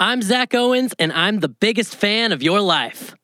I'm 0.00 0.20
Zach 0.20 0.54
Owens, 0.54 0.94
and 0.98 1.12
I'm 1.12 1.40
the 1.40 1.48
biggest 1.48 1.94
fan 1.94 2.32
of 2.32 2.42
your 2.42 2.60
life. 2.60 3.14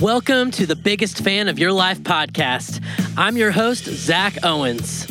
Welcome 0.00 0.52
to 0.52 0.66
the 0.66 0.76
biggest 0.76 1.24
fan 1.24 1.48
of 1.48 1.58
your 1.58 1.72
life 1.72 2.00
podcast. 2.00 2.80
I'm 3.18 3.36
your 3.36 3.50
host, 3.50 3.86
Zach 3.86 4.38
Owens. 4.44 5.04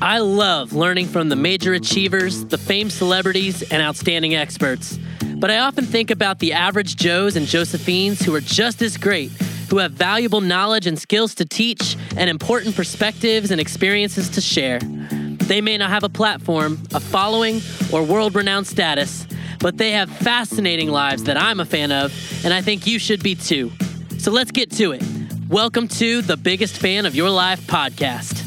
I 0.00 0.20
love 0.20 0.72
learning 0.72 1.08
from 1.08 1.28
the 1.28 1.36
major 1.36 1.74
achievers, 1.74 2.46
the 2.46 2.56
famed 2.56 2.90
celebrities, 2.90 3.60
and 3.70 3.82
outstanding 3.82 4.34
experts. 4.34 4.98
But 5.34 5.50
I 5.50 5.58
often 5.58 5.84
think 5.84 6.10
about 6.10 6.38
the 6.38 6.54
average 6.54 6.96
Joes 6.96 7.36
and 7.36 7.46
Josephines 7.46 8.22
who 8.22 8.34
are 8.34 8.40
just 8.40 8.80
as 8.80 8.96
great, 8.96 9.30
who 9.68 9.76
have 9.76 9.92
valuable 9.92 10.40
knowledge 10.40 10.86
and 10.86 10.98
skills 10.98 11.34
to 11.34 11.44
teach, 11.44 11.98
and 12.16 12.30
important 12.30 12.74
perspectives 12.74 13.50
and 13.50 13.60
experiences 13.60 14.30
to 14.30 14.40
share. 14.40 14.78
They 14.80 15.60
may 15.60 15.76
not 15.76 15.90
have 15.90 16.02
a 16.02 16.08
platform, 16.08 16.82
a 16.94 17.00
following, 17.00 17.60
or 17.92 18.02
world 18.02 18.34
renowned 18.36 18.68
status, 18.68 19.26
but 19.58 19.76
they 19.76 19.90
have 19.90 20.08
fascinating 20.08 20.88
lives 20.88 21.24
that 21.24 21.36
I'm 21.36 21.60
a 21.60 21.66
fan 21.66 21.92
of, 21.92 22.10
and 22.42 22.54
I 22.54 22.62
think 22.62 22.86
you 22.86 22.98
should 22.98 23.22
be 23.22 23.34
too. 23.34 23.70
So 24.16 24.30
let's 24.30 24.50
get 24.50 24.70
to 24.72 24.92
it. 24.92 25.02
Welcome 25.50 25.88
to 25.88 26.22
the 26.22 26.36
Biggest 26.36 26.78
Fan 26.78 27.06
of 27.06 27.16
Your 27.16 27.28
Life 27.28 27.66
podcast. 27.66 28.38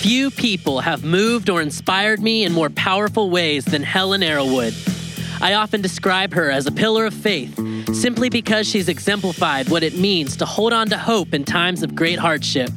Few 0.00 0.30
people 0.30 0.80
have 0.80 1.04
moved 1.04 1.50
or 1.50 1.60
inspired 1.60 2.18
me 2.18 2.44
in 2.44 2.54
more 2.54 2.70
powerful 2.70 3.28
ways 3.28 3.66
than 3.66 3.82
Helen 3.82 4.22
Arrowood. 4.22 4.72
I 5.42 5.52
often 5.52 5.82
describe 5.82 6.32
her 6.32 6.50
as 6.50 6.66
a 6.66 6.72
pillar 6.72 7.04
of 7.04 7.12
faith 7.12 7.54
simply 7.94 8.30
because 8.30 8.66
she's 8.66 8.88
exemplified 8.88 9.68
what 9.68 9.82
it 9.82 9.98
means 9.98 10.34
to 10.38 10.46
hold 10.46 10.72
on 10.72 10.88
to 10.88 10.96
hope 10.96 11.34
in 11.34 11.44
times 11.44 11.82
of 11.82 11.94
great 11.94 12.18
hardship. 12.18 12.70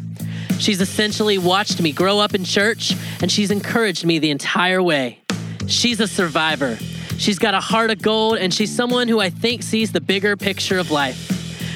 She's 0.60 0.82
essentially 0.82 1.38
watched 1.38 1.82
me 1.82 1.94
grow 1.94 2.20
up 2.20 2.36
in 2.36 2.44
church 2.44 2.94
and 3.22 3.32
she's 3.32 3.50
encouraged 3.50 4.06
me 4.06 4.20
the 4.20 4.32
entire 4.32 4.84
way. 4.84 5.20
She's 5.68 6.02
a 6.02 6.08
survivor. 6.10 6.76
She's 7.18 7.40
got 7.40 7.54
a 7.54 7.62
heart 7.62 7.92
of 7.92 8.02
gold 8.02 8.40
and 8.40 8.54
she's 8.54 8.76
someone 8.76 9.08
who 9.08 9.22
I 9.22 9.30
think 9.30 9.64
sees 9.64 9.94
the 9.94 10.02
bigger 10.02 10.36
picture 10.36 10.78
of 10.78 10.92
life. 10.92 11.35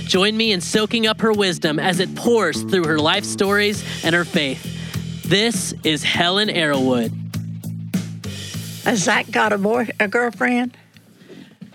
Join 0.10 0.36
me 0.36 0.52
in 0.52 0.60
soaking 0.60 1.06
up 1.06 1.22
her 1.22 1.32
wisdom 1.32 1.78
as 1.78 2.00
it 2.00 2.16
pours 2.16 2.64
through 2.64 2.86
her 2.86 2.98
life 2.98 3.24
stories 3.24 3.84
and 4.04 4.16
her 4.16 4.26
faith. 4.26 5.24
This 5.24 5.74
is 5.84 6.04
Helen 6.04 6.50
Arrowood. 6.50 7.14
Has 8.86 9.04
Zach 9.04 9.30
got 9.30 9.54
a 9.54 9.58
boy, 9.60 9.90
a 10.00 10.08
girlfriend? 10.08 10.76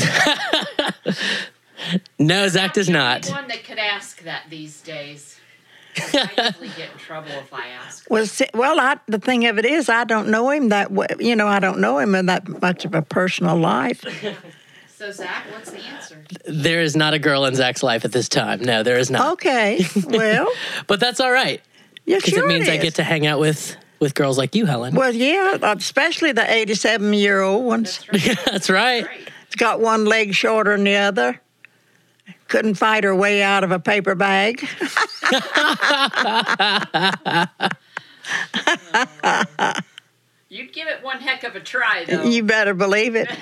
No, 2.19 2.47
Zach 2.49 2.75
does 2.75 2.91
not. 2.91 3.27
One 3.29 3.49
that 3.49 3.65
could 3.65 3.79
ask 3.79 4.23
that 4.25 4.45
these 4.51 4.83
days. 4.83 5.41
I 5.97 6.31
usually 6.37 6.69
get 6.69 6.93
in 6.93 6.99
trouble 6.99 7.31
if 7.31 7.53
I 7.53 7.69
ask. 7.69 8.09
Well, 8.11 8.27
see, 8.27 8.47
well, 8.55 8.79
I, 8.79 8.99
the 9.09 9.19
thing 9.19 9.47
of 9.47 9.59
it 9.59 9.65
is, 9.65 9.89
I 9.89 10.05
don't 10.05 10.29
know 10.29 10.51
him 10.51 10.69
that 10.69 10.93
way. 10.93 11.07
You 11.19 11.35
know, 11.35 11.49
I 11.49 11.59
don't 11.59 11.81
know 11.81 11.99
him 11.99 12.15
in 12.15 12.27
that 12.27 12.47
much 12.61 12.85
of 12.85 12.95
a 12.95 13.03
personal 13.03 13.57
life. 13.57 14.05
So 15.01 15.11
Zach, 15.11 15.47
what's 15.51 15.71
the 15.71 15.79
answer? 15.79 16.23
There 16.45 16.83
is 16.83 16.95
not 16.95 17.15
a 17.15 17.19
girl 17.19 17.47
in 17.47 17.55
Zach's 17.55 17.83
life 17.83 18.05
at 18.05 18.13
this 18.13 18.29
time. 18.29 18.61
No, 18.61 18.83
there 18.83 18.99
is 18.99 19.11
not. 19.11 19.33
Okay, 19.33 19.83
well, 20.05 20.47
But 20.87 21.01
that's 21.01 21.21
all 21.21 21.33
right 21.33 21.63
yeah, 22.05 22.17
because 22.17 22.35
sure 22.35 22.45
it 22.45 22.49
means 22.49 22.69
I 22.69 22.77
get 22.77 22.97
to 22.97 23.03
hang 23.03 23.27
out 23.27 23.41
with 23.41 23.77
with 23.99 24.15
girls 24.15 24.37
like 24.37 24.55
you, 24.55 24.67
Helen. 24.67 24.95
Well, 24.95 25.15
yeah, 25.15 25.57
especially 25.63 26.33
the 26.33 26.45
87 26.53 27.15
year 27.15 27.41
old 27.41 27.65
ones. 27.65 28.05
That's 28.13 28.27
right. 28.27 28.45
that's 28.45 28.71
right. 28.71 29.07
It's 29.47 29.57
got 29.57 29.81
one 29.81 30.05
leg 30.05 30.35
shorter 30.35 30.77
than 30.77 30.85
the 30.85 30.97
other. 30.97 31.41
Couldn't 32.49 32.75
fight 32.75 33.05
her 33.05 33.15
way 33.15 33.43
out 33.43 33.65
of 33.65 33.71
a 33.71 33.79
paper 33.79 34.15
bag. 34.15 34.69
You'd 40.53 40.73
give 40.73 40.89
it 40.89 41.05
one 41.05 41.21
heck 41.21 41.45
of 41.45 41.55
a 41.55 41.61
try, 41.61 42.05
though. 42.05 42.25
You 42.25 42.43
better 42.43 42.75
believe 42.75 43.15
it. 43.15 43.31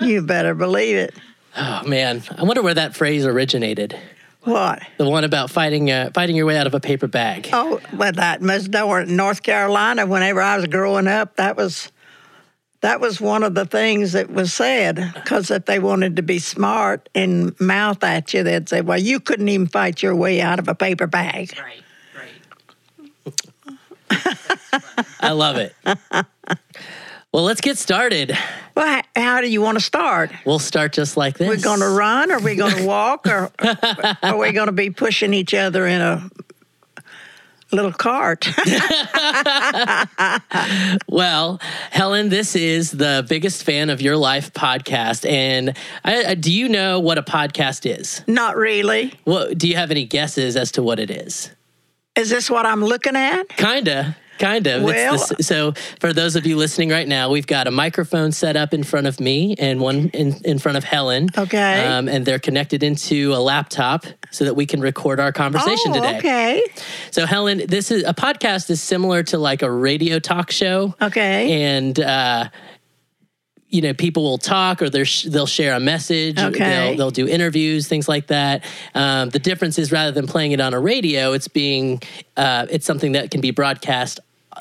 You 0.00 0.22
better 0.22 0.54
believe 0.54 0.96
it. 0.96 1.14
Oh 1.54 1.82
man, 1.86 2.22
I 2.38 2.44
wonder 2.44 2.62
where 2.62 2.72
that 2.72 2.96
phrase 2.96 3.26
originated. 3.26 3.94
What? 4.44 4.82
The 4.96 5.06
one 5.06 5.24
about 5.24 5.50
fighting 5.50 5.90
uh, 5.90 6.10
fighting 6.14 6.36
your 6.36 6.46
way 6.46 6.56
out 6.56 6.66
of 6.66 6.72
a 6.72 6.80
paper 6.80 7.06
bag. 7.06 7.50
Oh, 7.52 7.80
well, 7.94 8.12
that 8.12 8.40
must 8.40 8.70
know 8.70 8.94
in 8.94 9.14
North 9.14 9.42
Carolina. 9.42 10.06
Whenever 10.06 10.40
I 10.40 10.56
was 10.56 10.66
growing 10.68 11.06
up, 11.06 11.36
that 11.36 11.54
was 11.54 11.92
that 12.80 12.98
was 12.98 13.20
one 13.20 13.42
of 13.42 13.54
the 13.54 13.66
things 13.66 14.12
that 14.12 14.30
was 14.30 14.54
said. 14.54 15.12
Because 15.12 15.50
if 15.50 15.66
they 15.66 15.78
wanted 15.78 16.16
to 16.16 16.22
be 16.22 16.38
smart 16.38 17.10
and 17.14 17.54
mouth 17.60 18.02
at 18.02 18.32
you, 18.32 18.42
they'd 18.42 18.70
say, 18.70 18.80
"Well, 18.80 18.98
you 18.98 19.20
couldn't 19.20 19.50
even 19.50 19.66
fight 19.66 20.02
your 20.02 20.16
way 20.16 20.40
out 20.40 20.58
of 20.58 20.66
a 20.66 20.74
paper 20.74 21.06
bag." 21.06 21.52
right, 21.60 21.82
right. 24.08 24.36
I 25.20 25.32
love 25.32 25.56
it. 25.56 25.74
well, 27.32 27.44
let's 27.44 27.60
get 27.60 27.78
started. 27.78 28.36
Well, 28.74 29.02
how 29.16 29.40
do 29.40 29.48
you 29.50 29.60
want 29.60 29.78
to 29.78 29.84
start? 29.84 30.30
We'll 30.44 30.58
start 30.58 30.92
just 30.92 31.16
like 31.16 31.36
this. 31.38 31.48
We're 31.48 31.56
going 31.62 31.80
to 31.80 31.88
run, 31.88 32.30
or 32.32 32.38
we're 32.40 32.56
going 32.56 32.76
to 32.76 32.86
walk, 32.86 33.26
or 33.26 33.50
are 34.22 34.36
we 34.38 34.52
going 34.52 34.66
to 34.66 34.72
be 34.72 34.90
pushing 34.90 35.34
each 35.34 35.52
other 35.54 35.86
in 35.86 36.00
a 36.00 36.30
little 37.72 37.92
cart? 37.92 38.48
Well, 41.08 41.60
Helen, 41.90 42.28
this 42.28 42.54
is 42.56 42.90
the 42.92 43.24
biggest 43.28 43.64
fan 43.64 43.90
of 43.90 44.00
your 44.00 44.16
life 44.16 44.52
podcast, 44.52 45.28
and 45.28 45.76
I, 46.04 46.24
I- 46.24 46.34
do 46.34 46.52
you 46.52 46.68
know 46.68 47.00
what 47.00 47.18
a 47.18 47.22
podcast 47.22 47.84
is? 47.90 48.22
Not 48.26 48.56
really. 48.56 49.14
What 49.24 49.58
do 49.58 49.68
you 49.68 49.76
have 49.76 49.90
any 49.90 50.04
guesses 50.04 50.56
as 50.56 50.72
to 50.72 50.82
what 50.82 50.98
it 50.98 51.10
is? 51.10 51.50
Is 52.16 52.30
this 52.30 52.48
what 52.50 52.64
I'm 52.66 52.84
looking 52.84 53.16
at? 53.16 53.48
Kinda. 53.50 54.16
Kind 54.40 54.66
of. 54.66 54.82
It's 54.82 54.84
Well- 54.84 55.26
the 55.36 55.42
so, 55.42 55.74
for 56.00 56.14
those 56.14 56.34
of 56.34 56.46
you 56.46 56.56
listening 56.56 56.88
right 56.88 57.06
now, 57.06 57.28
we've 57.28 57.46
got 57.46 57.66
a 57.66 57.70
microphone 57.70 58.32
set 58.32 58.56
up 58.56 58.72
in 58.72 58.82
front 58.82 59.06
of 59.06 59.20
me 59.20 59.54
and 59.58 59.80
one 59.80 60.08
in, 60.14 60.34
in 60.46 60.58
front 60.58 60.78
of 60.78 60.84
Helen. 60.84 61.28
Okay. 61.36 61.84
Um, 61.86 62.08
and 62.08 62.24
they're 62.24 62.38
connected 62.38 62.82
into 62.82 63.34
a 63.34 63.40
laptop 63.40 64.06
so 64.30 64.46
that 64.46 64.54
we 64.54 64.64
can 64.64 64.80
record 64.80 65.20
our 65.20 65.30
conversation 65.30 65.92
oh, 65.92 65.94
today. 65.94 66.18
okay. 66.18 66.64
So, 67.10 67.26
Helen, 67.26 67.62
this 67.66 67.90
is 67.90 68.02
a 68.04 68.14
podcast 68.14 68.70
is 68.70 68.80
similar 68.80 69.22
to 69.24 69.36
like 69.36 69.60
a 69.60 69.70
radio 69.70 70.18
talk 70.18 70.50
show. 70.50 70.94
Okay. 71.02 71.62
And, 71.62 72.00
uh, 72.00 72.48
you 73.68 73.82
know, 73.82 73.92
people 73.92 74.22
will 74.22 74.38
talk 74.38 74.80
or 74.80 74.88
they're 74.88 75.04
sh- 75.04 75.24
they'll 75.24 75.46
share 75.46 75.74
a 75.74 75.80
message. 75.80 76.38
Okay. 76.38 76.58
They'll, 76.58 76.96
they'll 76.96 77.10
do 77.10 77.28
interviews, 77.28 77.86
things 77.88 78.08
like 78.08 78.28
that. 78.28 78.64
Um, 78.94 79.28
the 79.28 79.38
difference 79.38 79.78
is 79.78 79.92
rather 79.92 80.12
than 80.12 80.26
playing 80.26 80.52
it 80.52 80.60
on 80.60 80.74
a 80.74 80.80
radio, 80.80 81.34
it's 81.34 81.46
being, 81.46 82.00
uh, 82.36 82.66
it's 82.70 82.86
something 82.86 83.12
that 83.12 83.30
can 83.30 83.40
be 83.40 83.50
broadcast 83.50 84.18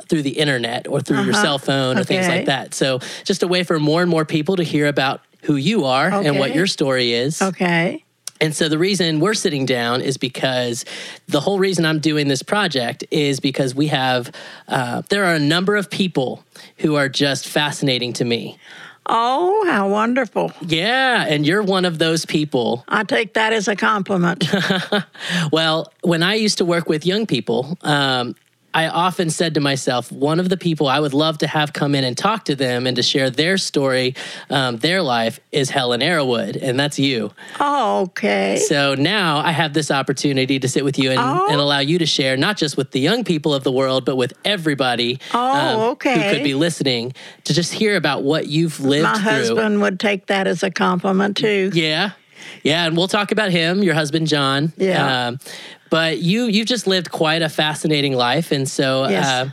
through 0.07 0.21
the 0.23 0.37
internet 0.37 0.87
or 0.87 1.01
through 1.01 1.23
your 1.23 1.33
cell 1.33 1.57
phone 1.59 1.97
or 1.97 2.03
things 2.03 2.25
Uh-huh. 2.25 2.35
Like 2.37 2.45
that. 2.45 2.73
So 2.73 2.99
just 3.23 3.43
a 3.43 3.47
way 3.47 3.63
for 3.63 3.79
more 3.79 4.01
and 4.01 4.09
more 4.09 4.25
people 4.25 4.55
to 4.57 4.63
hear 4.63 4.87
about 4.87 5.21
who 5.43 5.55
you 5.55 5.85
are 5.85 6.09
and 6.09 6.37
what 6.37 6.53
your 6.53 6.67
story 6.67 7.13
is. 7.13 7.41
Okay. 7.41 8.03
And 8.41 8.55
so 8.55 8.69
the 8.69 8.77
reason 8.77 9.19
we're 9.19 9.33
sitting 9.33 9.65
down 9.65 10.01
is 10.01 10.17
because 10.17 10.85
the 11.27 11.41
whole 11.41 11.59
reason 11.59 11.85
I'm 11.85 11.99
doing 11.99 12.27
this 12.29 12.41
project 12.41 13.03
is 13.11 13.39
because 13.41 13.75
we 13.75 13.87
have, 13.87 14.31
uh, 14.69 15.01
there 15.09 15.25
are 15.25 15.33
a 15.33 15.39
number 15.39 15.75
of 15.75 15.89
people 15.89 16.43
who 16.77 16.95
are 16.95 17.09
just 17.09 17.47
fascinating 17.47 18.13
to 18.13 18.23
me. 18.25 18.57
Oh, 19.11 19.65
how 19.67 19.89
wonderful. 19.89 20.51
Yeah, 20.61 21.25
and 21.27 21.45
you're 21.45 21.63
one 21.63 21.83
of 21.83 21.97
those 21.97 22.25
people. 22.25 22.85
I 22.87 23.03
take 23.03 23.33
that 23.33 23.51
as 23.53 23.67
a 23.67 23.75
compliment. 23.75 24.45
Well, 25.51 25.91
when 26.01 26.21
I 26.23 26.35
used 26.35 26.59
to 26.59 26.65
work 26.65 26.87
with 26.87 27.05
young 27.05 27.25
people, 27.25 27.77
um, 27.81 28.35
I 28.73 28.87
often 28.87 29.31
said 29.31 29.55
to 29.55 29.59
myself, 29.61 30.11
one 30.11 30.39
of 30.39 30.47
the 30.49 30.57
people 30.57 30.87
I 30.87 30.99
would 30.99 31.13
love 31.15 31.39
to 31.39 31.47
have 31.47 31.73
come 31.73 31.95
in 31.95 32.03
and 32.03 32.15
talk 32.17 32.45
to 32.45 32.55
them 32.55 32.85
and 32.85 32.95
to 32.97 33.03
share 33.03 33.29
their 33.31 33.57
story, 33.57 34.13
um, 34.51 34.77
their 34.77 35.01
life, 35.01 35.39
is 35.51 35.71
Helen 35.71 36.01
Arrowood, 36.01 36.55
and 36.61 36.79
that's 36.79 36.99
you. 36.99 37.31
oh, 37.59 38.01
okay. 38.01 38.57
So 38.67 38.93
now 38.93 39.39
I 39.39 39.51
have 39.51 39.73
this 39.73 39.89
opportunity 39.89 40.59
to 40.59 40.67
sit 40.67 40.83
with 40.85 40.99
you 40.99 41.09
and, 41.09 41.19
Oh. 41.19 41.47
and 41.49 41.59
allow 41.59 41.79
you 41.79 41.97
to 41.97 42.05
share 42.05 42.37
not 42.37 42.57
just 42.57 42.77
with 42.77 42.91
the 42.91 42.99
young 42.99 43.23
people 43.23 43.53
of 43.55 43.63
the 43.63 43.71
world, 43.71 44.05
but 44.05 44.17
with 44.17 44.33
everybody 44.45 45.19
Oh, 45.33 45.39
um, 45.39 45.79
who 45.89 45.95
could 45.95 46.43
be 46.43 46.53
listening 46.53 47.13
to 47.45 47.53
just 47.53 47.73
hear 47.73 47.95
about 47.95 48.21
what 48.23 48.47
you've 48.47 48.79
lived 48.79 49.03
My 49.03 49.13
through. 49.15 49.23
husband 49.31 49.81
would 49.81 49.99
take 49.99 50.27
that 50.27 50.45
as 50.45 50.61
a 50.61 50.69
compliment 50.69 51.37
too. 51.37 51.71
Yeah, 51.73 52.11
yeah, 52.63 52.85
and 52.85 52.95
we'll 52.95 53.07
talk 53.07 53.31
about 53.31 53.49
him, 53.51 53.81
your 53.83 53.95
husband 53.95 54.27
John. 54.27 54.73
Yeah. 54.77 55.27
Um, 55.27 55.39
but 55.89 56.19
you 56.19 56.45
you've 56.45 56.67
just 56.67 56.87
lived 56.87 57.11
quite 57.11 57.41
a 57.41 57.49
fascinating 57.49 58.13
life, 58.13 58.51
and 58.51 58.67
so 58.67 59.07
Yes. 59.07 59.25
uh, 59.25 59.49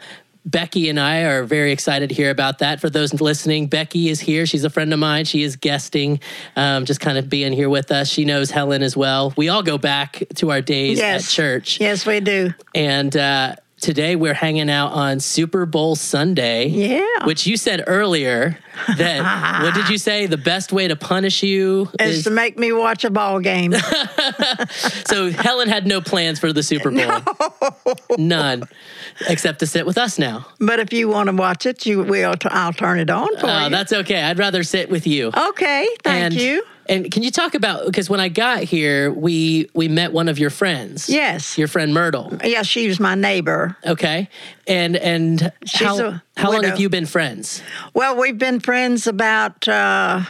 Becky 0.49 0.89
and 0.89 1.01
I 1.01 1.23
are 1.25 1.43
very 1.43 1.73
excited 1.73 2.09
to 2.11 2.15
hear 2.15 2.31
about 2.31 2.59
that. 2.61 2.81
For 2.81 2.89
those 2.89 3.13
listening, 3.21 3.67
Becky 3.67 4.09
is 4.11 4.21
here. 4.21 4.47
She's 4.47 4.63
a 4.63 4.71
friend 4.71 4.93
of 4.93 5.01
mine. 5.01 5.25
She 5.25 5.43
is 5.43 5.57
guesting, 5.57 6.21
um, 6.55 6.85
just 6.85 7.01
kind 7.01 7.19
of 7.19 7.29
being 7.29 7.53
here 7.53 7.69
with 7.69 7.91
us. 7.91 8.09
She 8.09 8.25
knows 8.25 8.53
Helen 8.53 8.83
as 8.85 8.97
well. 8.97 9.35
We 9.37 9.49
all 9.49 9.65
go 9.65 9.77
back 9.77 10.23
to 10.37 10.53
our 10.53 10.61
days 10.61 10.99
Yes. 10.99 11.25
at 11.25 11.31
church. 11.35 11.81
Yes, 11.81 12.07
we 12.07 12.21
do. 12.21 12.55
And 12.77 13.17
uh, 13.17 13.57
today 13.81 14.17
we're 14.17 14.35
hanging 14.35 14.71
out 14.71 14.93
on 14.93 15.21
Super 15.21 15.67
Bowl 15.67 15.97
Sunday. 15.97 16.67
Yeah. 16.67 17.03
Which 17.25 17.47
you 17.47 17.57
said 17.57 17.85
earlier 17.87 18.59
that, 18.97 19.63
what 19.63 19.75
did 19.75 19.89
you 19.89 19.99
say? 19.99 20.27
The 20.27 20.37
best 20.39 20.73
way 20.73 20.89
to 20.89 20.97
punish 20.97 21.43
you 21.43 21.91
Is 22.01 22.19
is. 22.19 22.25
to 22.25 22.31
make 22.31 22.59
me 22.59 22.73
watch 22.73 23.05
a 23.05 23.11
ball 23.11 23.41
game. 23.41 23.73
so 25.07 25.31
Helen 25.31 25.69
had 25.69 25.87
no 25.87 26.01
plans 26.01 26.39
for 26.39 26.53
the 26.53 26.63
Super 26.63 26.91
Bowl. 26.91 27.21
None. 28.19 28.65
Except 29.29 29.59
to 29.61 29.67
sit 29.67 29.87
with 29.87 29.99
us 29.99 30.19
now. 30.19 30.47
but 30.59 30.79
if 30.81 30.93
you 30.93 31.09
want 31.09 31.29
to 31.29 31.35
watch 31.35 31.67
it, 31.67 31.87
you 31.87 32.03
will. 32.03 32.35
T- 32.35 32.49
I'll 32.51 32.73
turn 32.73 32.99
it 32.99 33.11
on 33.11 33.35
for 33.39 33.47
Uh, 33.47 33.65
you. 33.65 33.71
that's 33.71 33.93
okay. 33.93 34.23
I'd 34.23 34.39
rather 34.39 34.63
sit 34.63 34.91
with 34.91 35.07
you. 35.07 35.31
okay. 35.37 35.87
Thank 36.03 36.25
and, 36.25 36.35
you. 36.35 36.65
And 36.89 37.11
can 37.11 37.23
you 37.23 37.31
talk 37.31 37.55
about 37.55 37.87
because 37.87 38.09
when 38.09 38.21
I 38.21 38.29
got 38.29 38.63
here, 38.63 39.11
we 39.13 39.69
we 39.75 39.89
met 39.89 40.13
one 40.13 40.29
of 40.29 40.39
your 40.39 40.51
friends. 40.51 41.09
Yes. 41.09 41.59
Your 41.59 41.69
friend 41.69 41.93
Myrtle. 41.93 42.39
Yeah, 42.45 42.63
she 42.63 42.87
was 42.89 43.01
my 43.01 43.15
neighbor. 43.15 43.77
Okay. 43.85 44.29
And 44.67 44.97
and 44.97 45.53
She's 45.65 45.87
how, 45.87 46.21
how 46.37 46.53
long 46.53 46.65
have 46.65 46.79
you 46.79 46.89
been 46.89 47.07
friends? 47.07 47.63
Well, 47.95 48.17
we've 48.17 48.39
been 48.39 48.61
friends 48.61 49.07
about. 49.07 49.67
Uh, 49.67 50.23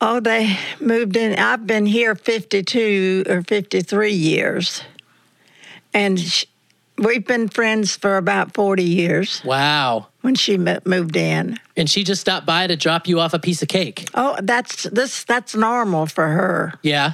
oh, 0.00 0.20
they 0.20 0.58
moved 0.80 1.16
in. 1.16 1.38
I've 1.38 1.66
been 1.66 1.86
here 1.86 2.14
fifty-two 2.14 3.24
or 3.28 3.42
fifty-three 3.42 4.12
years, 4.12 4.82
and 5.94 6.20
sh- 6.20 6.44
we've 6.98 7.26
been 7.26 7.48
friends 7.48 7.96
for 7.96 8.16
about 8.16 8.54
forty 8.54 8.84
years. 8.84 9.42
Wow. 9.44 10.08
When 10.20 10.34
she 10.34 10.58
mo- 10.58 10.80
moved 10.84 11.16
in. 11.16 11.58
And 11.76 11.88
she 11.88 12.04
just 12.04 12.20
stopped 12.20 12.46
by 12.46 12.66
to 12.66 12.76
drop 12.76 13.06
you 13.06 13.20
off 13.20 13.34
a 13.34 13.38
piece 13.38 13.62
of 13.62 13.68
cake. 13.68 14.08
Oh, 14.14 14.36
that's 14.42 14.84
this. 14.84 15.24
That's 15.24 15.54
normal 15.54 16.06
for 16.06 16.26
her. 16.26 16.74
Yeah. 16.82 17.12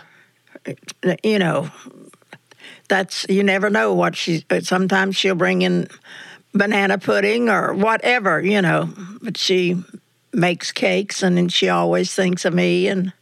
you 1.23 1.39
know, 1.39 1.71
that's 2.89 3.27
you 3.29 3.43
never 3.43 3.71
know 3.71 3.95
what 3.95 4.17
she. 4.17 4.45
Sometimes 4.61 5.17
she'll 5.17 5.35
bring 5.35 5.63
in 5.63 5.89
banana 6.53 6.99
pudding 6.99 7.49
or 7.49 7.75
whatever, 7.75 8.41
you 8.41 8.63
know. 8.63 8.89
But 9.23 9.37
she 9.37 9.83
makes 10.33 10.73
cakes, 10.73 11.23
and 11.23 11.37
then 11.37 11.49
she 11.49 11.69
always 11.69 12.15
thinks 12.15 12.45
of 12.45 12.55
me, 12.55 12.89
and 12.89 13.13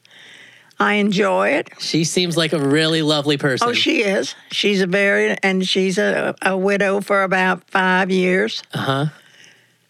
I 0.83 0.95
enjoy 0.95 1.51
it. 1.51 1.71
She 1.79 2.05
seems 2.05 2.37
like 2.37 2.53
a 2.53 2.59
really 2.61 3.03
lovely 3.03 3.37
person. 3.39 3.69
Oh, 3.69 3.73
she 3.73 4.03
is. 4.03 4.35
She's 4.51 4.81
a 4.83 4.87
very, 4.87 5.37
and 5.43 5.67
she's 5.67 5.99
a, 5.99 6.35
a 6.43 6.57
widow 6.57 7.01
for 7.01 7.23
about 7.23 7.69
five 7.71 8.11
years. 8.11 8.63
Uh 8.75 8.79
huh. 8.79 9.07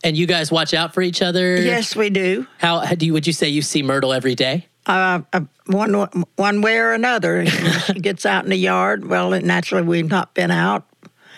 And 0.04 0.16
you 0.16 0.26
guys 0.26 0.50
watch 0.50 0.74
out 0.74 0.94
for 0.94 1.00
each 1.00 1.22
other. 1.22 1.56
Yes, 1.60 1.94
we 1.94 2.10
do. 2.10 2.46
How, 2.58 2.80
how 2.80 2.94
do 2.96 3.06
you? 3.06 3.12
Would 3.12 3.26
you 3.26 3.32
say 3.32 3.48
you 3.48 3.62
see 3.62 3.82
Myrtle 3.82 4.12
every 4.12 4.34
day? 4.34 4.66
Uh, 4.84 5.22
uh, 5.32 5.40
one 5.66 5.94
one 6.36 6.60
way 6.60 6.76
or 6.78 6.92
another, 6.92 7.46
she 7.86 7.94
gets 7.94 8.26
out 8.26 8.42
in 8.44 8.50
the 8.50 8.56
yard. 8.56 9.06
Well, 9.06 9.30
naturally, 9.30 9.86
we've 9.86 10.10
not 10.10 10.34
been 10.34 10.50
out 10.50 10.84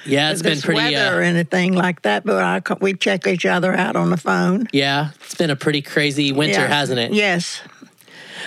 Yeah, 0.06 0.30
it's 0.32 0.40
been 0.40 0.60
pretty. 0.62 0.80
weather 0.80 1.18
or 1.18 1.22
Uh, 1.22 1.26
anything 1.26 1.74
like 1.74 2.00
that, 2.02 2.24
but 2.24 2.42
I, 2.42 2.62
we 2.80 2.94
check 2.94 3.26
each 3.26 3.44
other 3.44 3.74
out 3.74 3.96
on 3.96 4.08
the 4.08 4.16
phone. 4.16 4.66
yeah, 4.72 5.10
it's 5.22 5.34
been 5.34 5.50
a 5.50 5.56
pretty 5.56 5.82
crazy 5.82 6.32
winter, 6.32 6.60
Yeah. 6.60 6.66
hasn't 6.68 6.98
it? 6.98 7.12
Yes. 7.12 7.60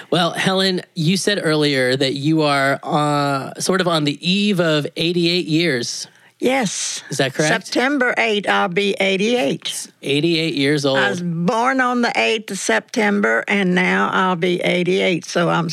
Well, 0.10 0.32
Helen, 0.32 0.82
you 0.96 1.18
said 1.18 1.40
earlier 1.44 1.96
that 1.96 2.14
you 2.14 2.44
are 2.44 2.80
uh, 2.84 3.54
sort 3.60 3.82
of 3.82 3.88
on 3.88 4.06
the 4.06 4.18
eve 4.28 4.60
of 4.60 4.88
88 4.96 5.46
years. 5.46 6.08
Yes. 6.40 7.04
Is 7.10 7.18
that 7.18 7.34
correct? 7.34 7.66
September 7.66 8.14
8, 8.18 8.48
I'll 8.48 8.68
be 8.68 8.96
88. 9.00 9.92
88 10.02 10.54
years 10.54 10.86
old. 10.86 11.00
I 11.00 11.10
was 11.10 11.22
born 11.22 11.82
on 11.82 12.04
the 12.04 12.10
8th 12.10 12.52
of 12.52 12.60
September, 12.60 13.44
and 13.48 13.74
now 13.74 14.10
I'll 14.12 14.36
be 14.36 14.62
88. 14.62 15.26
So 15.26 15.50
I'm, 15.50 15.70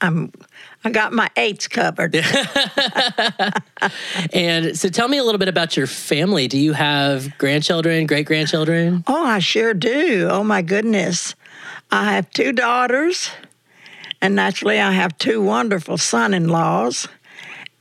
I'm, 0.00 0.32
I 0.82 0.90
got 0.90 1.12
my 1.12 1.28
eights 1.36 1.68
covered. 1.68 2.16
and 4.32 4.78
so 4.78 4.88
tell 4.88 5.08
me 5.08 5.18
a 5.18 5.24
little 5.24 5.38
bit 5.38 5.48
about 5.48 5.76
your 5.76 5.86
family. 5.86 6.48
Do 6.48 6.58
you 6.58 6.72
have 6.72 7.36
grandchildren, 7.36 8.06
great 8.06 8.26
grandchildren? 8.26 9.04
Oh, 9.06 9.24
I 9.24 9.40
sure 9.40 9.74
do. 9.74 10.28
Oh, 10.30 10.42
my 10.42 10.62
goodness. 10.62 11.34
I 11.90 12.14
have 12.14 12.30
two 12.30 12.52
daughters, 12.52 13.30
and 14.20 14.34
naturally, 14.34 14.80
I 14.80 14.92
have 14.92 15.16
two 15.18 15.40
wonderful 15.42 15.98
son 15.98 16.34
in 16.34 16.48
laws, 16.48 17.08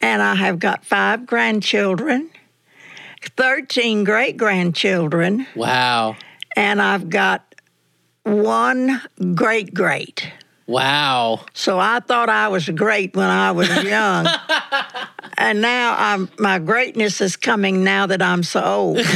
and 0.01 0.21
I 0.21 0.35
have 0.35 0.59
got 0.59 0.85
five 0.85 1.25
grandchildren, 1.25 2.29
13 3.35 4.03
great 4.03 4.37
grandchildren, 4.37 5.47
Wow. 5.55 6.15
and 6.55 6.81
I've 6.81 7.09
got 7.09 7.55
one 8.23 9.01
great 9.35 9.73
great. 9.73 10.31
Wow. 10.67 11.45
So 11.53 11.79
I 11.79 12.01
thought 12.01 12.27
I 12.27 12.49
was 12.49 12.67
great 12.67 13.15
when 13.15 13.29
I 13.29 13.51
was 13.51 13.69
young. 13.83 14.27
and 15.37 15.61
now 15.61 15.95
I'm 15.97 16.29
my 16.37 16.59
greatness 16.59 17.21
is 17.21 17.37
coming 17.37 17.85
now 17.85 18.05
that 18.07 18.21
I'm 18.21 18.43
so 18.43 18.61
old. 18.63 18.97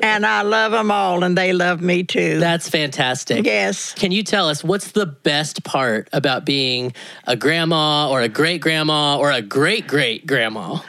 and 0.00 0.24
I 0.26 0.42
love 0.42 0.72
them 0.72 0.90
all 0.90 1.24
and 1.24 1.36
they 1.36 1.52
love 1.52 1.80
me 1.80 2.04
too. 2.04 2.38
That's 2.38 2.68
fantastic. 2.68 3.44
yes. 3.44 3.94
Can 3.94 4.12
you 4.12 4.22
tell 4.22 4.48
us 4.48 4.62
what's 4.62 4.92
the 4.92 5.06
best 5.06 5.64
part 5.64 6.08
about 6.12 6.44
being 6.44 6.92
a 7.26 7.36
grandma 7.36 8.10
or 8.10 8.20
a 8.20 8.28
great 8.28 8.60
grandma 8.60 9.18
or 9.18 9.30
a 9.30 9.42
great 9.42 9.86
great 9.86 10.26
grandma? 10.26 10.80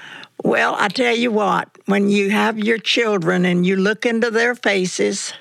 Well, 0.43 0.75
I 0.77 0.87
tell 0.87 1.15
you 1.15 1.31
what, 1.31 1.69
when 1.85 2.09
you 2.09 2.29
have 2.29 2.57
your 2.57 2.77
children 2.77 3.45
and 3.45 3.65
you 3.65 3.75
look 3.75 4.05
into 4.05 4.31
their 4.31 4.55
faces 4.55 5.33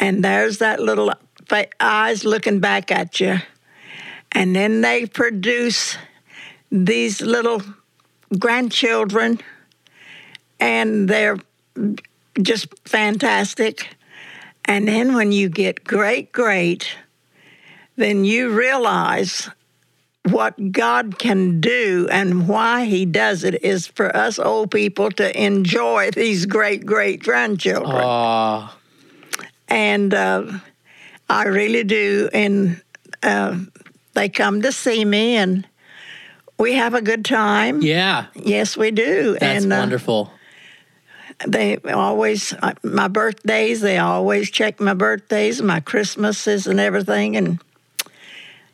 and 0.00 0.24
there's 0.24 0.58
that 0.58 0.80
little 0.80 1.12
fa- 1.46 1.68
eyes 1.78 2.24
looking 2.24 2.58
back 2.58 2.90
at 2.90 3.20
you 3.20 3.38
and 4.32 4.54
then 4.54 4.80
they 4.80 5.06
produce 5.06 5.96
these 6.72 7.20
little 7.20 7.62
grandchildren 8.36 9.38
and 10.58 11.08
they're 11.08 11.38
just 12.40 12.66
fantastic 12.86 13.96
and 14.64 14.88
then 14.88 15.14
when 15.14 15.32
you 15.32 15.48
get 15.48 15.84
great 15.84 16.32
great 16.32 16.96
then 17.96 18.24
you 18.24 18.50
realize 18.50 19.48
what 20.24 20.72
God 20.72 21.18
can 21.18 21.60
do 21.60 22.08
and 22.10 22.48
why 22.48 22.86
He 22.86 23.04
does 23.04 23.44
it 23.44 23.62
is 23.62 23.86
for 23.86 24.14
us 24.16 24.38
old 24.38 24.70
people 24.70 25.10
to 25.12 25.42
enjoy 25.42 26.10
these 26.12 26.46
great 26.46 26.86
great 26.86 27.22
grandchildren. 27.22 28.02
Oh, 28.02 28.74
And 29.68 30.14
uh, 30.14 30.50
I 31.28 31.44
really 31.44 31.84
do. 31.84 32.28
And 32.32 32.82
uh, 33.22 33.58
they 34.14 34.28
come 34.28 34.62
to 34.62 34.72
see 34.72 35.04
me 35.04 35.36
and 35.36 35.66
we 36.58 36.74
have 36.74 36.94
a 36.94 37.02
good 37.02 37.24
time. 37.24 37.82
yeah. 37.82 38.26
Yes, 38.34 38.76
we 38.76 38.90
do. 38.92 39.36
That's 39.38 39.64
and 39.64 39.72
uh, 39.72 39.76
wonderful. 39.76 40.30
They 41.46 41.78
always, 41.78 42.52
uh, 42.54 42.74
my 42.82 43.08
birthdays, 43.08 43.80
they 43.80 43.98
always 43.98 44.50
check 44.50 44.80
my 44.80 44.94
birthdays, 44.94 45.60
my 45.60 45.80
Christmases, 45.80 46.66
and 46.66 46.80
everything. 46.80 47.36
And 47.36 47.60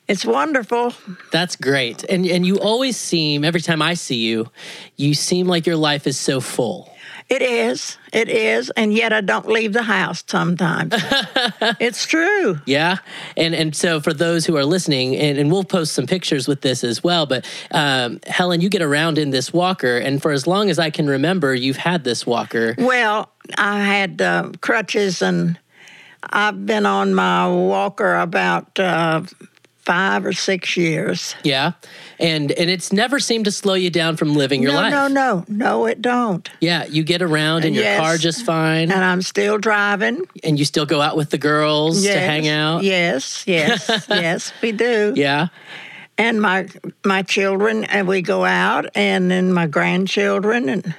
it's 0.08 0.24
wonderful. 0.24 0.92
That's 1.30 1.54
great. 1.56 2.04
And 2.04 2.26
and 2.26 2.44
you 2.44 2.58
always 2.58 2.96
seem 2.96 3.44
every 3.44 3.60
time 3.60 3.80
I 3.80 3.94
see 3.94 4.16
you, 4.16 4.50
you 4.96 5.14
seem 5.14 5.46
like 5.46 5.66
your 5.66 5.76
life 5.76 6.06
is 6.06 6.18
so 6.18 6.40
full. 6.40 6.89
It 7.30 7.42
is. 7.42 7.96
It 8.12 8.28
is. 8.28 8.70
And 8.70 8.92
yet 8.92 9.12
I 9.12 9.20
don't 9.20 9.46
leave 9.46 9.72
the 9.72 9.84
house 9.84 10.24
sometimes. 10.26 10.92
it's 11.78 12.04
true. 12.04 12.60
Yeah. 12.66 12.96
And 13.36 13.54
and 13.54 13.74
so 13.74 14.00
for 14.00 14.12
those 14.12 14.44
who 14.46 14.56
are 14.56 14.64
listening, 14.64 15.16
and, 15.16 15.38
and 15.38 15.50
we'll 15.50 15.62
post 15.62 15.92
some 15.92 16.08
pictures 16.08 16.48
with 16.48 16.62
this 16.62 16.82
as 16.82 17.04
well, 17.04 17.26
but 17.26 17.46
um, 17.70 18.18
Helen, 18.26 18.60
you 18.60 18.68
get 18.68 18.82
around 18.82 19.16
in 19.16 19.30
this 19.30 19.52
walker, 19.52 19.96
and 19.96 20.20
for 20.20 20.32
as 20.32 20.48
long 20.48 20.70
as 20.70 20.80
I 20.80 20.90
can 20.90 21.06
remember, 21.06 21.54
you've 21.54 21.76
had 21.76 22.02
this 22.02 22.26
walker. 22.26 22.74
Well, 22.76 23.30
I 23.56 23.80
had 23.84 24.20
uh, 24.20 24.50
crutches 24.60 25.22
and 25.22 25.56
I've 26.22 26.66
been 26.66 26.84
on 26.84 27.14
my 27.14 27.48
walker 27.48 28.16
about 28.16 28.78
uh, 28.78 29.22
five 29.90 30.24
or 30.24 30.32
six 30.32 30.76
years. 30.76 31.34
Yeah. 31.42 31.72
And 32.20 32.52
and 32.52 32.70
it's 32.70 32.92
never 32.92 33.18
seemed 33.18 33.46
to 33.46 33.50
slow 33.50 33.74
you 33.74 33.90
down 33.90 34.16
from 34.16 34.34
living 34.34 34.62
your 34.62 34.70
no, 34.70 34.78
life. 34.78 34.92
no, 34.92 35.08
no. 35.08 35.44
No, 35.48 35.86
it 35.86 36.00
don't. 36.00 36.48
Yeah, 36.60 36.84
you 36.84 37.02
get 37.02 37.22
around 37.22 37.64
in 37.64 37.74
your 37.74 37.96
car 37.96 38.16
just 38.16 38.44
fine, 38.44 38.92
And 38.92 39.04
I'm 39.04 39.20
still 39.20 39.58
driving. 39.58 40.22
and 40.44 40.60
you 40.60 40.64
still 40.64 40.86
go 40.86 41.00
out 41.00 41.16
with 41.16 41.30
the 41.30 41.38
girls 41.38 42.04
yes. 42.04 42.14
to 42.14 42.20
hang 42.20 42.46
out. 42.46 42.84
Yes, 42.84 43.42
yes, 43.48 43.88
yes, 44.08 44.52
we 44.62 44.70
do. 44.70 45.12
Yeah. 45.16 45.48
and 46.16 46.40
my 46.40 46.68
my 47.04 47.22
children 47.22 47.82
and 47.82 48.06
we 48.06 48.22
go 48.22 48.44
out 48.44 48.86
and 48.94 49.28
then 49.28 49.52
my 49.52 49.66
grandchildren 49.66 50.68
and 50.68 50.94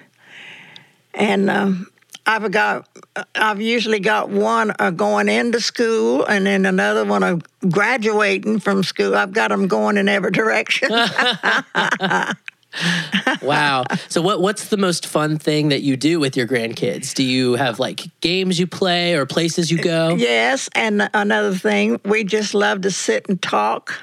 and 1.14 1.50
um, 1.50 1.88
I've 2.26 2.52
got 2.52 2.88
I've 3.36 3.62
usually 3.62 4.00
got 4.00 4.30
one 4.30 4.74
uh, 4.80 4.92
going 4.92 5.28
into 5.28 5.60
school 5.60 6.24
and 6.26 6.46
then 6.46 6.66
another 6.66 7.04
one 7.04 7.24
uh, 7.24 7.40
graduating 7.70 8.60
from 8.60 8.84
school. 8.84 9.16
I've 9.16 9.34
got 9.34 9.50
them 9.50 9.68
going 9.68 9.98
in 9.98 10.08
every 10.08 10.32
direction. 10.32 10.90
wow. 13.42 13.84
So 14.08 14.22
what 14.22 14.42
what's 14.42 14.68
the 14.70 14.78
most 14.78 15.06
fun 15.06 15.38
thing 15.38 15.70
that 15.70 15.82
you 15.82 15.98
do 15.98 16.20
with 16.20 16.38
your 16.38 16.48
grandkids? 16.48 17.14
Do 17.14 17.24
you 17.24 17.56
have 17.56 17.80
like 17.80 18.04
games 18.22 18.60
you 18.60 18.68
play 18.68 19.16
or 19.16 19.26
places 19.26 19.72
you 19.72 19.82
go? 19.82 20.16
Yes, 20.16 20.70
and 20.74 21.10
another 21.14 21.56
thing, 21.56 22.00
we 22.06 22.24
just 22.24 22.54
love 22.54 22.82
to 22.82 22.92
sit 22.92 23.28
and 23.30 23.42
talk. 23.42 24.00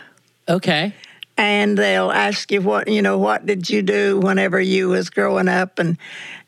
Okay. 0.49 0.95
and 1.37 1.77
they'll 1.77 2.11
ask 2.11 2.51
you 2.51 2.61
what 2.63 2.89
you 2.89 3.03
know 3.03 3.19
what 3.19 3.45
did 3.47 3.69
you 3.69 3.83
do 3.83 4.19
whenever 4.19 4.59
you 4.59 4.89
was 4.89 5.11
growing 5.11 5.47
up 5.47 5.79
and 5.79 5.99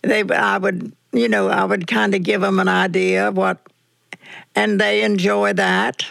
they 0.02 0.22
i 0.22 0.56
would 0.56 0.92
you 1.12 1.28
know 1.28 1.48
i 1.48 1.64
would 1.64 1.86
kind 1.86 2.14
of 2.14 2.22
give 2.22 2.40
them 2.40 2.58
an 2.58 2.68
idea 2.68 3.28
of 3.28 3.36
what 3.36 3.58
and 4.54 4.80
they 4.80 5.02
enjoy 5.02 5.52
that 5.52 6.04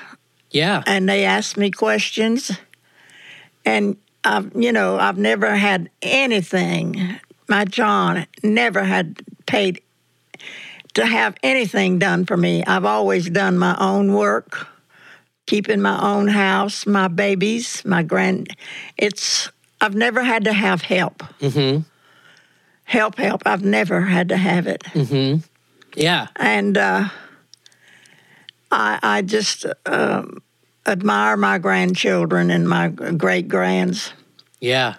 Yeah. 0.51 0.83
and 0.85 1.07
they 1.07 1.25
ask 1.25 1.57
me 1.57 1.71
questions 1.71 2.51
and 3.65 3.97
i've 4.23 4.51
you 4.55 4.71
know 4.71 4.97
i've 4.99 5.17
never 5.17 5.55
had 5.55 5.89
anything 6.01 7.17
my 7.47 7.65
john 7.65 8.25
never 8.43 8.83
had 8.83 9.21
paid 9.45 9.81
to 10.95 11.05
have 11.05 11.35
anything 11.43 11.99
done 11.99 12.25
for 12.25 12.35
me 12.37 12.63
i've 12.65 12.85
always 12.85 13.29
done 13.29 13.57
my 13.57 13.75
own 13.79 14.13
work 14.13 14.67
keeping 15.45 15.81
my 15.81 15.99
own 16.01 16.27
house 16.27 16.85
my 16.85 17.07
babies 17.07 17.83
my 17.85 18.03
grand 18.03 18.49
it's 18.97 19.49
i've 19.81 19.95
never 19.95 20.23
had 20.23 20.43
to 20.43 20.53
have 20.53 20.81
help 20.81 21.23
Mhm. 21.39 21.85
Help 22.89 23.17
help 23.17 23.43
i've 23.45 23.63
never 23.63 24.01
had 24.01 24.29
to 24.29 24.37
have 24.37 24.65
it 24.67 24.83
Mhm. 24.95 25.43
Yeah. 25.95 26.27
and 26.35 26.77
uh, 26.77 27.09
I, 28.71 28.99
I 29.01 29.21
just 29.21 29.65
um, 29.85 30.41
admire 30.85 31.37
my 31.37 31.57
grandchildren 31.57 32.51
and 32.51 32.67
my 32.67 32.87
great 32.89 33.47
grands 33.47 34.13
Yeah. 34.59 34.95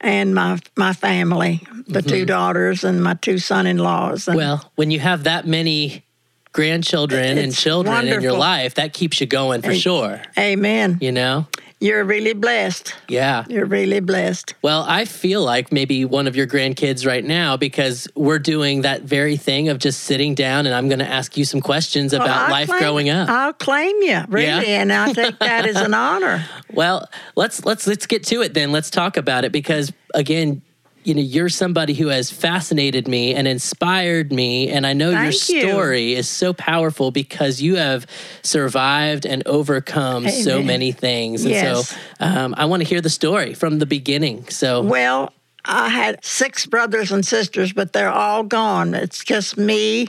and 0.00 0.34
my 0.34 0.58
my 0.76 0.92
family, 0.92 1.62
the 1.88 2.02
two 2.02 2.24
daughters 2.26 2.84
and 2.84 3.02
my 3.02 3.14
two 3.14 3.38
son-in-laws. 3.38 4.28
And 4.28 4.36
Well, 4.36 4.70
when 4.76 4.90
you 4.90 5.00
have 5.00 5.24
that 5.24 5.46
many 5.46 6.04
grandchildren 6.52 7.38
and 7.38 7.54
children 7.54 8.08
in 8.08 8.20
your 8.22 8.36
life, 8.36 8.74
that 8.74 8.92
keeps 8.92 9.20
you 9.20 9.26
going 9.26 9.62
for 9.62 9.74
sure. 9.74 10.20
amen. 10.38 10.98
You 11.00 11.12
know? 11.12 11.46
You're 11.78 12.04
really 12.04 12.32
blessed. 12.32 12.94
Yeah. 13.06 13.44
You're 13.48 13.66
really 13.66 14.00
blessed. 14.00 14.54
Well, 14.62 14.84
I 14.88 15.04
feel 15.04 15.44
like 15.44 15.70
maybe 15.70 16.06
one 16.06 16.26
of 16.26 16.34
your 16.34 16.46
grandkids 16.46 17.06
right 17.06 17.22
now 17.24 17.58
because 17.58 18.08
we're 18.14 18.38
doing 18.38 18.80
that 18.82 19.02
very 19.02 19.36
thing 19.36 19.68
of 19.68 19.78
just 19.78 20.04
sitting 20.04 20.34
down 20.34 20.64
and 20.64 20.74
I'm 20.74 20.88
going 20.88 21.00
to 21.00 21.06
ask 21.08 21.36
you 21.36 21.44
some 21.44 21.60
questions 21.60 22.14
about 22.14 22.28
I'll 22.28 22.50
life 22.50 22.68
claim- 22.68 22.80
growing 22.80 23.08
up. 23.10 23.28
I'll 23.28 23.52
claim 23.52 23.94
you, 24.00 24.22
really, 24.28 24.46
Yeah? 24.46 24.60
and 24.80 24.90
I 24.92 25.12
take 25.12 25.38
that 25.40 25.66
as 25.66 25.76
an 25.76 25.92
honor. 26.06 26.46
Well, 26.72 27.06
let's 27.36 27.64
let's 27.66 27.86
let's 27.86 28.06
get 28.06 28.24
to 28.28 28.40
it 28.40 28.54
then. 28.54 28.72
Let's 28.72 28.88
talk 28.90 29.18
about 29.18 29.44
it 29.44 29.52
because 29.52 29.92
again, 30.14 30.62
you 31.06 31.14
know, 31.14 31.20
you're 31.20 31.48
somebody 31.48 31.94
who 31.94 32.08
has 32.08 32.32
fascinated 32.32 33.06
me 33.06 33.32
and 33.32 33.46
inspired 33.46 34.32
me 34.32 34.68
and 34.68 34.84
I 34.84 34.92
know 34.92 35.10
your 35.10 35.30
Thank 35.30 35.48
you. 35.50 35.60
story 35.70 36.14
is 36.14 36.28
so 36.28 36.52
powerful 36.52 37.12
because 37.12 37.62
you 37.62 37.76
have 37.76 38.08
survived 38.42 39.24
and 39.24 39.46
overcome 39.46 40.28
so 40.28 40.60
many 40.64 40.90
things. 40.90 41.44
And 41.44 41.52
Yes. 41.52 41.90
so 41.90 41.96
um, 42.18 42.56
I 42.58 42.64
want 42.64 42.82
to 42.82 42.88
hear 42.88 43.00
the 43.00 43.08
story 43.10 43.54
from 43.54 43.78
the 43.78 43.86
beginning. 43.86 44.48
So 44.48 44.82
Well, 44.82 45.32
I 45.64 45.90
had 45.90 46.24
six 46.24 46.66
brothers 46.66 47.12
and 47.12 47.24
sisters, 47.24 47.72
but 47.72 47.92
they're 47.92 48.10
all 48.10 48.42
gone. 48.42 48.92
It's 48.94 49.22
just 49.24 49.56
me. 49.56 50.08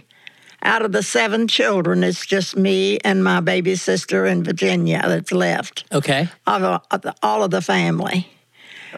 Out 0.63 0.83
of 0.83 0.91
the 0.91 1.03
seven 1.03 1.47
children, 1.47 2.03
it's 2.03 2.25
just 2.25 2.57
me 2.57 2.97
and 3.05 3.23
my 3.23 3.39
baby 3.39 3.75
sister 3.75 4.25
in 4.25 4.43
Virginia 4.43 5.03
that's 5.05 5.31
left 5.31 5.85
okay. 5.93 6.27
of, 6.47 6.63
uh, 6.63 6.79
all 7.21 7.43
of 7.43 7.51
the 7.51 7.61
family. 7.61 8.27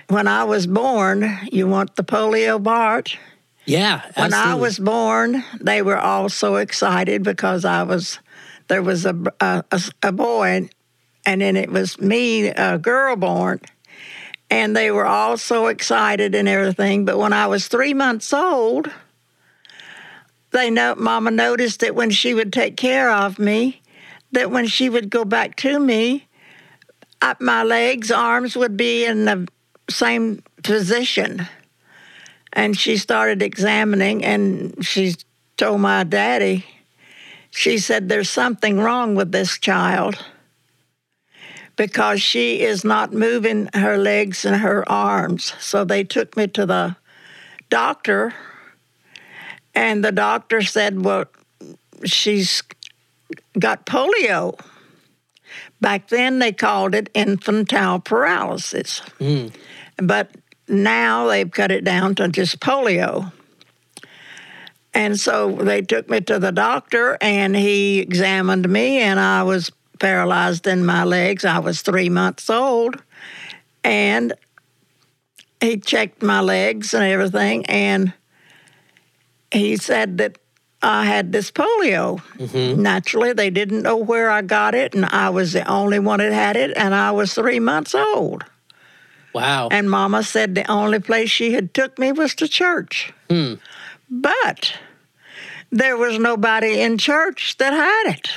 When 0.08 0.27
I 0.27 0.43
was 0.43 0.67
born, 0.67 1.39
you 1.51 1.67
want 1.67 1.96
the 1.96 2.03
polio 2.03 2.62
Bart? 2.62 3.17
Yeah. 3.65 4.01
When 4.15 4.34
I 4.34 4.55
was 4.55 4.79
born, 4.79 5.43
they 5.62 5.81
were 5.81 5.98
all 5.98 6.29
so 6.29 6.55
excited 6.55 7.24
because 7.24 7.65
I 7.65 7.84
was 7.84 8.19
there 8.67 8.81
was 8.81 9.05
a 9.05 9.15
a, 9.39 9.63
a, 9.72 9.81
a 10.03 10.12
boy, 10.12 10.69
and 11.25 11.41
then 11.41 11.55
it 11.55 11.72
was 11.72 12.00
me, 12.00 12.48
a 12.48 12.77
girl 12.77 13.15
born, 13.15 13.62
and 14.50 14.75
they 14.75 14.89
were 14.89 15.05
all 15.05 15.38
so 15.38 15.67
excited 15.67 16.34
and 16.34 16.48
everything. 16.48 17.05
But 17.05 17.17
when 17.17 17.34
I 17.34 17.48
was 17.48 17.67
three 17.67 17.93
months 17.93 18.34
old, 18.34 18.91
they 20.51 20.72
know 20.72 20.96
Mama 20.96 21.31
noticed 21.31 21.81
that 21.81 21.96
when 21.96 22.10
she 22.10 22.34
would 22.34 22.51
take 22.51 22.75
care 22.75 23.12
of 23.12 23.38
me, 23.38 23.81
that 24.31 24.50
when 24.50 24.65
she 24.65 24.89
would 24.89 25.10
go 25.10 25.25
back 25.25 25.55
to 25.58 25.79
me, 25.79 26.27
I, 27.22 27.36
my 27.39 27.63
legs, 27.63 28.12
arms 28.12 28.55
would 28.55 28.77
be 28.77 29.05
in 29.05 29.25
the 29.25 29.48
same 29.89 30.43
position. 30.63 31.48
And 32.53 32.77
she 32.77 32.98
started 32.98 33.41
examining 33.41 34.25
and 34.25 34.84
she 34.86 35.15
told 35.58 35.81
my 35.81 36.03
daddy 36.03 36.65
she 37.51 37.77
said 37.77 38.10
there's 38.10 38.29
something 38.29 38.79
wrong 38.79 39.15
with 39.15 39.31
this 39.31 39.58
child 39.58 40.24
because 41.75 42.22
she 42.22 42.62
is 42.62 42.84
not 42.84 43.13
moving 43.13 43.69
her 43.74 43.98
legs 43.98 44.46
and 44.46 44.58
her 44.58 44.89
arms. 44.89 45.53
So 45.60 45.84
they 45.84 46.03
took 46.03 46.36
me 46.38 46.48
to 46.48 46.65
the 46.65 46.96
doctor 47.69 48.34
and 49.74 50.03
the 50.03 50.12
doctor 50.12 50.62
said 50.62 51.03
well 51.03 51.25
she's 52.03 52.63
got 53.58 53.86
polio. 53.86 54.60
Back 55.81 56.10
then 56.10 56.39
they 56.39 56.51
called 56.51 56.93
it 56.93 57.10
infantile 57.13 58.00
paralysis 58.00 59.00
hmm. 59.17 59.48
But 60.01 60.32
now 60.68 61.27
they've 61.27 61.50
cut 61.50 61.72
it 61.72 61.84
down 61.84 62.15
to 62.15 62.27
just 62.27 62.60
polio. 62.60 63.32
And 64.94 65.20
so 65.20 65.51
they 65.51 65.82
took 65.82 66.10
me 66.10 66.22
to 66.22 66.39
the 66.39 66.51
doctor 66.51 67.18
and 67.22 67.56
he 67.56 68.00
examined 68.00 68.68
me 68.70 69.00
and 69.00 69.20
I 69.20 69.44
was 69.44 69.72
paralyzed 70.00 70.68
in 70.68 70.86
my 70.86 71.03
legs. 71.03 71.46
I 71.46 71.60
was 71.60 71.82
three 71.82 72.10
months 72.10 72.50
old. 72.50 73.01
And 73.84 74.34
he 75.62 75.77
checked 75.77 76.22
my 76.22 76.41
legs 76.41 76.94
and 76.94 77.03
everything 77.03 77.65
and 77.68 78.13
he 79.51 79.77
said 79.77 80.18
that 80.20 80.38
I 80.82 81.06
had 81.06 81.32
this 81.32 81.51
polio. 81.51 82.22
Mm-hmm. 82.38 82.82
Naturally, 82.82 83.34
they 83.34 83.50
didn't 83.50 83.82
know 83.82 83.98
where 83.98 84.29
I 84.29 84.41
got 84.41 84.75
it, 84.75 84.96
and 84.96 85.06
I 85.06 85.29
was 85.29 85.51
the 85.51 85.65
only 85.70 86.00
one 86.00 86.20
that 86.20 86.32
had 86.32 86.56
it, 86.56 86.72
and 86.77 86.96
I 86.96 87.12
was 87.12 87.34
three 87.34 87.60
months 87.60 87.94
old. 87.94 88.46
Wow. 89.34 89.70
And 89.72 89.90
Mama 89.90 90.24
said 90.24 90.56
the 90.56 90.70
only 90.70 91.00
place 91.00 91.30
she 91.30 91.54
had 91.54 91.74
took 91.74 91.98
me 92.00 92.12
was 92.12 92.34
to 92.36 92.48
church. 92.48 93.14
Hmm. 93.30 93.56
But 94.10 94.74
there 95.72 95.98
was 95.98 96.18
nobody 96.18 96.82
in 96.82 96.98
church 96.98 97.58
that 97.58 97.74
had 97.74 98.14
it. 98.16 98.30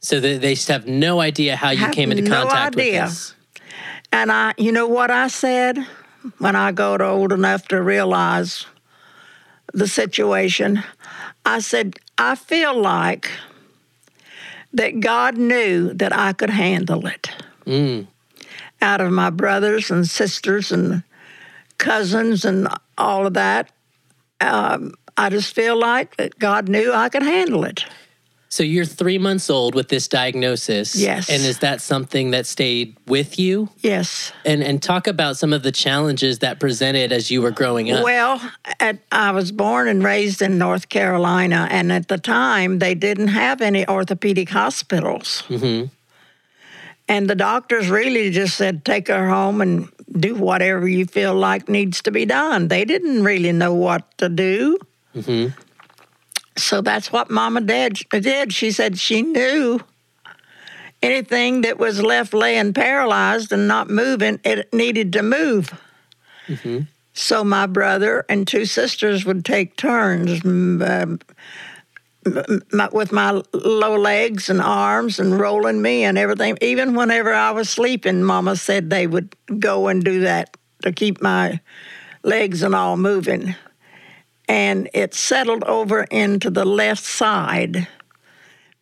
So 0.00 0.20
they, 0.20 0.38
they 0.38 0.54
have 0.72 0.86
no 0.86 1.20
idea 1.20 1.56
how 1.56 1.70
you 1.70 1.78
Have 1.78 1.92
came 1.94 2.10
into 2.12 2.22
no 2.24 2.42
contact 2.42 2.76
idea. 2.76 3.02
with 3.02 3.10
this. 3.10 3.34
And 4.12 4.30
I, 4.30 4.52
you 4.58 4.72
know 4.72 4.86
what 4.86 5.10
I 5.10 5.28
said 5.28 5.78
when 6.38 6.54
I 6.54 6.72
got 6.72 7.00
old 7.00 7.32
enough 7.32 7.68
to 7.68 7.80
realize 7.82 8.66
the 9.72 9.88
situation? 9.88 10.82
I 11.44 11.60
said, 11.60 11.98
I 12.18 12.34
feel 12.34 12.80
like 12.80 13.30
that 14.72 15.00
God 15.00 15.36
knew 15.36 15.92
that 15.94 16.12
I 16.12 16.32
could 16.32 16.50
handle 16.50 17.06
it. 17.06 17.30
Mm. 17.66 18.06
Out 18.82 19.00
of 19.00 19.12
my 19.12 19.30
brothers 19.30 19.90
and 19.90 20.06
sisters 20.06 20.72
and 20.72 21.02
cousins 21.78 22.44
and 22.44 22.68
all 22.98 23.26
of 23.26 23.34
that, 23.34 23.70
um, 24.40 24.94
I 25.16 25.30
just 25.30 25.54
feel 25.54 25.78
like 25.78 26.16
that 26.16 26.38
God 26.38 26.68
knew 26.68 26.92
I 26.92 27.08
could 27.08 27.22
handle 27.22 27.64
it. 27.64 27.84
So 28.52 28.62
you're 28.62 28.84
three 28.84 29.16
months 29.16 29.48
old 29.48 29.74
with 29.74 29.88
this 29.88 30.08
diagnosis. 30.08 30.94
Yes. 30.94 31.30
And 31.30 31.42
is 31.42 31.60
that 31.60 31.80
something 31.80 32.32
that 32.32 32.44
stayed 32.44 32.98
with 33.06 33.38
you? 33.38 33.70
Yes. 33.78 34.30
And 34.44 34.62
and 34.62 34.82
talk 34.82 35.06
about 35.06 35.38
some 35.38 35.54
of 35.54 35.62
the 35.62 35.72
challenges 35.72 36.40
that 36.40 36.60
presented 36.60 37.12
as 37.12 37.30
you 37.30 37.40
were 37.40 37.50
growing 37.50 37.90
up. 37.90 38.04
Well, 38.04 38.42
at, 38.78 38.98
I 39.10 39.30
was 39.30 39.52
born 39.52 39.88
and 39.88 40.04
raised 40.04 40.42
in 40.42 40.58
North 40.58 40.90
Carolina, 40.90 41.66
and 41.70 41.90
at 41.90 42.08
the 42.08 42.18
time 42.18 42.78
they 42.78 42.94
didn't 42.94 43.28
have 43.28 43.62
any 43.62 43.88
orthopedic 43.88 44.50
hospitals. 44.50 45.40
hmm 45.48 45.84
And 47.08 47.28
the 47.28 47.34
doctors 47.34 47.88
really 47.90 48.30
just 48.30 48.56
said, 48.56 48.84
take 48.84 49.08
her 49.08 49.28
home 49.28 49.60
and 49.60 49.88
do 50.10 50.34
whatever 50.34 50.86
you 50.88 51.04
feel 51.04 51.34
like 51.34 51.68
needs 51.68 52.02
to 52.02 52.10
be 52.10 52.24
done. 52.24 52.68
They 52.68 52.84
didn't 52.84 53.24
really 53.24 53.52
know 53.52 53.74
what 53.74 54.16
to 54.18 54.28
do. 54.28 54.78
hmm 55.14 55.48
So 56.56 56.80
that's 56.80 57.12
what 57.12 57.30
Mama 57.30 57.60
did. 57.60 57.98
did. 58.10 58.52
She 58.52 58.70
said 58.70 58.98
she 58.98 59.22
knew 59.22 59.80
anything 61.02 61.62
that 61.62 61.78
was 61.78 62.02
left 62.02 62.32
laying 62.32 62.72
paralyzed 62.72 63.52
and 63.52 63.66
not 63.66 63.90
moving, 63.90 64.38
it 64.44 64.72
needed 64.72 65.12
to 65.14 65.22
move. 65.22 65.72
hmm 66.46 66.80
So 67.12 67.44
my 67.44 67.66
brother 67.66 68.24
and 68.28 68.46
two 68.46 68.64
sisters 68.64 69.24
would 69.24 69.44
take 69.44 69.76
turns 69.76 70.44
um, 70.44 70.82
m- 70.82 71.18
with 72.24 73.12
my 73.12 73.42
low 73.52 73.96
legs 73.96 74.48
and 74.48 74.60
arms 74.60 75.18
and 75.18 75.38
rolling 75.38 75.82
me 75.82 76.04
and 76.04 76.16
everything. 76.16 76.56
Even 76.60 76.94
whenever 76.94 77.32
I 77.32 77.50
was 77.50 77.68
sleeping, 77.68 78.22
Mama 78.22 78.56
said 78.56 78.90
they 78.90 79.06
would 79.06 79.34
go 79.58 79.88
and 79.88 80.04
do 80.04 80.20
that 80.20 80.56
to 80.82 80.92
keep 80.92 81.20
my 81.20 81.60
legs 82.22 82.62
and 82.62 82.74
all 82.74 82.96
moving. 82.96 83.54
And 84.48 84.88
it 84.92 85.14
settled 85.14 85.64
over 85.64 86.04
into 86.04 86.50
the 86.50 86.64
left 86.64 87.04
side 87.04 87.88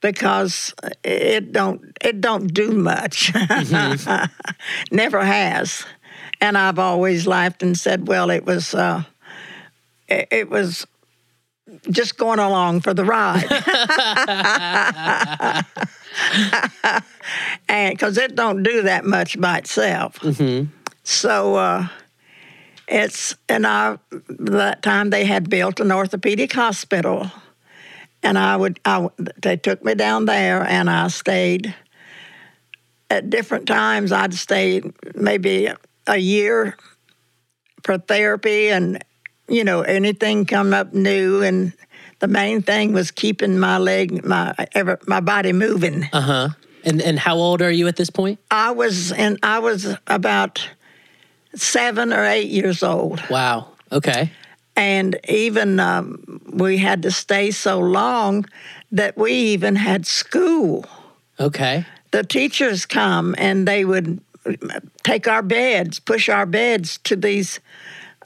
because 0.01 0.75
it 1.05 1.53
don't 1.53 1.97
it 2.03 2.21
don't 2.21 2.53
do 2.53 2.73
much. 2.73 3.33
Never 4.91 5.25
has. 5.25 5.85
And 6.41 6.57
I've 6.57 6.79
always 6.79 7.27
laughed 7.27 7.63
and 7.63 7.79
said, 7.79 8.09
well, 8.09 8.31
it 8.31 8.45
was 8.47 8.75
uh, 8.75 9.03
it 10.09 10.49
was 10.51 10.87
just 11.91 12.17
going 12.17 12.39
along 12.39 12.81
for 12.81 12.95
the 12.95 13.05
ride. 13.05 13.45
and 17.69 17.95
because 17.95 18.19
it 18.19 18.35
don't 18.35 18.63
do 18.63 18.83
that 18.83 19.05
much 19.05 19.41
by 19.41 19.59
itself. 19.59 20.19
So 21.03 21.57
uh, 21.57 21.89
it's 22.89 23.35
and 23.49 23.67
I 23.67 23.99
that 24.29 24.83
time 24.83 25.11
they 25.11 25.25
had 25.25 25.49
built 25.49 25.81
an 25.81 25.93
orthopedic 25.93 26.53
hospital, 26.53 27.31
and 28.23 28.39
I 28.39 28.57
would 28.57 28.81
I 28.85 29.09
they 29.41 29.57
took 29.57 29.85
me 29.85 29.95
down 29.95 30.27
there 30.27 30.63
and 30.63 30.91
I 30.91 31.09
stayed. 31.09 31.75
At 33.13 33.29
different 33.29 33.67
times, 33.67 34.13
I'd 34.13 34.35
stay 34.35 34.83
maybe 35.17 35.69
a 36.07 36.17
year 36.17 36.77
for 37.83 37.99
therapy 37.99 38.71
and 38.71 39.05
you 39.51 39.65
know 39.65 39.83
anything 39.83 40.47
come 40.47 40.73
up 40.73 40.95
new 40.95 41.43
and 41.43 41.73
the 42.21 42.29
main 42.29 42.63
thing 42.63 42.93
was 42.93 43.11
keeping 43.11 43.59
my 43.59 43.79
leg 43.79 44.25
my 44.25 44.55
ever, 44.75 44.99
my 45.07 45.21
body 45.21 45.53
moving 45.53 46.09
Uh 46.13 46.21
huh. 46.21 46.49
And 46.85 47.03
and 47.03 47.19
how 47.19 47.37
old 47.37 47.61
are 47.63 47.71
you 47.71 47.89
at 47.89 47.97
this 47.97 48.11
point? 48.11 48.39
i 48.51 48.71
was 48.71 49.13
and 49.13 49.39
i 49.43 49.59
was 49.59 49.95
about 50.07 50.67
seven 51.55 52.13
or 52.13 52.25
eight 52.25 52.49
years 52.49 52.83
old 52.83 53.23
Wow. 53.31 53.69
Okay. 53.93 54.31
and 54.77 55.19
even 55.29 55.81
um, 55.81 56.41
we 56.53 56.79
had 56.79 57.03
to 57.03 57.11
stay 57.11 57.51
so 57.51 57.81
long 57.81 58.47
that 58.93 59.17
we 59.17 59.33
even 59.33 59.77
had 59.77 60.07
school 60.07 60.85
Okay. 61.41 61.85
the 62.13 62.23
teachers 62.23 62.87
come 62.87 63.35
and 63.39 63.67
they 63.67 63.85
would 63.85 64.21
take 65.03 65.29
our 65.29 65.43
beds, 65.43 66.01
push 66.01 66.29
our 66.29 66.47
beds 66.47 66.99
to 67.05 67.15
these 67.17 67.61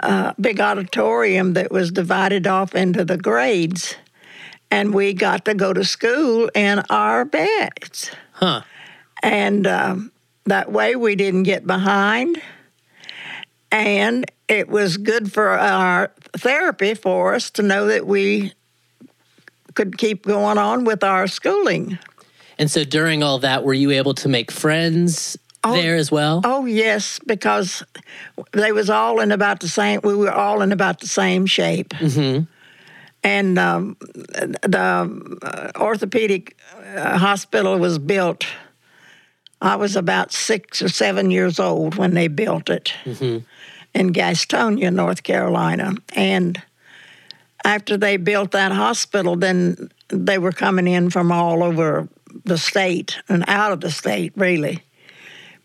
uh, 0.01 0.33
big 0.41 0.61
auditorium 0.61 1.55
that 1.55 1.71
was 1.71 1.91
divided 1.91 2.47
off 2.47 2.75
into 2.75 3.05
the 3.05 3.17
grades, 3.17 3.97
and 4.71 4.93
we 4.93 5.13
got 5.13 5.45
to 5.45 5.55
go 5.55 5.73
to 5.73 5.85
school 5.85 6.51
in 6.55 6.83
our 6.91 7.25
beds. 7.25 8.11
Huh. 8.33 8.63
And 9.23 9.67
um, 9.67 10.13
that 10.47 10.73
way 10.73 10.97
we 10.97 11.17
didn't 11.17 11.45
get 11.45 11.67
behind, 11.67 12.41
and 13.71 14.25
it 14.49 14.69
was 14.69 14.97
good 14.97 15.33
for 15.33 15.51
our 15.51 16.13
therapy 16.37 16.95
for 16.95 17.35
us 17.35 17.51
to 17.53 17.63
know 17.63 17.87
that 17.87 18.07
we 18.07 18.53
could 19.75 19.99
keep 19.99 20.25
going 20.25 20.59
on 20.59 20.85
with 20.85 21.03
our 21.03 21.27
schooling. 21.27 21.99
And 22.59 22.71
so 22.71 22.85
during 22.85 23.23
all 23.23 23.39
that, 23.41 23.65
were 23.65 23.75
you 23.75 23.91
able 23.91 24.15
to 24.15 24.29
make 24.29 24.51
friends 24.51 25.37
there 25.73 25.97
as 25.97 26.11
well? 26.11 26.41
Oh 26.45 26.67
yes, 26.67 27.19
because 27.27 27.83
they 28.53 28.73
was 28.73 28.91
all 28.91 29.21
in 29.21 29.33
about 29.33 29.61
the 29.61 29.69
same. 29.69 30.01
We 30.03 30.15
were 30.15 30.33
all 30.33 30.63
in 30.63 30.73
about 30.73 31.01
the 31.01 31.07
same 31.07 31.47
shape. 31.47 31.91
Mm-hmm. 31.91 32.45
And 33.23 33.59
um, 33.59 33.97
the 34.01 35.39
uh, 35.43 35.73
orthopedic 35.81 36.57
uh, 36.95 37.17
hospital 37.17 37.79
was 37.79 37.99
built. 37.99 38.47
I 39.63 39.77
was 39.77 39.97
about 39.97 40.31
six 40.31 40.83
or 40.83 40.91
seven 40.91 41.31
years 41.31 41.59
old 41.59 41.95
when 41.95 42.13
they 42.13 42.29
built 42.29 42.69
it 42.69 42.93
in 43.07 44.13
Gastonia, 44.13 44.93
North 44.93 45.23
Carolina. 45.23 45.95
And 46.15 46.61
after 47.65 47.97
they 47.97 48.19
built 48.19 48.51
that 48.51 48.73
hospital, 48.73 49.37
then 49.37 49.89
they 50.09 50.37
were 50.37 50.53
coming 50.53 50.87
in 50.87 51.09
from 51.09 51.33
all 51.33 51.63
over 51.63 52.07
the 52.45 52.59
state 52.59 53.17
and 53.31 53.43
out 53.49 53.73
of 53.73 53.81
the 53.81 53.91
state, 53.91 54.33
really 54.37 54.83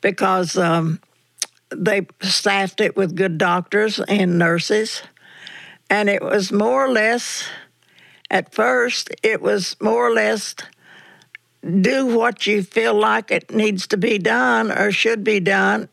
because 0.01 0.57
um, 0.57 0.99
they 1.69 2.07
staffed 2.21 2.81
it 2.81 2.95
with 2.95 3.15
good 3.15 3.37
doctors 3.37 3.99
and 3.99 4.37
nurses. 4.37 5.03
And 5.89 6.09
it 6.09 6.21
was 6.21 6.51
more 6.51 6.85
or 6.85 6.91
less, 6.91 7.47
at 8.29 8.53
first, 8.53 9.09
it 9.23 9.41
was 9.41 9.75
more 9.81 10.07
or 10.07 10.13
less 10.13 10.55
do 11.81 12.05
what 12.05 12.47
you 12.47 12.63
feel 12.63 12.93
like 12.93 13.31
it 13.31 13.51
needs 13.51 13.87
to 13.87 13.97
be 13.97 14.17
done 14.17 14.71
or 14.71 14.91
should 14.91 15.23
be 15.23 15.39
done. 15.39 15.89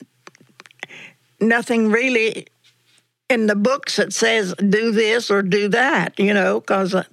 Nothing 1.40 1.90
really 1.90 2.46
in 3.28 3.46
the 3.46 3.56
books 3.56 3.96
that 3.96 4.12
says 4.12 4.54
do 4.54 4.92
this 4.92 5.30
or 5.30 5.42
do 5.42 5.68
that, 5.68 6.18
you 6.18 6.32
know, 6.32 6.60
because 6.60 6.94
uh, 6.94 7.04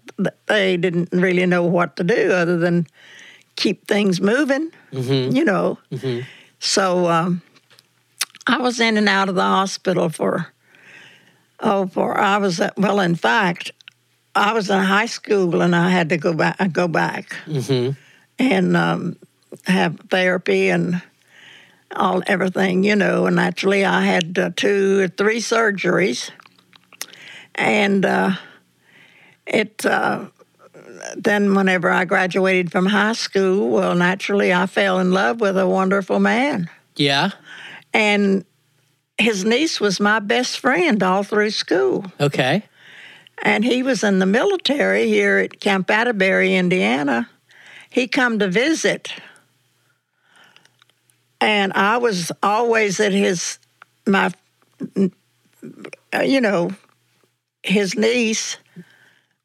they 0.46 0.78
didn't 0.78 1.10
really 1.12 1.46
know 1.46 1.64
what 1.64 1.96
to 1.96 2.04
do 2.04 2.32
other 2.32 2.58
than 2.58 2.86
keep 3.56 3.88
things 3.88 4.22
moving, 4.22 4.72
mm-hmm. 4.92 5.36
you 5.36 5.44
know. 5.44 5.80
Mm-hmm. 5.92 6.22
So 6.64 7.10
um, 7.10 7.42
I 8.48 8.58
was 8.58 8.80
in 8.80 8.96
and 8.96 9.10
out 9.10 9.28
of 9.28 9.36
the 9.36 9.42
hospital 9.42 10.08
for, 10.08 10.48
oh, 11.60 11.88
for 11.88 12.18
I 12.18 12.38
was 12.38 12.62
at, 12.62 12.78
well, 12.78 13.02
in 13.02 13.16
fact, 13.16 13.72
I 14.34 14.54
was 14.54 14.70
in 14.70 14.80
high 14.80 15.08
school 15.08 15.62
and 15.62 15.76
I 15.76 15.90
had 15.90 16.08
to 16.10 16.18
go 16.18 16.34
back, 16.34 16.72
go 16.72 16.88
back 16.88 17.36
and 18.40 18.78
um, 18.78 19.18
have 19.66 20.00
therapy 20.10 20.70
and 20.70 21.02
all 21.98 22.24
everything, 22.28 22.86
you 22.86 22.96
know. 22.96 23.26
And 23.26 23.42
actually, 23.42 23.84
I 23.84 24.06
had 24.06 24.40
uh, 24.40 24.52
two 24.56 25.02
or 25.02 25.08
three 25.10 25.40
surgeries, 25.40 26.32
and 27.56 28.06
uh, 28.06 28.36
it. 29.46 29.86
Uh, 29.86 30.28
then, 31.18 31.56
whenever 31.56 31.90
I 31.90 32.06
graduated 32.06 32.72
from 32.72 32.86
high 32.86 33.14
school, 33.14 33.70
well, 33.70 33.96
naturally, 33.96 34.54
I 34.54 34.66
fell 34.66 35.00
in 35.00 35.12
love 35.12 35.42
with 35.42 35.58
a 35.58 35.68
wonderful 35.68 36.20
man. 36.20 36.70
Yeah. 36.96 37.32
And 37.94 38.46
his 39.18 39.46
niece 39.46 39.80
was 39.80 40.00
my 40.00 40.20
best 40.20 40.60
friend 40.60 41.02
all 41.04 41.24
through 41.24 41.52
school. 41.52 42.06
Okay. 42.20 42.64
And 43.42 43.66
he 43.66 43.84
was 43.84 44.04
in 44.04 44.20
the 44.20 44.26
military 44.26 45.08
here 45.08 45.38
at 45.38 45.60
Camp 45.60 45.90
Atterbury, 45.90 46.56
Indiana. 46.56 47.30
He 47.90 48.08
come 48.08 48.40
to 48.40 48.48
visit. 48.48 49.14
And 51.42 51.74
I 51.74 51.98
was 51.98 52.32
always 52.42 53.00
at 53.00 53.12
his, 53.12 53.60
my, 54.08 54.32
you 54.96 56.42
know, 56.42 56.72
his 57.64 57.98
niece 57.98 58.58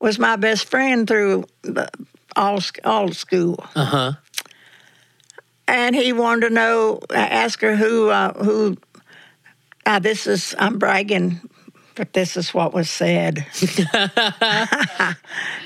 was 0.01 0.19
my 0.19 0.37
best 0.37 0.67
friend 0.67 1.07
through 1.07 1.45
the, 1.63 1.89
all, 2.37 2.61
all 2.85 3.13
school. 3.13 3.65
Uh 3.75 3.85
huh. 3.85 4.13
and 5.67 5.95
he 5.95 6.13
wanted 6.13 6.49
to 6.49 6.55
know, 6.55 7.01
ask 7.11 7.61
her 7.61 7.77
who, 7.77 8.11
uh, 8.11 8.33
who. 8.45 8.77
Uh, 9.87 9.99
this 9.99 10.27
is 10.27 10.55
I'm 10.59 10.79
bragging, 10.79 11.41
but 11.95 12.13
this 12.13 12.37
is 12.37 12.53
what 12.53 12.75
was 12.75 12.91
said. 12.91 13.39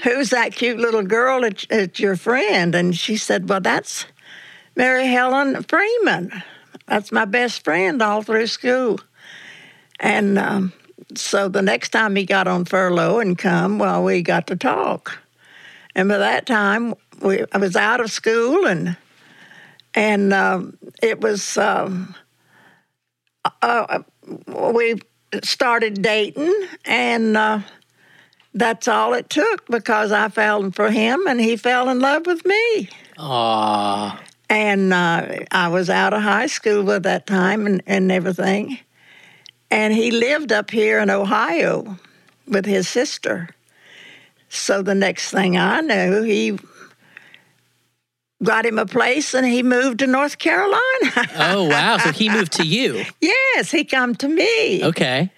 Who's 0.04 0.30
that 0.30 0.52
cute 0.54 0.78
little 0.78 1.02
girl 1.02 1.40
that, 1.40 1.66
that's 1.68 1.98
your 1.98 2.14
friend? 2.14 2.74
And 2.74 2.96
she 2.96 3.16
said, 3.16 3.48
"Well, 3.48 3.60
that's 3.60 4.06
Mary 4.76 5.08
Helen 5.08 5.64
Freeman. 5.64 6.40
That's 6.86 7.10
my 7.10 7.24
best 7.24 7.64
friend 7.64 8.00
all 8.00 8.22
through 8.22 8.46
school." 8.46 9.00
And 9.98 10.38
um, 10.38 10.72
so 11.18 11.48
the 11.48 11.62
next 11.62 11.90
time 11.90 12.16
he 12.16 12.24
got 12.24 12.46
on 12.48 12.64
furlough 12.64 13.20
and 13.20 13.36
come, 13.36 13.78
well, 13.78 14.02
we 14.02 14.22
got 14.22 14.46
to 14.48 14.56
talk. 14.56 15.18
And 15.94 16.08
by 16.08 16.18
that 16.18 16.46
time, 16.46 16.94
we, 17.20 17.44
I 17.52 17.58
was 17.58 17.76
out 17.76 18.00
of 18.00 18.10
school 18.10 18.66
and 18.66 18.96
and 19.94 20.32
um, 20.32 20.78
it 21.02 21.20
was 21.20 21.58
um, 21.58 22.14
uh, 23.60 24.00
we 24.46 25.00
started 25.42 26.00
dating 26.02 26.54
and 26.84 27.36
uh, 27.36 27.60
that's 28.54 28.88
all 28.88 29.14
it 29.14 29.28
took 29.28 29.66
because 29.66 30.12
I 30.12 30.28
fell 30.28 30.70
for 30.70 30.90
him 30.90 31.26
and 31.26 31.40
he 31.40 31.56
fell 31.56 31.88
in 31.88 32.00
love 32.00 32.26
with 32.26 32.44
me 32.44 32.88
Aw. 33.18 34.20
and 34.48 34.92
uh, 34.92 35.26
I 35.50 35.68
was 35.68 35.90
out 35.90 36.14
of 36.14 36.22
high 36.22 36.46
school 36.46 36.90
at 36.92 37.02
that 37.04 37.26
time 37.26 37.66
and, 37.66 37.82
and 37.86 38.10
everything 38.12 38.78
and 39.72 39.92
he 39.94 40.10
lived 40.10 40.52
up 40.52 40.70
here 40.70 41.00
in 41.00 41.10
Ohio 41.10 41.98
with 42.46 42.66
his 42.66 42.88
sister 42.88 43.48
so 44.54 44.82
the 44.82 44.94
next 44.94 45.30
thing 45.30 45.56
I 45.56 45.80
knew 45.80 46.22
he 46.22 46.58
got 48.42 48.66
him 48.66 48.78
a 48.78 48.84
place 48.84 49.32
and 49.32 49.46
he 49.46 49.62
moved 49.62 50.00
to 50.00 50.06
North 50.06 50.36
Carolina. 50.38 50.80
Oh 51.36 51.66
wow. 51.68 51.96
So 51.96 52.12
he 52.12 52.28
moved 52.28 52.52
to 52.52 52.66
you. 52.66 53.02
yes, 53.20 53.70
he 53.70 53.84
come 53.84 54.14
to 54.16 54.28
me. 54.28 54.84
Okay. 54.84 55.32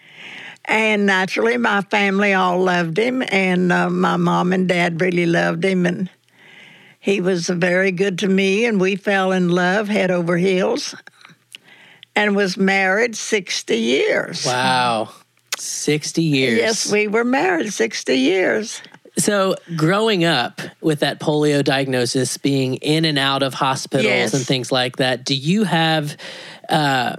And 0.65 1.07
naturally, 1.07 1.59
my 1.59 1.83
family 1.83 2.33
all 2.33 2.59
loved 2.59 2.99
him, 2.99 3.23
and 3.29 3.71
uh, 3.71 3.91
my 3.91 4.17
mom 4.17 4.53
and 4.53 4.67
dad 4.67 4.99
really 4.99 5.27
loved 5.27 5.63
him, 5.63 5.85
and 5.85 6.09
he 6.99 7.21
was 7.21 7.49
very 7.49 7.93
good 7.93 8.19
to 8.21 8.29
me, 8.29 8.65
and 8.65 8.81
we 8.81 8.97
fell 8.97 9.31
in 9.31 9.51
love 9.51 9.89
head 9.89 10.11
over 10.11 10.39
heels, 10.39 10.95
and 12.17 12.37
was 12.37 12.57
married 12.57 13.17
sixty 13.17 13.79
years. 13.79 14.47
Wow. 14.47 15.11
60 15.57 16.21
years. 16.21 16.59
Yes, 16.59 16.91
we 16.93 17.07
were 17.07 17.23
married 17.23 17.73
60 17.73 18.17
years. 18.17 18.83
So, 19.17 19.55
growing 19.77 20.25
up 20.25 20.61
with 20.81 20.99
that 21.01 21.21
polio 21.21 21.63
diagnosis, 21.63 22.37
being 22.39 22.75
in 22.77 23.05
and 23.05 23.17
out 23.21 23.45
of 23.45 23.55
hospitals 23.55 24.07
Yes. 24.07 24.35
and 24.35 24.45
things 24.45 24.73
like 24.73 24.97
that, 24.97 25.25
do 25.25 25.35
you 25.37 25.63
have 25.63 26.17
uh, 26.69 27.15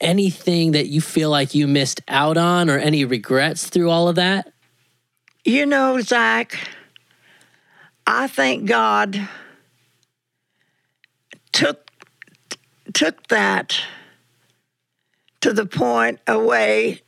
anything 0.00 0.72
that 0.72 0.86
you 0.86 1.02
feel 1.02 1.28
like 1.28 1.54
you 1.54 1.68
missed 1.68 2.00
out 2.08 2.38
on 2.38 2.70
or 2.70 2.78
any 2.78 3.04
regrets 3.04 3.68
through 3.68 3.90
all 3.90 4.08
of 4.08 4.16
that? 4.16 4.50
You 5.44 5.66
know, 5.66 6.00
Zach, 6.00 6.58
I 8.06 8.26
think 8.26 8.64
God 8.66 9.28
took 11.52 11.86
took 12.94 13.26
that 13.28 13.80
to 15.40 15.52
the 15.52 15.66
point 15.66 16.20
away 16.26 17.00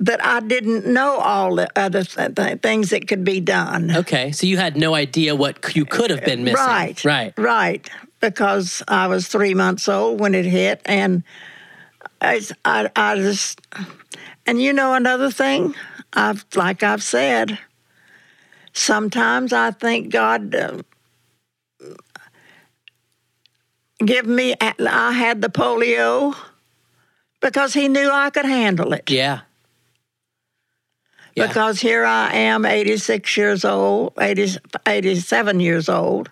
that 0.00 0.24
I 0.24 0.40
didn't 0.40 0.86
know 0.86 1.16
all 1.18 1.56
the 1.56 1.68
other 1.76 2.04
th- 2.04 2.34
th- 2.36 2.60
things 2.60 2.90
that 2.90 3.08
could 3.08 3.24
be 3.24 3.40
done. 3.40 3.90
Okay. 3.96 4.30
So, 4.30 4.46
you 4.46 4.56
had 4.56 4.76
no 4.76 4.94
idea 4.94 5.34
what 5.34 5.74
you 5.74 5.84
could 5.84 6.10
have 6.10 6.24
been 6.24 6.44
missing. 6.44 6.64
Right. 6.64 7.04
Right. 7.04 7.34
Right. 7.36 7.90
Because 8.20 8.82
I 8.86 9.08
was 9.08 9.28
three 9.28 9.54
months 9.54 9.88
old 9.88 10.20
when 10.20 10.34
it 10.34 10.44
hit, 10.44 10.80
and 10.84 11.22
I, 12.20 12.40
I, 12.64 12.90
I 12.96 13.16
just, 13.16 13.60
and 14.46 14.60
you 14.60 14.72
know 14.72 14.94
another 14.94 15.30
thing, 15.30 15.74
I've 16.12 16.44
like 16.56 16.82
I've 16.82 17.02
said, 17.02 17.58
sometimes 18.72 19.52
I 19.52 19.70
think 19.70 20.10
God 20.10 20.52
uh, 20.54 20.82
give 24.04 24.26
me. 24.26 24.54
I 24.60 25.12
had 25.12 25.42
the 25.42 25.48
polio 25.48 26.34
because 27.40 27.74
He 27.74 27.88
knew 27.88 28.10
I 28.10 28.30
could 28.30 28.44
handle 28.46 28.92
it 28.92 29.10
Yeah. 29.10 29.40
Yeah. 31.34 31.46
because 31.46 31.80
here 31.80 32.04
I 32.04 32.32
am, 32.34 32.64
86 32.64 33.36
years 33.36 33.64
old, 33.64 34.12
80, 34.20 34.56
87 34.86 35.60
years 35.60 35.88
old, 35.88 36.30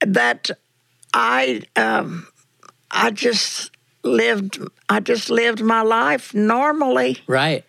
that 0.00 0.50
I, 1.12 1.62
um, 1.76 2.26
I 2.90 3.10
just 3.10 3.70
lived, 4.04 4.58
I 4.88 5.00
just 5.00 5.30
lived 5.30 5.62
my 5.62 5.82
life 5.82 6.32
normally. 6.32 7.18
Right. 7.26 7.64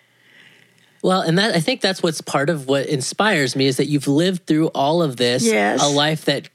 Well, 1.03 1.21
and 1.21 1.37
that 1.39 1.55
I 1.55 1.59
think 1.59 1.81
that's 1.81 2.03
what's 2.03 2.21
part 2.21 2.51
of 2.51 2.67
what 2.67 2.85
inspires 2.85 3.55
me 3.55 3.65
is 3.65 3.77
that 3.77 3.87
you've 3.87 4.07
lived 4.07 4.45
through 4.45 4.67
all 4.67 5.01
of 5.01 5.17
this, 5.17 5.43
Yes. 5.43 5.81
a 5.83 5.87
life 5.87 6.25
that 6.25 6.47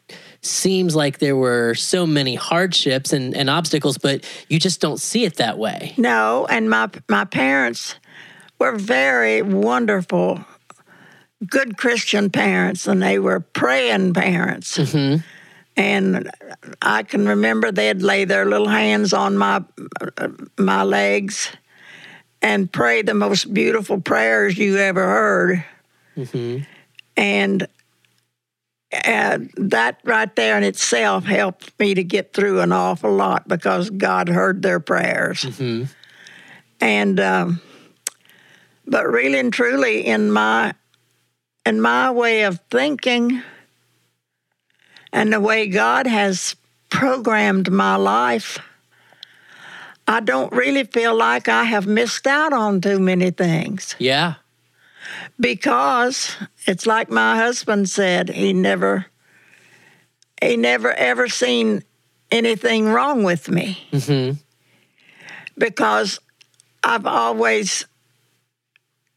seems 0.46 0.96
like 0.96 1.18
there 1.18 1.36
were 1.36 1.74
so 1.74 2.06
many 2.06 2.34
hardships 2.34 3.12
and, 3.12 3.36
and 3.36 3.50
obstacles, 3.50 3.98
but 3.98 4.24
you 4.48 4.58
just 4.58 4.80
don't 4.80 5.00
see 5.00 5.24
it 5.24 5.36
that 5.36 5.58
way. 5.58 5.94
No, 5.96 6.46
and 6.46 6.70
my 6.70 6.90
my 7.08 7.24
parents 7.24 7.96
were 8.58 8.76
very 8.76 9.42
wonderful, 9.42 10.44
good 11.48 11.76
Christian 11.76 12.30
parents, 12.30 12.86
and 12.86 13.02
they 13.02 13.18
were 13.18 13.40
praying 13.40 14.14
parents. 14.14 14.78
Mm-hmm. 14.78 15.22
And 15.78 16.30
I 16.80 17.02
can 17.02 17.28
remember 17.28 17.70
they'd 17.70 18.00
lay 18.00 18.24
their 18.24 18.46
little 18.46 18.68
hands 18.68 19.12
on 19.12 19.36
my 19.36 19.62
my 20.56 20.82
legs 20.82 21.50
and 22.40 22.72
pray 22.72 23.02
the 23.02 23.14
most 23.14 23.52
beautiful 23.52 24.00
prayers 24.00 24.56
you 24.56 24.76
ever 24.78 25.04
heard. 25.04 25.64
Mm-hmm. 26.16 26.64
And 27.16 27.66
uh, 28.92 29.38
that 29.56 30.00
right 30.04 30.34
there 30.36 30.56
in 30.56 30.62
itself 30.62 31.24
helped 31.24 31.78
me 31.78 31.94
to 31.94 32.04
get 32.04 32.32
through 32.32 32.60
an 32.60 32.72
awful 32.72 33.12
lot 33.12 33.48
because 33.48 33.90
God 33.90 34.28
heard 34.28 34.62
their 34.62 34.80
prayers. 34.80 35.44
And 36.80 37.18
um, 37.18 37.60
but 38.86 39.06
really 39.08 39.38
and 39.38 39.52
truly, 39.52 40.06
in 40.06 40.30
my 40.30 40.74
in 41.64 41.80
my 41.80 42.10
way 42.10 42.42
of 42.42 42.60
thinking, 42.70 43.42
and 45.12 45.32
the 45.32 45.40
way 45.40 45.66
God 45.66 46.06
has 46.06 46.54
programmed 46.90 47.72
my 47.72 47.96
life, 47.96 48.58
I 50.06 50.20
don't 50.20 50.52
really 50.52 50.84
feel 50.84 51.16
like 51.16 51.48
I 51.48 51.64
have 51.64 51.86
missed 51.86 52.26
out 52.26 52.52
on 52.52 52.80
too 52.80 53.00
many 53.00 53.30
things 53.30 53.96
Yeah. 53.98 54.34
Because 55.38 56.36
it's 56.66 56.86
like 56.86 57.10
my 57.10 57.36
husband 57.36 57.88
said 57.88 58.28
he 58.28 58.52
never 58.52 59.06
he 60.42 60.56
never 60.56 60.92
ever 60.92 61.28
seen 61.28 61.82
anything 62.30 62.88
wrong 62.88 63.22
with 63.22 63.48
me. 63.48 63.78
Mm-hmm. 63.92 64.38
Because 65.58 66.20
i've 66.86 67.06
always 67.06 67.84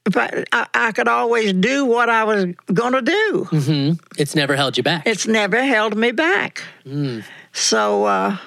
but 0.06 0.48
I, 0.52 0.66
I 0.74 0.92
could 0.92 1.08
always 1.08 1.54
do 1.54 1.86
what 1.86 2.10
i 2.10 2.24
was 2.24 2.46
going 2.74 2.94
to 2.94 3.02
do 3.02 3.48
mm-hmm. 3.52 4.04
It's 4.18 4.36
never 4.36 4.56
held 4.56 4.76
you 4.76 4.84
back. 4.84 5.04
it's 5.06 5.28
never 5.28 5.64
held 5.64 5.96
me 5.96 6.12
back. 6.12 6.64
Mm. 6.86 7.24
So 7.54 8.06
uh, 8.06 8.38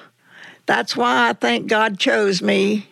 that's 0.65 0.95
why 0.97 1.29
i 1.29 1.33
think 1.33 1.67
god 1.67 1.99
chose 1.99 2.41
me 2.41 2.87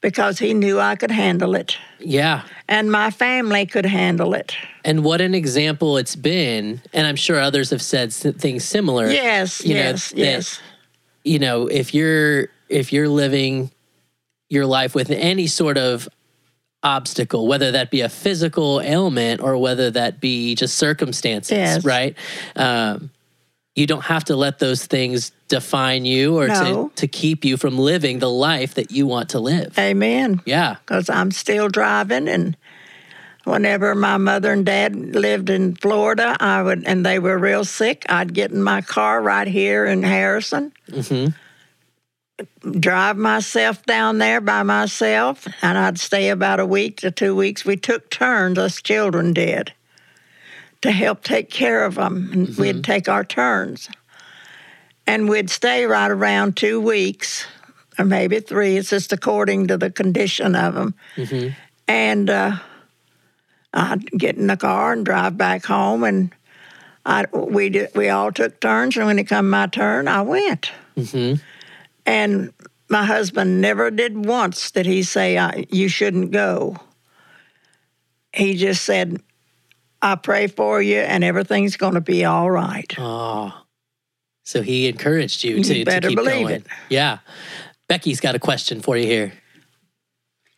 because 0.00 0.38
he 0.38 0.54
knew 0.54 0.78
i 0.80 0.94
could 0.96 1.10
handle 1.10 1.54
it 1.54 1.76
yeah. 1.98 2.42
and 2.68 2.90
my 2.92 3.10
family 3.10 3.66
could 3.66 3.86
handle 3.86 4.34
it 4.34 4.56
And 4.84 5.04
what 5.04 5.20
an 5.20 5.34
example 5.34 5.98
it's 5.98 6.16
been. 6.16 6.80
And 6.94 7.06
I'm 7.06 7.16
sure 7.16 7.38
others 7.40 7.70
have 7.70 7.82
said 7.82 8.12
things 8.12 8.64
similar. 8.64 9.10
Yes, 9.10 9.62
you 9.64 9.74
know, 9.74 9.80
yes, 9.80 10.10
that- 10.10 10.18
yes. 10.18 10.60
you 11.24 11.38
know, 11.38 11.66
if 11.66 11.92
you're 11.92 12.48
if 12.70 12.92
you're 12.92 13.08
living 13.08 13.70
your 14.48 14.64
life 14.64 14.94
with 14.94 15.10
any 15.10 15.46
sort 15.46 15.76
of 15.76 16.08
obstacle, 16.82 17.46
whether 17.48 17.72
that 17.72 17.90
be 17.90 18.00
a 18.00 18.08
physical 18.08 18.80
ailment 18.80 19.40
or 19.42 19.58
whether 19.58 19.90
that 19.90 20.20
be 20.20 20.54
just 20.54 20.76
circumstances, 20.76 21.50
Yes. 21.50 21.84
right? 21.84 22.16
Um, 22.56 23.10
you 23.78 23.86
don't 23.86 24.04
have 24.04 24.24
to 24.24 24.34
let 24.34 24.58
those 24.58 24.86
things 24.86 25.30
define 25.46 26.04
you 26.04 26.36
or 26.36 26.48
No. 26.48 26.88
to, 26.88 26.92
to 26.96 27.06
keep 27.06 27.44
you 27.44 27.56
from 27.56 27.78
living 27.78 28.18
the 28.18 28.28
life 28.28 28.74
that 28.74 28.90
you 28.90 29.06
want 29.06 29.28
to 29.30 29.38
live. 29.38 29.78
Amen. 29.78 30.42
Yeah. 30.44 30.76
Because 30.84 31.08
I'm 31.08 31.30
still 31.30 31.68
driving, 31.68 32.28
and 32.28 32.56
whenever 33.44 33.94
my 33.94 34.16
mother 34.16 34.52
and 34.52 34.66
dad 34.66 34.96
lived 34.96 35.48
in 35.48 35.76
Florida, 35.76 36.36
I 36.40 36.60
would, 36.60 36.84
and 36.86 37.06
they 37.06 37.20
were 37.20 37.38
real 37.38 37.64
sick, 37.64 38.04
I'd 38.08 38.34
get 38.34 38.50
in 38.50 38.62
my 38.62 38.82
car 38.82 39.22
right 39.22 39.46
here 39.46 39.86
in 39.86 40.02
Harrison, 40.02 40.72
mm-hmm. 40.90 41.30
drive 42.80 43.16
myself 43.16 43.86
down 43.86 44.18
there 44.18 44.40
by 44.40 44.64
myself, 44.64 45.46
and 45.62 45.78
I'd 45.78 46.00
stay 46.00 46.30
about 46.30 46.58
a 46.58 46.66
week 46.66 46.96
to 47.02 47.12
two 47.12 47.36
weeks. 47.36 47.64
We 47.64 47.76
took 47.76 48.10
turns, 48.10 48.58
us 48.58 48.82
children 48.82 49.32
did, 49.32 49.72
to 50.82 50.90
help 50.90 51.24
take 51.24 51.50
care 51.50 51.84
of 51.84 51.96
them, 51.96 52.30
and 52.32 52.48
mm-hmm. 52.48 52.62
we'd 52.62 52.84
take 52.84 53.08
our 53.08 53.24
turns. 53.24 53.88
And 55.06 55.28
we'd 55.28 55.50
stay 55.50 55.86
right 55.86 56.10
around 56.10 56.56
two 56.56 56.80
weeks, 56.80 57.46
or 57.98 58.04
maybe 58.04 58.40
three. 58.40 58.76
It's 58.76 58.90
just 58.90 59.12
according 59.12 59.68
to 59.68 59.78
the 59.78 59.90
condition 59.90 60.54
of 60.54 60.74
them. 60.74 60.94
Mm-hmm. 61.16 61.54
And 61.88 62.30
uh, 62.30 62.56
I'd 63.72 64.04
get 64.10 64.36
in 64.36 64.46
the 64.46 64.56
car 64.56 64.92
and 64.92 65.04
drive 65.04 65.36
back 65.36 65.64
home, 65.64 66.04
and 66.04 66.34
I 67.06 67.24
we 67.32 67.70
did, 67.70 67.96
we 67.96 68.10
all 68.10 68.30
took 68.30 68.60
turns. 68.60 68.96
And 68.96 69.06
when 69.06 69.18
it 69.18 69.24
come 69.24 69.48
my 69.48 69.66
turn, 69.66 70.08
I 70.08 70.22
went. 70.22 70.70
Mm-hmm. 70.96 71.40
And 72.04 72.52
my 72.88 73.04
husband 73.04 73.60
never 73.60 73.90
did 73.90 74.26
once 74.26 74.70
did 74.70 74.86
he 74.86 75.02
say 75.02 75.38
I, 75.38 75.66
you 75.70 75.88
shouldn't 75.88 76.30
go. 76.30 76.76
He 78.32 78.54
just 78.54 78.84
said, 78.84 79.22
"I 80.02 80.14
pray 80.16 80.46
for 80.46 80.80
you, 80.82 80.98
and 80.98 81.24
everything's 81.24 81.76
going 81.76 81.94
to 81.94 82.00
be 82.00 82.24
all 82.24 82.50
right." 82.50 82.92
Oh. 82.98 83.64
So 84.44 84.62
he 84.62 84.88
encouraged 84.88 85.44
you 85.44 85.56
You 85.56 85.64
to, 85.64 85.84
to 85.84 86.00
keep 86.08 86.16
believe 86.16 86.46
going. 86.46 86.54
it. 86.54 86.66
Yeah. 86.88 87.18
Becky's 87.86 88.20
got 88.20 88.34
a 88.34 88.38
question 88.38 88.80
for 88.80 88.96
you 88.96 89.06
here. 89.06 89.32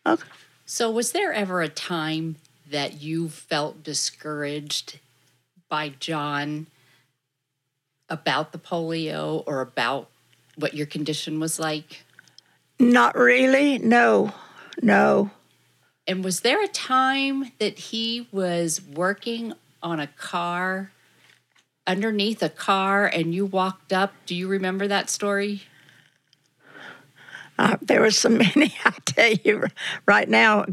Okay. 0.05 0.23
So, 0.65 0.89
was 0.89 1.11
there 1.11 1.33
ever 1.33 1.61
a 1.61 1.67
time 1.67 2.37
that 2.69 3.01
you 3.01 3.27
felt 3.27 3.83
discouraged 3.83 4.99
by 5.67 5.89
John 5.99 6.67
about 8.07 8.53
the 8.53 8.57
polio 8.57 9.43
or 9.45 9.59
about 9.59 10.09
what 10.55 10.73
your 10.73 10.85
condition 10.85 11.39
was 11.39 11.59
like? 11.59 12.03
Not 12.79 13.15
really. 13.17 13.77
No, 13.77 14.33
no. 14.81 15.29
And 16.11 16.25
was 16.25 16.41
there 16.41 16.61
a 16.61 16.67
time 16.67 17.53
that 17.59 17.79
he 17.79 18.27
was 18.33 18.81
working 18.81 19.53
on 19.81 20.01
a 20.01 20.07
car, 20.07 20.91
underneath 21.87 22.43
a 22.43 22.49
car, 22.49 23.05
and 23.05 23.33
you 23.33 23.45
walked 23.45 23.93
up? 23.93 24.11
Do 24.25 24.35
you 24.35 24.49
remember 24.49 24.89
that 24.89 25.09
story? 25.09 25.61
Uh, 27.57 27.77
there 27.81 28.01
were 28.01 28.11
so 28.11 28.27
many. 28.29 28.75
I 28.83 28.91
tell 29.05 29.31
you 29.31 29.67
right 30.05 30.27
now. 30.27 30.65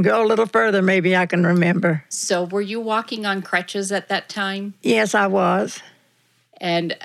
Go 0.00 0.24
a 0.24 0.28
little 0.28 0.46
further, 0.46 0.80
maybe 0.80 1.16
I 1.16 1.26
can 1.26 1.44
remember. 1.44 2.04
So, 2.08 2.44
were 2.44 2.62
you 2.62 2.78
walking 2.78 3.26
on 3.26 3.42
crutches 3.42 3.90
at 3.90 4.08
that 4.10 4.28
time? 4.28 4.74
Yes, 4.80 5.12
I 5.12 5.26
was. 5.26 5.82
And 6.60 6.96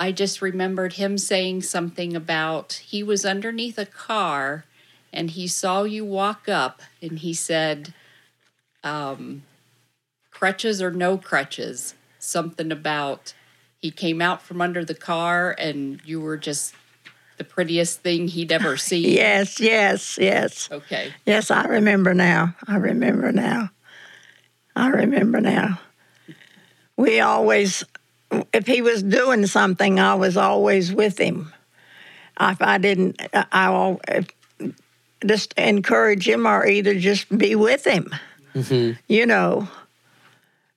I 0.00 0.10
just 0.10 0.42
remembered 0.42 0.94
him 0.94 1.18
saying 1.18 1.62
something 1.62 2.16
about 2.16 2.72
he 2.72 3.04
was 3.04 3.24
underneath 3.24 3.78
a 3.78 3.86
car 3.86 4.64
and 5.14 5.30
he 5.30 5.46
saw 5.46 5.84
you 5.84 6.04
walk 6.04 6.48
up 6.48 6.82
and 7.00 7.20
he 7.20 7.32
said, 7.32 7.94
um, 8.82 9.44
crutches 10.30 10.82
or 10.82 10.90
no 10.90 11.16
crutches, 11.16 11.94
something 12.18 12.70
about 12.70 13.32
he 13.80 13.90
came 13.90 14.20
out 14.20 14.42
from 14.42 14.60
under 14.60 14.84
the 14.84 14.94
car 14.94 15.54
and 15.58 16.00
you 16.04 16.20
were 16.20 16.36
just 16.36 16.74
the 17.36 17.44
prettiest 17.44 18.00
thing 18.00 18.28
he'd 18.28 18.50
ever 18.50 18.76
seen. 18.76 19.08
Yes, 19.08 19.60
yes, 19.60 20.18
yes. 20.20 20.68
Okay. 20.70 21.12
Yes, 21.24 21.50
I 21.50 21.64
remember 21.64 22.12
now. 22.12 22.54
I 22.66 22.76
remember 22.76 23.30
now. 23.30 23.70
I 24.74 24.88
remember 24.88 25.40
now. 25.40 25.80
We 26.96 27.20
always, 27.20 27.84
if 28.52 28.66
he 28.66 28.82
was 28.82 29.02
doing 29.02 29.46
something, 29.46 30.00
I 30.00 30.14
was 30.14 30.36
always 30.36 30.92
with 30.92 31.18
him. 31.18 31.52
If 32.40 32.60
I 32.62 32.78
didn't, 32.78 33.20
I, 33.32 33.96
if, 34.08 34.28
just 35.26 35.52
encourage 35.54 36.28
him 36.28 36.46
or 36.46 36.66
either 36.66 36.94
just 36.94 37.36
be 37.36 37.54
with 37.54 37.86
him. 37.86 38.14
You 39.08 39.26
know, 39.26 39.68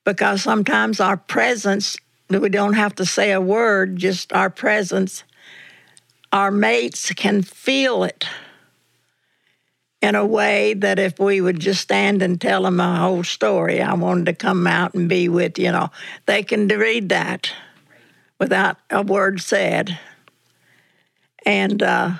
because 0.04 0.42
sometimes 0.42 1.00
our 1.00 1.18
presence, 1.18 1.98
we 2.30 2.50
don't 2.50 2.74
have 2.74 2.96
to 2.96 3.06
say 3.06 3.32
a 3.32 3.42
word, 3.42 3.98
just 3.98 4.34
our 4.34 4.50
presence, 4.50 5.24
our 6.32 6.52
mates 6.52 7.12
can 7.14 7.42
feel 7.42 8.04
it 8.04 8.26
in 10.02 10.16
a 10.16 10.26
way 10.26 10.74
that 10.76 11.00
if 11.00 11.20
we 11.20 11.42
would 11.42 11.60
just 11.60 11.82
stand 11.82 12.22
and 12.22 12.40
tell 12.40 12.64
them 12.64 12.80
a 12.80 12.98
whole 12.98 13.24
story, 13.24 13.82
I 13.82 13.94
wanted 13.96 14.28
to 14.28 14.34
come 14.34 14.68
out 14.68 14.94
and 14.94 15.10
be 15.10 15.28
with, 15.28 15.58
you 15.58 15.72
know, 15.72 15.90
they 16.26 16.44
can 16.44 16.68
read 16.68 17.10
that 17.10 17.52
without 18.40 18.78
a 18.90 19.02
word 19.02 19.42
said. 19.42 19.98
And 21.46 21.82
uh, 21.82 22.12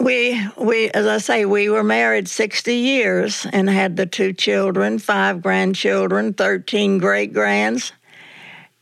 we, 0.00 0.40
we, 0.56 0.90
as 0.90 1.06
I 1.06 1.18
say, 1.18 1.44
we 1.44 1.68
were 1.68 1.84
married 1.84 2.28
60 2.28 2.74
years 2.74 3.46
and 3.52 3.68
had 3.68 3.96
the 3.96 4.06
two 4.06 4.32
children, 4.32 4.98
five 4.98 5.42
grandchildren, 5.42 6.32
13 6.34 6.98
great 6.98 7.32
grands. 7.32 7.92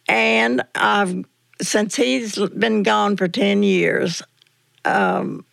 And 0.08 0.62
I've, 0.74 1.24
since 1.62 1.96
he's 1.96 2.38
been 2.50 2.82
gone 2.82 3.16
for 3.16 3.28
10 3.28 3.62
years, 3.62 4.22
um, 4.84 5.44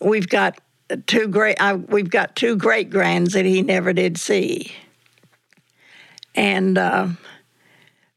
we've 0.00 0.28
got 0.28 0.58
two 1.06 1.28
great, 1.28 1.60
I, 1.60 1.74
we've 1.74 2.10
got 2.10 2.36
two 2.36 2.56
great 2.56 2.90
grands 2.90 3.34
that 3.34 3.44
he 3.44 3.62
never 3.62 3.92
did 3.92 4.18
see. 4.18 4.72
And, 6.34 6.78
uh, 6.78 7.08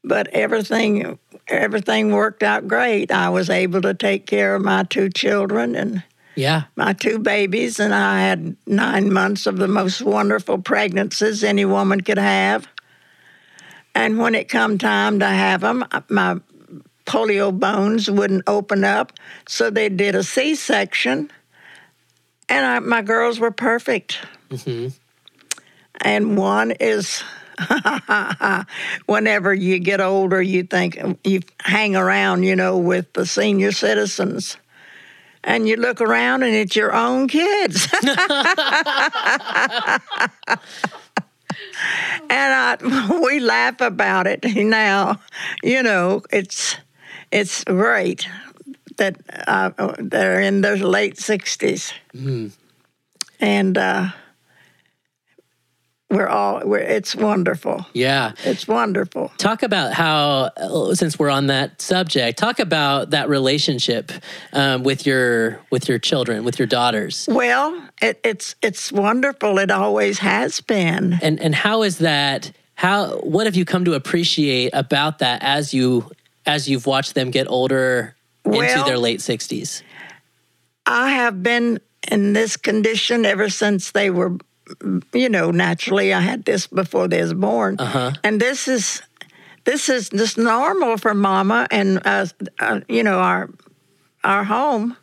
but 0.04 0.28
everything, 0.28 1.18
everything 1.48 2.12
worked 2.12 2.42
out 2.42 2.68
great. 2.68 3.10
I 3.10 3.28
was 3.28 3.50
able 3.50 3.82
to 3.82 3.94
take 3.94 4.26
care 4.26 4.54
of 4.54 4.62
my 4.62 4.84
two 4.84 5.10
children 5.10 5.74
and 5.74 6.02
Yeah. 6.34 6.64
my 6.76 6.92
two 6.92 7.18
babies, 7.18 7.78
and 7.78 7.94
I 7.94 8.20
had 8.20 8.56
nine 8.66 9.12
months 9.12 9.46
of 9.46 9.58
the 9.58 9.68
most 9.68 10.00
wonderful 10.02 10.58
pregnancies 10.58 11.44
any 11.44 11.64
woman 11.64 12.00
could 12.00 12.18
have. 12.18 12.66
And 13.94 14.18
when 14.18 14.34
it 14.34 14.48
come 14.48 14.78
time 14.78 15.18
to 15.18 15.26
have 15.26 15.60
them, 15.60 15.84
uh, 15.92 16.00
my 16.08 16.40
polio 17.04 17.52
bones 17.52 18.10
wouldn't 18.10 18.44
open 18.46 18.84
up, 18.84 19.12
so 19.46 19.68
they 19.68 19.88
did 19.88 20.14
a 20.14 20.22
C-section, 20.22 21.30
and 22.48 22.66
I, 22.66 22.78
my 22.78 23.02
girls 23.02 23.38
were 23.38 23.50
perfect. 23.50 24.18
Mm-hmm. 24.50 24.88
And 26.00 26.36
one 26.36 26.72
is. 26.72 27.22
Whenever 29.06 29.54
you 29.54 29.78
get 29.78 30.00
older, 30.00 30.40
you 30.42 30.64
think 30.64 30.98
you 31.22 31.40
hang 31.60 31.94
around, 31.94 32.42
you 32.42 32.56
know, 32.56 32.78
with 32.78 33.12
the 33.12 33.26
senior 33.26 33.70
citizens 33.70 34.56
and 35.44 35.68
you 35.68 35.76
look 35.76 36.00
around 36.00 36.42
and 36.42 36.54
it's 36.54 36.76
your 36.76 36.94
own 36.94 37.28
kids. 37.28 37.88
and 42.30 42.52
I, 42.54 42.76
we 43.24 43.40
laugh 43.40 43.80
about 43.80 44.26
it 44.26 44.44
now. 44.44 45.20
You 45.62 45.82
know, 45.82 46.22
it's 46.30 46.76
it's 47.30 47.64
great 47.64 48.28
that 48.96 49.16
uh, 49.48 49.94
they're 49.98 50.40
in 50.40 50.60
their 50.60 50.76
late 50.76 51.16
60s. 51.16 51.92
And 53.40 53.78
uh, 53.78 54.10
we're 56.12 56.28
all, 56.28 56.60
we're, 56.64 56.78
it's 56.78 57.16
wonderful. 57.16 57.86
Yeah. 57.94 58.32
It's 58.44 58.68
wonderful. 58.68 59.32
Talk 59.38 59.62
about 59.62 59.92
how, 59.94 60.50
since 60.92 61.18
we're 61.18 61.30
on 61.30 61.46
that 61.48 61.80
subject, 61.82 62.38
talk 62.38 62.58
about 62.60 63.10
that 63.10 63.28
relationship 63.28 64.12
um, 64.52 64.82
with 64.84 65.06
your 65.06 65.58
with 65.70 65.88
your 65.88 65.98
children, 65.98 66.44
with 66.44 66.58
your 66.58 66.66
daughters, 66.68 67.26
Well, 67.30 67.88
it, 68.00 68.20
it's 68.22 68.54
it's 68.62 68.92
wonderful. 68.92 69.58
It 69.58 69.70
always 69.70 70.18
has 70.20 70.60
been. 70.60 71.18
and 71.22 71.40
and 71.40 71.54
how 71.54 71.82
is 71.82 71.98
that? 71.98 72.52
How 72.74 73.16
what 73.20 73.46
have 73.46 73.56
you 73.56 73.64
come 73.64 73.84
to 73.86 73.94
appreciate 73.94 74.70
about 74.74 75.18
that 75.20 75.42
as 75.42 75.72
you 75.74 76.10
as 76.46 76.68
you've 76.68 76.86
watched 76.86 77.14
them 77.14 77.30
get 77.30 77.48
older 77.48 78.14
into 78.44 78.58
Well- 78.58 78.84
their 78.86 78.98
late 78.98 79.20
sixties? 79.22 79.82
I 80.84 81.10
have 81.12 81.42
been 81.42 81.78
in 82.10 82.32
this 82.32 82.56
condition 82.56 83.24
ever 83.24 83.48
since 83.48 83.92
they 83.92 84.10
were, 84.10 84.36
you 85.12 85.28
know, 85.28 85.50
naturally 85.50 86.12
I 86.12 86.20
had 86.20 86.44
this 86.44 86.66
before 86.66 87.08
they 87.08 87.20
was 87.20 87.34
born. 87.34 87.76
And 88.24 88.40
this 88.40 88.68
is 88.68 89.02
this 89.64 89.88
is 89.88 90.08
just 90.08 90.38
normal 90.38 90.96
for 90.96 91.14
mama 91.14 91.66
and 91.70 92.00
uh, 92.04 92.26
uh, 92.58 92.80
you 92.88 93.02
know 93.02 93.18
our 93.18 93.50
our 94.24 94.44
home. 94.44 94.96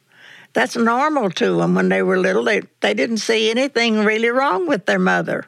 That's 0.53 0.75
normal 0.75 1.29
to 1.31 1.57
them 1.57 1.75
when 1.75 1.89
they 1.89 2.01
were 2.01 2.17
little. 2.17 2.43
They 2.43 2.61
they 2.81 2.93
didn't 2.93 3.17
see 3.17 3.49
anything 3.51 4.03
really 4.03 4.29
wrong 4.29 4.67
with 4.67 4.85
their 4.85 4.99
mother. 4.99 5.45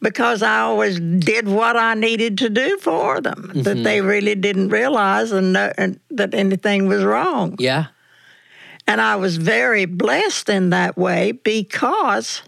Because 0.00 0.42
I 0.42 0.60
always 0.60 0.98
did 0.98 1.46
what 1.46 1.76
I 1.76 1.94
needed 1.94 2.38
to 2.38 2.50
do 2.50 2.76
for 2.78 3.20
them, 3.20 3.52
that 3.54 3.84
they 3.84 4.00
really 4.00 4.34
didn't 4.34 4.70
realize 4.70 5.30
and, 5.30 5.52
know, 5.52 5.72
and 5.78 6.00
that 6.10 6.34
anything 6.34 6.88
was 6.88 7.04
wrong. 7.04 7.54
Yeah. 7.60 7.86
And 8.88 9.00
I 9.00 9.14
was 9.14 9.36
very 9.36 9.84
blessed 9.84 10.48
in 10.48 10.70
that 10.70 10.96
way 10.96 11.30
because 11.30 12.42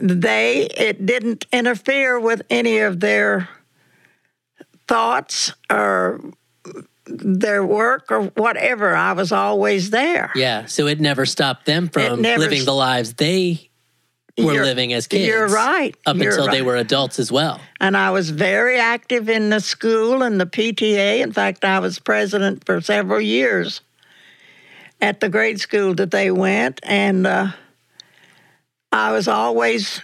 they 0.00 0.66
it 0.66 1.04
didn't 1.04 1.46
interfere 1.52 2.18
with 2.18 2.42
any 2.48 2.78
of 2.78 3.00
their 3.00 3.48
thoughts 4.88 5.52
or 5.70 6.20
their 7.06 7.64
work 7.64 8.10
or 8.10 8.24
whatever. 8.36 8.94
I 8.94 9.12
was 9.12 9.32
always 9.32 9.90
there. 9.90 10.30
Yeah. 10.34 10.66
So 10.66 10.86
it 10.86 11.00
never 11.00 11.26
stopped 11.26 11.66
them 11.66 11.88
from 11.88 12.22
never 12.22 12.40
living 12.40 12.64
the 12.64 12.74
lives 12.74 13.14
they 13.14 13.70
were 14.38 14.64
living 14.64 14.92
as 14.92 15.06
kids. 15.06 15.26
You're 15.26 15.48
right. 15.48 15.94
Up 16.06 16.16
You're 16.16 16.30
until 16.30 16.48
they 16.48 16.62
were 16.62 16.76
adults 16.76 17.18
as 17.18 17.30
well. 17.30 17.60
And 17.80 17.96
I 17.96 18.10
was 18.10 18.30
very 18.30 18.78
active 18.78 19.28
in 19.28 19.50
the 19.50 19.60
school 19.60 20.22
and 20.22 20.40
the 20.40 20.46
PTA. 20.46 21.20
In 21.20 21.32
fact, 21.32 21.64
I 21.64 21.78
was 21.80 21.98
president 21.98 22.64
for 22.64 22.80
several 22.80 23.20
years 23.20 23.82
at 25.00 25.20
the 25.20 25.28
grade 25.28 25.60
school 25.60 25.94
that 25.94 26.12
they 26.12 26.30
went. 26.30 26.80
And 26.82 27.26
uh, 27.26 27.48
I 28.92 29.12
was 29.12 29.26
always 29.26 30.00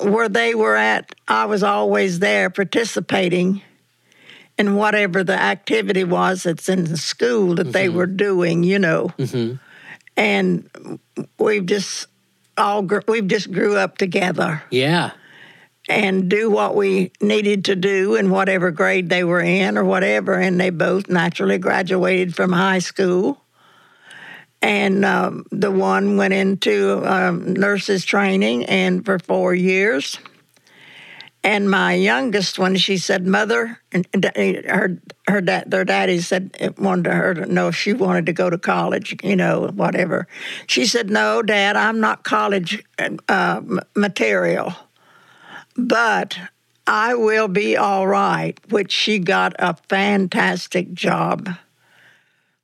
where 0.00 0.28
they 0.28 0.54
were 0.54 0.76
at, 0.76 1.14
I 1.26 1.46
was 1.46 1.62
always 1.62 2.18
there 2.18 2.50
participating 2.50 3.62
in 4.58 4.76
whatever 4.76 5.24
the 5.24 5.40
activity 5.40 6.04
was 6.04 6.44
that's 6.44 6.68
in 6.68 6.84
the 6.84 6.96
school 6.96 7.54
that 7.56 7.72
they 7.72 7.88
mm-hmm. 7.88 7.96
were 7.96 8.06
doing, 8.06 8.62
you 8.62 8.78
know. 8.78 9.10
Mm-hmm. 9.18 9.56
And 10.16 11.00
we've 11.38 11.66
just 11.66 12.06
all 12.56 12.82
gr- 12.82 13.00
we've 13.08 13.26
just 13.26 13.50
grew 13.50 13.76
up 13.76 13.98
together 13.98 14.62
Yeah. 14.70 15.10
and 15.88 16.28
do 16.28 16.50
what 16.50 16.76
we 16.76 17.10
needed 17.20 17.64
to 17.64 17.74
do 17.74 18.14
in 18.14 18.30
whatever 18.30 18.70
grade 18.70 19.08
they 19.08 19.24
were 19.24 19.40
in 19.40 19.76
or 19.76 19.84
whatever. 19.84 20.34
And 20.34 20.60
they 20.60 20.70
both 20.70 21.08
naturally 21.08 21.58
graduated 21.58 22.36
from 22.36 22.52
high 22.52 22.78
school. 22.78 23.40
And 24.64 25.04
um, 25.04 25.44
the 25.50 25.70
one 25.70 26.16
went 26.16 26.32
into 26.32 27.02
um, 27.04 27.52
nurses 27.52 28.04
training 28.04 28.64
and 28.64 29.04
for 29.04 29.18
four 29.18 29.54
years. 29.54 30.18
And 31.42 31.70
my 31.70 31.92
youngest 31.92 32.58
one, 32.58 32.74
she 32.76 32.96
said, 32.96 33.26
"Mother," 33.26 33.78
and 33.92 34.06
her 34.66 34.98
her 35.28 35.40
dad, 35.42 35.70
their 35.70 35.84
daddy 35.84 36.18
said 36.20 36.74
wanted 36.78 37.12
her 37.12 37.34
to 37.34 37.52
know 37.52 37.68
if 37.68 37.76
she 37.76 37.92
wanted 37.92 38.24
to 38.24 38.32
go 38.32 38.48
to 38.48 38.56
college, 38.56 39.14
you 39.22 39.36
know, 39.36 39.70
whatever. 39.74 40.26
She 40.66 40.86
said, 40.86 41.10
"No, 41.10 41.42
Dad, 41.42 41.76
I'm 41.76 42.00
not 42.00 42.24
college 42.24 42.82
uh, 43.28 43.60
material." 43.94 44.74
but 45.76 46.38
I 46.86 47.14
will 47.14 47.48
be 47.48 47.76
all 47.76 48.06
right, 48.06 48.58
which 48.70 48.92
she 48.92 49.18
got 49.18 49.54
a 49.58 49.74
fantastic 49.88 50.92
job 50.92 51.48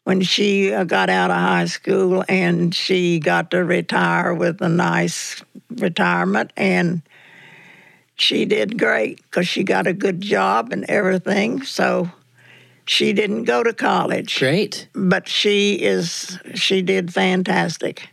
when 0.04 0.20
she 0.22 0.72
uh, 0.72 0.84
got 0.84 1.10
out 1.10 1.30
of 1.30 1.36
high 1.36 1.66
school 1.66 2.24
and 2.28 2.74
she 2.74 3.18
got 3.20 3.50
to 3.50 3.64
retire 3.64 4.34
with 4.34 4.60
a 4.62 4.68
nice 4.68 5.42
retirement 5.76 6.52
and 6.56 7.02
she 8.16 8.44
did 8.44 8.78
great 8.78 9.16
because 9.22 9.46
she 9.48 9.62
got 9.64 9.86
a 9.86 9.92
good 9.92 10.20
job 10.20 10.72
and 10.72 10.84
everything. 10.88 11.62
So 11.62 12.10
She 12.86 13.12
didn't 13.12 13.44
go 13.44 13.62
to 13.62 13.72
college, 13.72 14.38
Great. 14.38 14.88
but 14.94 15.28
she 15.28 15.74
is 15.74 16.38
she 16.54 16.82
did 16.82 17.12
fantastic. 17.12 18.08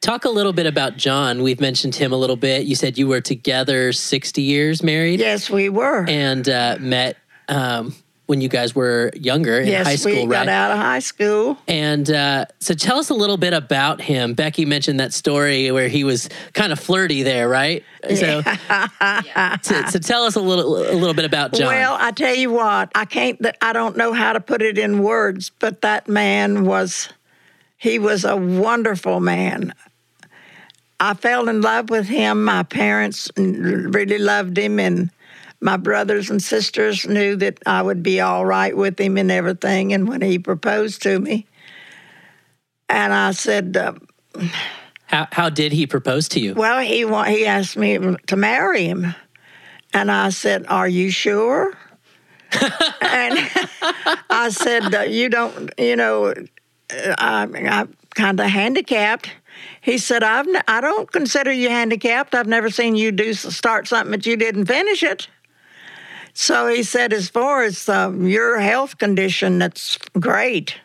Talk 0.00 0.24
a 0.24 0.30
little 0.30 0.52
bit 0.52 0.66
about 0.66 0.96
John. 0.96 1.42
We've 1.42 1.60
mentioned 1.60 1.94
him 1.94 2.12
a 2.12 2.16
little 2.16 2.34
bit. 2.36 2.64
You 2.66 2.74
said 2.74 2.98
you 2.98 3.06
were 3.06 3.20
together 3.20 3.92
60 3.92 4.42
years 4.42 4.82
married 4.82 5.20
Yes, 5.20 5.48
we 5.50 5.68
were. 5.68 6.04
and 6.08 6.48
uh, 6.48 6.76
met 6.80 7.16
um, 7.48 7.94
when 8.32 8.40
you 8.40 8.48
guys 8.48 8.74
were 8.74 9.10
younger 9.14 9.60
in 9.60 9.68
yes, 9.68 9.86
high 9.86 9.96
school, 9.96 10.26
we 10.26 10.32
got 10.32 10.48
out 10.48 10.70
of 10.70 10.78
high 10.78 11.00
school. 11.00 11.58
And 11.68 12.10
uh, 12.10 12.46
so 12.60 12.72
tell 12.72 12.96
us 12.96 13.10
a 13.10 13.14
little 13.14 13.36
bit 13.36 13.52
about 13.52 14.00
him. 14.00 14.32
Becky 14.32 14.64
mentioned 14.64 14.98
that 15.00 15.12
story 15.12 15.70
where 15.70 15.88
he 15.88 16.02
was 16.02 16.30
kind 16.54 16.72
of 16.72 16.80
flirty 16.80 17.22
there, 17.22 17.46
right? 17.46 17.84
So, 18.08 18.40
so, 19.60 19.82
so 19.82 19.98
tell 19.98 20.24
us 20.24 20.34
a 20.34 20.40
little 20.40 20.78
a 20.78 20.96
little 20.96 21.12
bit 21.12 21.26
about 21.26 21.52
John. 21.52 21.66
Well, 21.66 21.94
I 22.00 22.10
tell 22.10 22.34
you 22.34 22.50
what, 22.50 22.90
I 22.94 23.04
can't. 23.04 23.38
I 23.60 23.74
don't 23.74 23.98
know 23.98 24.14
how 24.14 24.32
to 24.32 24.40
put 24.40 24.62
it 24.62 24.78
in 24.78 25.02
words, 25.02 25.50
but 25.50 25.82
that 25.82 26.08
man 26.08 26.64
was. 26.64 27.10
He 27.76 27.98
was 27.98 28.24
a 28.24 28.34
wonderful 28.34 29.20
man. 29.20 29.74
I 30.98 31.12
fell 31.12 31.50
in 31.50 31.60
love 31.60 31.90
with 31.90 32.08
him. 32.08 32.44
My 32.44 32.62
parents 32.62 33.30
really 33.36 34.16
loved 34.16 34.56
him, 34.56 34.80
and 34.80 35.10
my 35.62 35.76
brothers 35.76 36.28
and 36.28 36.42
sisters 36.42 37.06
knew 37.06 37.36
that 37.36 37.58
I 37.64 37.80
would 37.80 38.02
be 38.02 38.20
all 38.20 38.44
right 38.44 38.76
with 38.76 38.98
him 38.98 39.16
and 39.16 39.30
everything. 39.30 39.92
And 39.92 40.08
when 40.08 40.20
he 40.20 40.38
proposed 40.38 41.02
to 41.02 41.18
me, 41.18 41.46
and 42.88 43.14
I 43.14 43.30
said, 43.30 43.76
uh, 43.76 43.94
how, 45.06 45.28
how 45.30 45.50
did 45.50 45.72
he 45.72 45.86
propose 45.86 46.28
to 46.30 46.40
you? 46.40 46.54
"Well, 46.54 46.80
he 46.80 47.06
he 47.34 47.46
asked 47.46 47.76
me 47.76 47.98
to 48.26 48.36
marry 48.36 48.84
him," 48.84 49.14
and 49.92 50.10
I 50.10 50.30
said, 50.30 50.66
"Are 50.68 50.88
you 50.88 51.10
sure?" 51.10 51.74
and 52.52 53.38
I 54.30 54.48
said, 54.50 54.94
uh, 54.94 55.00
"You 55.02 55.28
don't, 55.28 55.70
you 55.78 55.96
know, 55.96 56.26
uh, 56.26 57.14
I, 57.18 57.42
I'm 57.42 57.94
kind 58.14 58.40
of 58.40 58.46
handicapped." 58.46 59.30
He 59.82 59.98
said, 59.98 60.22
"I've 60.22 60.48
n- 60.48 60.62
I 60.66 60.80
don't 60.80 61.12
consider 61.12 61.52
you 61.52 61.68
handicapped. 61.68 62.34
I've 62.34 62.46
never 62.46 62.70
seen 62.70 62.96
you 62.96 63.12
do 63.12 63.34
start 63.34 63.88
something 63.88 64.10
but 64.10 64.26
you 64.26 64.36
didn't 64.36 64.64
finish 64.64 65.02
it." 65.02 65.28
So 66.34 66.68
he 66.68 66.82
said, 66.82 67.12
"As 67.12 67.28
far 67.28 67.62
as 67.62 67.88
um, 67.88 68.26
your 68.26 68.58
health 68.58 68.98
condition, 68.98 69.58
that's 69.58 69.98
great, 70.18 70.76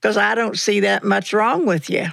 because 0.00 0.16
I 0.16 0.34
don't 0.34 0.58
see 0.58 0.80
that 0.80 1.04
much 1.04 1.32
wrong 1.32 1.66
with 1.66 1.90
you." 1.90 2.06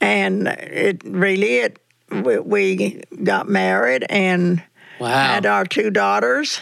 And 0.00 0.48
it 0.48 1.02
really 1.04 1.56
it 1.58 1.78
we, 2.10 2.38
we 2.38 3.02
got 3.22 3.48
married 3.48 4.04
and 4.08 4.62
Wow. 4.98 5.06
had 5.34 5.46
our 5.46 5.64
two 5.64 5.90
daughters. 5.90 6.60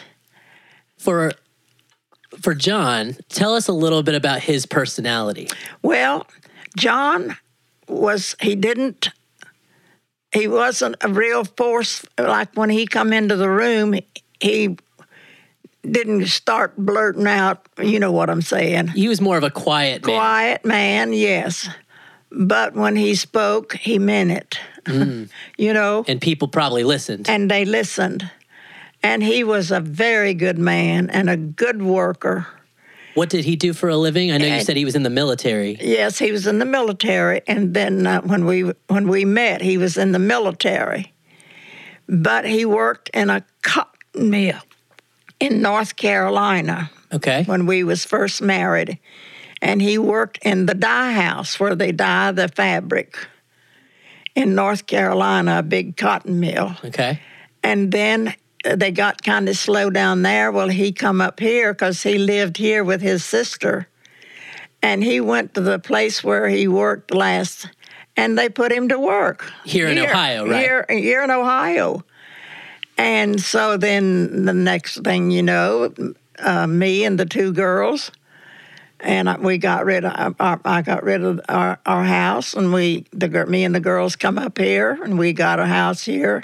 for 0.98 1.32
for 2.38 2.54
John, 2.54 3.16
tell 3.30 3.54
us 3.54 3.66
a 3.66 3.72
little 3.72 4.02
bit 4.02 4.14
about 4.14 4.40
his 4.40 4.66
personality. 4.66 5.48
Well, 5.80 6.26
John 6.76 7.34
was 7.88 8.36
he 8.40 8.54
didn't 8.56 9.08
he 10.32 10.48
wasn't 10.48 10.96
a 11.00 11.08
real 11.08 11.44
force 11.44 12.04
like 12.18 12.52
when 12.54 12.68
he 12.68 12.86
come 12.86 13.12
into 13.14 13.36
the 13.36 13.48
room 13.48 13.98
he 14.40 14.76
didn't 15.88 16.26
start 16.26 16.74
blurting 16.76 17.26
out 17.26 17.66
you 17.78 17.98
know 18.00 18.10
what 18.12 18.28
I'm 18.28 18.42
saying 18.42 18.88
He 18.88 19.08
was 19.08 19.20
more 19.20 19.36
of 19.38 19.44
a 19.44 19.50
quiet 19.50 20.04
man. 20.04 20.16
quiet 20.16 20.64
man 20.64 21.12
yes 21.12 21.68
but 22.32 22.74
when 22.74 22.96
he 22.96 23.14
spoke 23.14 23.74
he 23.76 23.98
meant 23.98 24.30
it 24.32 24.58
you 25.58 25.72
know 25.72 26.04
and 26.08 26.20
people 26.20 26.48
probably 26.48 26.82
listened. 26.84 27.28
and 27.30 27.50
they 27.50 27.64
listened 27.64 28.28
and 29.02 29.22
he 29.22 29.44
was 29.44 29.70
a 29.70 29.80
very 29.80 30.34
good 30.34 30.58
man 30.58 31.08
and 31.10 31.30
a 31.30 31.36
good 31.36 31.82
worker 31.82 32.46
What 33.14 33.30
did 33.30 33.44
he 33.44 33.54
do 33.56 33.72
for 33.72 33.88
a 33.88 33.96
living? 33.96 34.32
I 34.32 34.38
know 34.38 34.46
you 34.46 34.60
said 34.60 34.76
he 34.76 34.84
was 34.84 34.94
in 34.96 35.02
the 35.04 35.10
military. 35.22 35.78
Yes, 35.80 36.18
he 36.18 36.32
was 36.32 36.46
in 36.46 36.58
the 36.58 36.66
military, 36.66 37.40
and 37.46 37.72
then 37.72 38.06
uh, 38.06 38.20
when 38.20 38.44
we 38.44 38.72
when 38.88 39.08
we 39.08 39.24
met, 39.24 39.62
he 39.62 39.78
was 39.78 39.96
in 39.96 40.12
the 40.12 40.18
military. 40.18 41.14
But 42.08 42.44
he 42.44 42.66
worked 42.66 43.08
in 43.14 43.30
a 43.30 43.40
cotton 43.62 43.95
mill 44.16 44.60
in 45.40 45.62
North 45.62 45.96
Carolina 45.96 46.90
Okay. 47.12 47.44
when 47.44 47.66
we 47.66 47.84
was 47.84 48.04
first 48.04 48.42
married, 48.42 48.98
and 49.62 49.80
he 49.80 49.98
worked 49.98 50.38
in 50.42 50.66
the 50.66 50.74
dye 50.74 51.12
house 51.12 51.60
where 51.60 51.74
they 51.74 51.92
dye 51.92 52.32
the 52.32 52.48
fabric 52.48 53.16
in 54.34 54.54
North 54.54 54.86
Carolina, 54.86 55.58
a 55.58 55.62
big 55.62 55.96
cotton 55.96 56.40
mill. 56.40 56.76
Okay. 56.84 57.20
And 57.62 57.90
then 57.90 58.34
uh, 58.64 58.76
they 58.76 58.90
got 58.90 59.22
kind 59.22 59.48
of 59.48 59.56
slow 59.56 59.88
down 59.88 60.22
there. 60.22 60.52
Well, 60.52 60.68
he 60.68 60.92
come 60.92 61.20
up 61.20 61.40
here 61.40 61.72
because 61.72 62.02
he 62.02 62.18
lived 62.18 62.56
here 62.56 62.84
with 62.84 63.00
his 63.00 63.24
sister, 63.24 63.88
and 64.82 65.02
he 65.02 65.20
went 65.20 65.54
to 65.54 65.60
the 65.60 65.78
place 65.78 66.22
where 66.22 66.48
he 66.48 66.68
worked 66.68 67.14
last, 67.14 67.68
and 68.16 68.38
they 68.38 68.48
put 68.48 68.72
him 68.72 68.88
to 68.88 68.98
work 68.98 69.50
Here 69.64 69.88
in 69.88 69.98
Ohio, 69.98 70.46
right? 70.46 70.60
Here, 70.60 70.86
here 70.88 71.22
in 71.22 71.30
Ohio. 71.30 72.04
And 72.96 73.40
so 73.40 73.76
then 73.76 74.44
the 74.44 74.54
next 74.54 75.02
thing 75.02 75.30
you 75.30 75.42
know, 75.42 75.92
uh, 76.38 76.66
me 76.66 77.04
and 77.04 77.18
the 77.18 77.26
two 77.26 77.52
girls, 77.52 78.10
and 79.00 79.42
we 79.42 79.58
got 79.58 79.84
rid 79.84 80.04
of 80.04 80.36
our, 80.40 80.60
I 80.64 80.82
got 80.82 81.02
rid 81.02 81.22
of 81.22 81.40
our, 81.48 81.78
our 81.84 82.04
house, 82.04 82.54
and 82.54 82.72
we 82.72 83.06
the 83.12 83.28
me 83.46 83.64
and 83.64 83.74
the 83.74 83.80
girls 83.80 84.16
come 84.16 84.38
up 84.38 84.56
here, 84.58 84.98
and 85.02 85.18
we 85.18 85.32
got 85.32 85.60
a 85.60 85.66
house 85.66 86.02
here, 86.02 86.42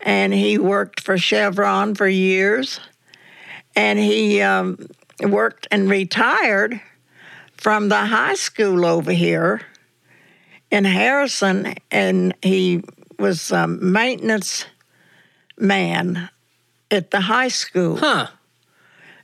and 0.00 0.32
he 0.32 0.56
worked 0.56 1.00
for 1.00 1.18
Chevron 1.18 1.94
for 1.94 2.08
years, 2.08 2.80
and 3.76 3.98
he 3.98 4.40
um, 4.40 4.88
worked 5.20 5.66
and 5.70 5.90
retired 5.90 6.80
from 7.56 7.90
the 7.90 8.06
high 8.06 8.34
school 8.34 8.86
over 8.86 9.12
here 9.12 9.60
in 10.70 10.84
Harrison, 10.84 11.74
and 11.90 12.34
he 12.42 12.82
was 13.18 13.52
maintenance 13.52 14.64
man 15.58 16.28
at 16.90 17.10
the 17.10 17.20
high 17.20 17.48
school, 17.48 17.96
Huh. 17.96 18.28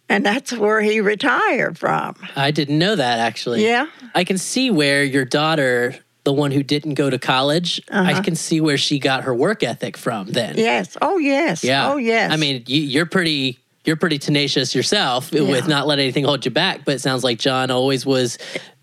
and 0.08 0.24
that's 0.24 0.52
where 0.52 0.80
he 0.80 1.00
retired 1.00 1.78
from. 1.78 2.16
I 2.36 2.50
didn't 2.50 2.78
know 2.78 2.96
that 2.96 3.18
actually. 3.18 3.64
Yeah. 3.64 3.86
I 4.14 4.24
can 4.24 4.38
see 4.38 4.70
where 4.70 5.04
your 5.04 5.24
daughter, 5.24 5.94
the 6.24 6.32
one 6.32 6.50
who 6.50 6.62
didn't 6.62 6.94
go 6.94 7.10
to 7.10 7.18
college, 7.18 7.80
I 7.90 8.12
uh-huh. 8.12 8.22
can 8.22 8.36
see 8.36 8.60
where 8.60 8.78
she 8.78 8.98
got 8.98 9.24
her 9.24 9.34
work 9.34 9.62
ethic 9.62 9.96
from 9.96 10.28
then. 10.28 10.56
Yes. 10.56 10.96
Oh, 11.00 11.18
yes. 11.18 11.62
Yeah. 11.62 11.92
Oh, 11.92 11.96
yes. 11.96 12.32
I 12.32 12.36
mean, 12.36 12.64
you, 12.66 12.80
you're 12.80 13.06
pretty 13.06 13.58
you're 13.84 13.96
pretty 13.96 14.18
tenacious 14.18 14.74
yourself 14.74 15.32
Yeah. 15.32 15.42
with 15.42 15.66
not 15.66 15.86
letting 15.86 16.02
anything 16.04 16.24
hold 16.24 16.44
you 16.44 16.50
back. 16.50 16.84
But 16.84 16.96
it 16.96 17.00
sounds 17.00 17.24
like 17.24 17.38
John 17.38 17.70
always 17.70 18.04
was 18.04 18.38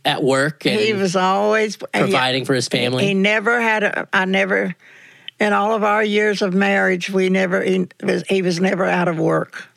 at 0.06 0.24
work 0.24 0.66
and 0.66 0.80
he 0.80 0.94
was 0.94 1.16
always 1.16 1.78
uh, 1.82 1.88
providing 1.94 2.46
for 2.46 2.54
his 2.54 2.68
family. 2.68 3.06
He 3.06 3.14
never 3.14 3.62
had 3.62 3.84
a. 3.84 4.08
I 4.14 4.26
never. 4.26 4.76
In 5.40 5.54
all 5.54 5.74
of 5.74 5.84
our 5.84 6.04
years 6.04 6.42
of 6.42 6.54
marriage, 6.54 7.10
we 7.10 7.30
never. 7.30 7.62
He 7.62 7.88
was, 8.02 8.24
he 8.28 8.42
was 8.42 8.60
never 8.60 8.86
out 8.86 9.08
of 9.08 9.20
work. 9.20 9.68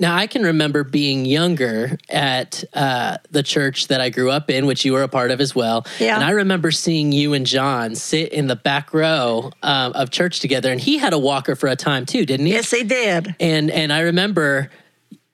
Now, 0.00 0.14
I 0.14 0.28
can 0.28 0.44
remember 0.44 0.84
being 0.84 1.24
younger 1.24 1.98
at 2.08 2.62
uh, 2.72 3.18
the 3.32 3.42
church 3.42 3.88
that 3.88 4.00
I 4.00 4.10
grew 4.10 4.30
up 4.30 4.48
in, 4.48 4.66
which 4.66 4.84
you 4.84 4.92
were 4.92 5.02
a 5.02 5.08
part 5.08 5.32
of 5.32 5.40
as 5.40 5.56
well. 5.56 5.84
Yeah. 5.98 6.14
And 6.14 6.22
I 6.22 6.30
remember 6.30 6.70
seeing 6.70 7.10
you 7.10 7.34
and 7.34 7.44
John 7.44 7.96
sit 7.96 8.32
in 8.32 8.46
the 8.46 8.54
back 8.54 8.94
row 8.94 9.50
um, 9.64 9.92
of 9.94 10.10
church 10.10 10.38
together, 10.38 10.70
and 10.70 10.80
he 10.80 10.98
had 10.98 11.12
a 11.12 11.18
walker 11.18 11.56
for 11.56 11.68
a 11.68 11.74
time 11.74 12.06
too, 12.06 12.24
didn't 12.24 12.46
he? 12.46 12.52
Yes, 12.52 12.70
he 12.70 12.84
did. 12.84 13.34
And 13.40 13.72
and 13.72 13.92
I 13.92 14.00
remember 14.02 14.70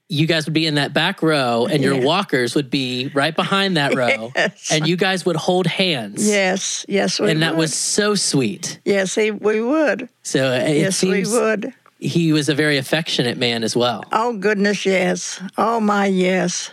you 0.08 0.26
guys 0.26 0.44
would 0.46 0.52
be 0.54 0.66
in 0.66 0.74
that 0.74 0.92
back 0.92 1.22
row, 1.22 1.66
and 1.66 1.82
your 1.82 1.94
Yeah. 1.94 2.04
walkers 2.04 2.54
would 2.54 2.70
be 2.70 3.10
right 3.14 3.34
behind 3.34 3.76
that 3.76 3.94
row, 4.02 4.32
Yes. 4.36 4.70
and 4.70 4.86
you 4.86 4.96
guys 4.96 5.24
would 5.24 5.36
hold 5.36 5.66
hands. 5.66 6.26
Yes. 6.28 6.84
Yes, 6.88 7.18
we 7.18 7.30
And 7.30 7.42
that 7.42 7.52
would. 7.54 7.60
was 7.60 7.74
so 7.74 8.14
sweet. 8.14 8.78
Yes, 8.84 9.14
he, 9.14 9.30
we 9.30 9.60
would. 9.60 10.08
So 10.22 10.52
it 10.52 10.76
yes, 10.76 10.96
seems 10.98 11.30
we 11.32 11.38
would. 11.40 11.72
he 11.98 12.32
was 12.32 12.48
a 12.48 12.54
very 12.54 12.76
affectionate 12.76 13.38
man 13.38 13.64
as 13.64 13.74
well. 13.74 14.04
Oh 14.12 14.36
goodness, 14.36 14.84
yes. 14.84 15.40
Oh 15.56 15.80
my, 15.80 16.06
yes. 16.06 16.70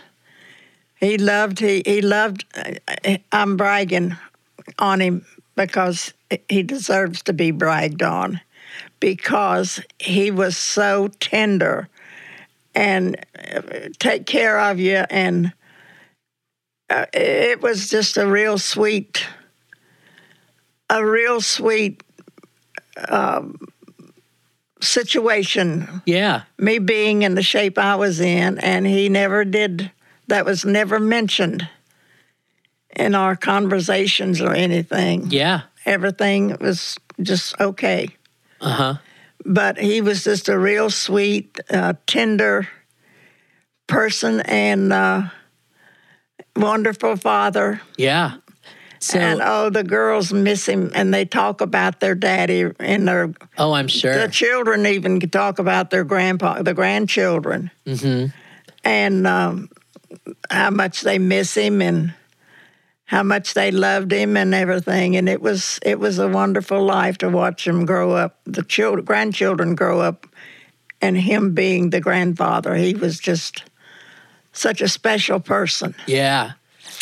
He 0.96 1.16
loved. 1.18 1.58
He 1.58 1.82
he 1.84 2.00
loved. 2.02 2.44
uh, 2.54 3.16
I'm 3.32 3.56
bragging 3.56 4.14
on 4.78 5.00
him 5.00 5.24
because 5.56 6.12
he 6.48 6.62
deserves 6.62 7.22
to 7.24 7.32
be 7.32 7.50
bragged 7.50 8.02
on, 8.02 8.40
because 9.00 9.80
he 9.98 10.30
was 10.30 10.56
so 10.56 11.08
tender, 11.18 11.88
and 12.74 13.16
uh, 13.54 13.60
take 13.98 14.26
care 14.26 14.58
of 14.58 14.78
you, 14.80 15.04
and 15.10 15.52
uh, 16.90 17.06
it 17.12 17.60
was 17.62 17.90
just 17.90 18.16
a 18.16 18.26
real 18.26 18.58
sweet, 18.58 19.26
a 20.90 21.04
real 21.04 21.40
sweet 21.40 22.02
um, 23.08 23.58
situation 24.80 26.02
Yeah. 26.06 26.42
me 26.58 26.78
being 26.78 27.22
in 27.22 27.34
the 27.34 27.42
shape 27.42 27.78
I 27.78 27.96
was 27.96 28.20
in, 28.20 28.58
and 28.58 28.86
he 28.86 29.08
never 29.08 29.44
did, 29.44 29.90
that 30.28 30.44
was 30.44 30.64
never 30.64 30.98
mentioned 30.98 31.68
in 32.94 33.14
our 33.14 33.36
conversations 33.36 34.40
or 34.40 34.52
anything. 34.52 35.30
Yeah. 35.30 35.62
Everything 35.86 36.56
was 36.60 36.98
just 37.22 37.58
okay. 37.60 38.08
Uh 38.60 38.70
huh. 38.74 38.94
But 39.44 39.78
he 39.78 40.00
was 40.00 40.24
just 40.24 40.48
a 40.48 40.58
real 40.58 40.90
sweet, 40.90 41.58
uh, 41.70 41.94
tender 42.06 42.68
person 43.86 44.40
and 44.40 44.92
uh, 44.92 45.22
wonderful 46.56 47.16
father. 47.16 47.80
Yeah. 47.96 48.36
So, 49.00 49.18
and 49.18 49.40
oh, 49.42 49.68
the 49.68 49.82
girls 49.82 50.32
miss 50.32 50.66
him, 50.66 50.92
and 50.94 51.12
they 51.12 51.24
talk 51.24 51.60
about 51.60 51.98
their 51.98 52.14
daddy 52.14 52.70
and 52.78 53.08
their 53.08 53.34
oh, 53.58 53.72
I'm 53.72 53.88
sure 53.88 54.16
the 54.16 54.28
children 54.28 54.86
even 54.86 55.18
talk 55.18 55.58
about 55.58 55.90
their 55.90 56.04
grandpa, 56.04 56.62
the 56.62 56.72
grandchildren, 56.72 57.72
hmm 57.84 58.26
and 58.84 59.26
um, 59.26 59.68
how 60.50 60.70
much 60.70 61.02
they 61.02 61.18
miss 61.18 61.54
him 61.54 61.82
and 61.82 62.14
how 63.12 63.22
much 63.22 63.52
they 63.52 63.70
loved 63.70 64.10
him 64.10 64.38
and 64.38 64.54
everything. 64.54 65.16
And 65.16 65.28
it 65.28 65.42
was 65.42 65.78
it 65.84 66.00
was 66.00 66.18
a 66.18 66.26
wonderful 66.28 66.82
life 66.82 67.18
to 67.18 67.28
watch 67.28 67.68
him 67.68 67.84
grow 67.84 68.12
up, 68.12 68.40
the 68.46 68.62
children, 68.62 69.04
grandchildren 69.04 69.74
grow 69.74 70.00
up, 70.00 70.26
and 71.02 71.16
him 71.18 71.52
being 71.54 71.90
the 71.90 72.00
grandfather. 72.00 72.74
He 72.74 72.94
was 72.94 73.20
just 73.20 73.64
such 74.52 74.80
a 74.80 74.88
special 74.88 75.40
person. 75.40 75.94
Yeah. 76.06 76.52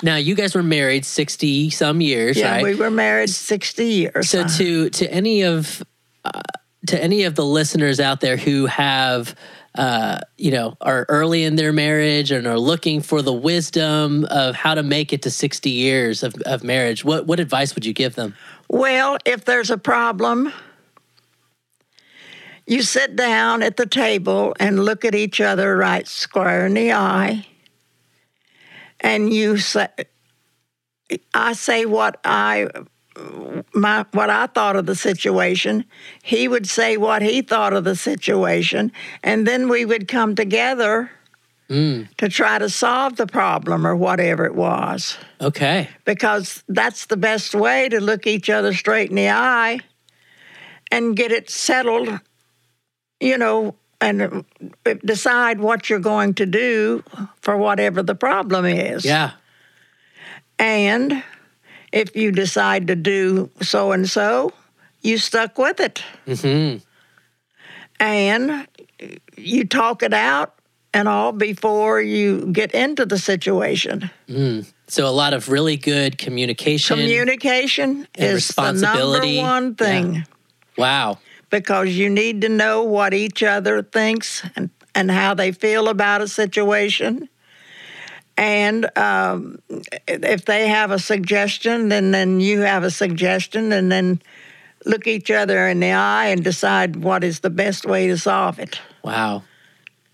Now 0.02 0.16
you 0.16 0.34
guys 0.34 0.54
were 0.54 0.64
married 0.64 1.04
sixty 1.04 1.70
some 1.70 2.00
years, 2.00 2.36
Yeah, 2.36 2.54
right? 2.56 2.64
we 2.64 2.74
were 2.74 2.90
married 2.90 3.30
sixty 3.30 3.86
years. 3.86 4.28
so 4.28 4.44
to 4.58 4.90
to 4.90 5.10
any 5.12 5.42
of 5.44 5.82
uh, 6.24 6.40
to 6.88 7.00
any 7.00 7.22
of 7.22 7.36
the 7.36 7.44
listeners 7.44 8.00
out 8.00 8.20
there 8.20 8.36
who 8.36 8.66
have 8.66 9.36
uh, 9.76 10.20
you 10.36 10.50
know 10.50 10.76
are 10.80 11.06
early 11.08 11.44
in 11.44 11.56
their 11.56 11.72
marriage 11.72 12.30
and 12.30 12.46
are 12.46 12.58
looking 12.58 13.00
for 13.00 13.22
the 13.22 13.32
wisdom 13.32 14.24
of 14.30 14.54
how 14.54 14.74
to 14.74 14.82
make 14.82 15.12
it 15.12 15.22
to 15.22 15.30
60 15.30 15.70
years 15.70 16.22
of, 16.22 16.34
of 16.46 16.64
marriage. 16.64 17.04
What 17.04 17.26
what 17.26 17.40
advice 17.40 17.74
would 17.74 17.84
you 17.84 17.92
give 17.92 18.14
them? 18.14 18.34
Well, 18.68 19.18
if 19.24 19.44
there's 19.44 19.70
a 19.70 19.78
problem, 19.78 20.52
you 22.66 22.82
sit 22.82 23.16
down 23.16 23.62
at 23.62 23.76
the 23.76 23.86
table 23.86 24.54
and 24.58 24.84
look 24.84 25.04
at 25.04 25.14
each 25.14 25.40
other 25.40 25.76
right 25.76 26.06
square 26.06 26.66
in 26.66 26.74
the 26.74 26.92
eye, 26.92 27.46
and 29.00 29.32
you 29.32 29.58
say, 29.58 29.88
I 31.34 31.52
say 31.52 31.86
what 31.86 32.20
I 32.24 32.68
my 33.74 34.04
what 34.12 34.30
I 34.30 34.46
thought 34.46 34.76
of 34.76 34.86
the 34.86 34.94
situation. 34.94 35.84
He 36.22 36.48
would 36.48 36.68
say 36.68 36.96
what 36.96 37.22
he 37.22 37.42
thought 37.42 37.72
of 37.72 37.84
the 37.84 37.96
situation, 37.96 38.92
and 39.22 39.46
then 39.46 39.68
we 39.68 39.84
would 39.84 40.08
come 40.08 40.34
together 40.34 41.10
mm, 41.68 42.08
to 42.16 42.28
try 42.28 42.58
to 42.58 42.68
solve 42.68 43.16
the 43.16 43.26
problem 43.26 43.86
or 43.86 43.96
whatever 43.96 44.44
it 44.44 44.54
was 44.54 45.18
okay 45.40 45.88
because 46.04 46.62
that's 46.68 47.06
the 47.06 47.16
best 47.16 47.54
way 47.54 47.88
to 47.88 48.00
look 48.00 48.26
each 48.26 48.50
other 48.50 48.72
straight 48.72 49.10
in 49.10 49.16
the 49.16 49.28
eye 49.30 49.80
and 50.90 51.16
get 51.16 51.30
it 51.30 51.48
settled, 51.48 52.18
you 53.20 53.38
know, 53.38 53.74
and 54.00 54.44
uh, 54.86 54.94
decide 55.04 55.60
what 55.60 55.88
you're 55.88 55.98
going 55.98 56.34
to 56.34 56.46
do 56.46 57.04
for 57.40 57.56
whatever 57.56 58.02
the 58.02 58.14
problem 58.14 58.64
is. 58.64 59.04
yeah 59.04 59.32
And 60.58 61.22
if 61.92 62.14
you 62.16 62.32
decide 62.32 62.86
to 62.88 62.94
do 62.96 63.50
so 63.62 63.92
and 63.92 64.08
so, 64.08 64.52
you 65.02 65.18
stuck 65.18 65.58
with 65.58 65.80
it. 65.80 66.02
hmm 66.26 66.76
And 67.98 68.66
you 69.36 69.64
talk 69.66 70.02
it 70.02 70.14
out 70.14 70.54
and 70.92 71.08
all 71.08 71.32
before 71.32 72.00
you 72.00 72.46
get 72.52 72.72
into 72.72 73.06
the 73.06 73.18
situation. 73.18 74.10
so 74.88 75.06
a 75.06 75.10
lot 75.10 75.32
of 75.32 75.48
really 75.48 75.76
good 75.76 76.18
communication 76.18 76.96
Communication 76.96 78.06
is 78.18 78.48
the 78.48 78.62
number 78.72 78.76
responsibility. 78.76 79.38
one 79.38 79.74
thing. 79.74 80.14
Yeah. 80.14 80.22
wow 80.76 81.18
because 81.50 81.88
you 81.90 82.08
need 82.08 82.40
to 82.42 82.48
know 82.48 82.82
what 82.84 83.12
each 83.12 83.42
other 83.42 83.82
thinks 83.82 84.42
and, 84.54 84.70
and 84.94 85.10
how 85.10 85.34
they 85.34 85.50
feel 85.52 85.88
about 85.88 86.20
a 86.22 86.28
situation. 86.28 87.28
And 88.40 88.88
um, 88.96 89.58
if 90.08 90.46
they 90.46 90.66
have 90.68 90.90
a 90.92 90.98
suggestion, 90.98 91.90
then, 91.90 92.10
then 92.10 92.40
you 92.40 92.60
have 92.60 92.84
a 92.84 92.90
suggestion, 92.90 93.70
and 93.70 93.92
then 93.92 94.22
look 94.86 95.06
each 95.06 95.30
other 95.30 95.68
in 95.68 95.80
the 95.80 95.92
eye 95.92 96.28
and 96.28 96.42
decide 96.42 96.96
what 96.96 97.22
is 97.22 97.40
the 97.40 97.50
best 97.50 97.84
way 97.84 98.06
to 98.06 98.16
solve 98.16 98.58
it. 98.58 98.80
wow 99.04 99.42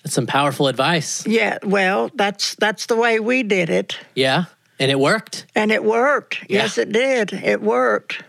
that's 0.03 0.15
some 0.15 0.27
powerful 0.27 0.67
advice 0.67 1.25
Yeah, 1.25 1.59
well, 1.63 2.11
that's 2.15 2.57
that's 2.57 2.87
the 2.87 2.97
way 2.97 3.21
we 3.21 3.45
did 3.45 3.71
it, 3.71 3.97
yeah 4.17 4.47
and 4.81 4.91
it 4.91 4.99
worked 4.99 5.47
and 5.55 5.71
it 5.71 5.85
worked. 5.85 6.45
Yeah. 6.51 6.63
Yes, 6.63 6.79
it 6.79 6.91
did. 6.91 7.33
It 7.33 7.63
worked. 7.63 8.25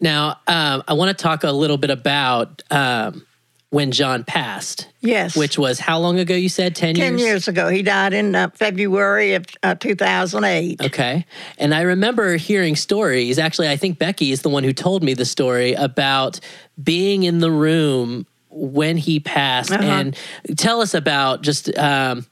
Now, 0.00 0.40
um, 0.46 0.82
I 0.88 0.94
want 0.94 1.16
to 1.16 1.22
talk 1.22 1.44
a 1.44 1.52
little 1.52 1.76
bit 1.76 1.90
about 1.90 2.62
um, 2.70 3.26
when 3.70 3.90
John 3.92 4.24
passed, 4.24 4.88
Yes, 5.00 5.36
which 5.36 5.58
was 5.58 5.78
how 5.78 5.98
long 5.98 6.18
ago 6.18 6.34
you 6.34 6.48
said? 6.48 6.74
10, 6.74 6.96
years? 6.96 7.10
10 7.10 7.18
years 7.18 7.48
ago. 7.48 7.68
He 7.68 7.82
died 7.82 8.14
in 8.14 8.34
uh, 8.34 8.48
February 8.54 9.34
of 9.34 9.44
uh, 9.62 9.74
2008. 9.74 10.80
Okay. 10.80 11.26
And 11.58 11.74
I 11.74 11.82
remember 11.82 12.36
hearing 12.36 12.76
stories. 12.76 13.38
Actually, 13.38 13.68
I 13.68 13.76
think 13.76 13.98
Becky 13.98 14.32
is 14.32 14.42
the 14.42 14.48
one 14.48 14.64
who 14.64 14.72
told 14.72 15.02
me 15.02 15.14
the 15.14 15.26
story 15.26 15.74
about 15.74 16.40
being 16.82 17.24
in 17.24 17.38
the 17.38 17.50
room 17.50 18.26
when 18.48 18.96
he 18.96 19.20
passed. 19.20 19.70
Uh-huh. 19.70 19.82
And 19.82 20.16
tell 20.56 20.80
us 20.80 20.94
about 20.94 21.42
just 21.42 21.76
um, 21.76 22.26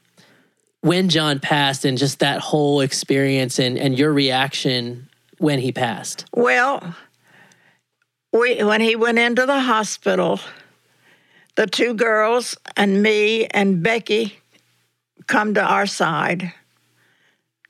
when 0.81 1.09
John 1.09 1.41
passed 1.41 1.85
and 1.85 1.99
just 1.99 2.21
that 2.21 2.41
whole 2.41 2.81
experience 2.81 3.59
and, 3.59 3.77
and 3.77 3.99
your 3.99 4.13
reaction 4.13 5.09
when 5.39 5.59
he 5.59 5.73
passed. 5.73 6.25
Well, 6.33 6.95
we 8.33 8.63
when 8.63 8.81
he 8.81 8.97
went 8.97 9.19
into 9.19 9.47
the 9.47 9.61
hospital, 9.61 10.41
the 11.57 11.67
two 11.67 11.95
girls 11.95 12.57
and 12.77 13.03
me 13.03 13.47
and 13.47 13.83
Becky 13.83 14.39
come 15.27 15.55
to 15.55 15.63
our 15.63 15.87
side. 15.87 16.53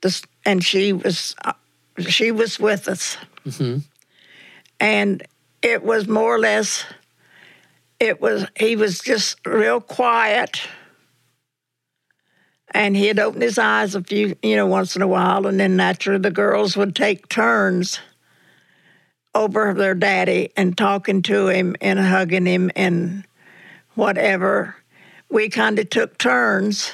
This, 0.01 0.21
and 0.45 0.63
she 0.63 0.93
was 0.93 1.35
uh, 1.43 1.53
she 1.99 2.31
was 2.31 2.59
with 2.59 2.87
us, 2.87 3.17
and 4.79 5.23
it 5.61 5.83
was 5.83 6.07
more 6.07 6.35
or 6.35 6.39
less. 6.39 6.85
It 7.99 8.21
was 8.21 8.45
he 8.59 8.75
was 8.75 8.99
just 8.99 9.43
real 9.45 9.81
quiet, 9.81 10.61
and 12.71 12.95
he'd 12.95 13.19
open 13.19 13.41
his 13.41 13.57
eyes 13.57 13.95
a 13.95 14.03
few, 14.03 14.35
you 14.43 14.55
know, 14.55 14.67
once 14.67 14.95
in 14.95 15.01
a 15.01 15.07
while, 15.07 15.47
and 15.47 15.59
then 15.59 15.75
naturally 15.75 16.19
the 16.19 16.29
girls 16.29 16.77
would 16.77 16.95
take 16.95 17.27
turns 17.27 17.99
over 19.33 19.73
their 19.73 19.95
daddy 19.95 20.51
and 20.55 20.77
talking 20.77 21.21
to 21.23 21.47
him 21.47 21.75
and 21.81 21.99
hugging 21.99 22.45
him 22.45 22.69
and 22.75 23.25
whatever. 23.97 24.75
We 25.29 25.49
kind 25.49 25.77
of 25.79 25.89
took 25.89 26.17
turns. 26.17 26.91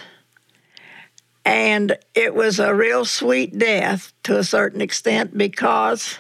And 1.46 1.98
it 2.16 2.34
was 2.34 2.60
a 2.60 2.74
real 2.74 3.04
sweet 3.04 3.58
death 3.58 4.14
to 4.24 4.38
a 4.38 4.44
certain 4.44 4.80
extent 4.80 5.38
because 5.38 6.18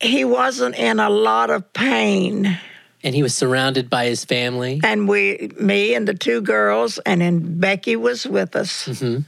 he 0.00 0.24
wasn't 0.24 0.74
in 0.74 0.98
a 0.98 1.08
lot 1.08 1.50
of 1.50 1.72
pain. 1.72 2.58
And 3.04 3.14
he 3.14 3.22
was 3.22 3.34
surrounded 3.34 3.88
by 3.88 4.06
his 4.06 4.24
family. 4.24 4.80
And 4.82 5.06
we, 5.06 5.50
me 5.60 5.94
and 5.94 6.08
the 6.08 6.14
two 6.14 6.40
girls, 6.40 6.98
and 7.06 7.20
then 7.20 7.60
Becky 7.60 7.96
was 7.96 8.26
with 8.26 8.56
us. 8.56 8.88
Mm-hmm. 8.88 9.20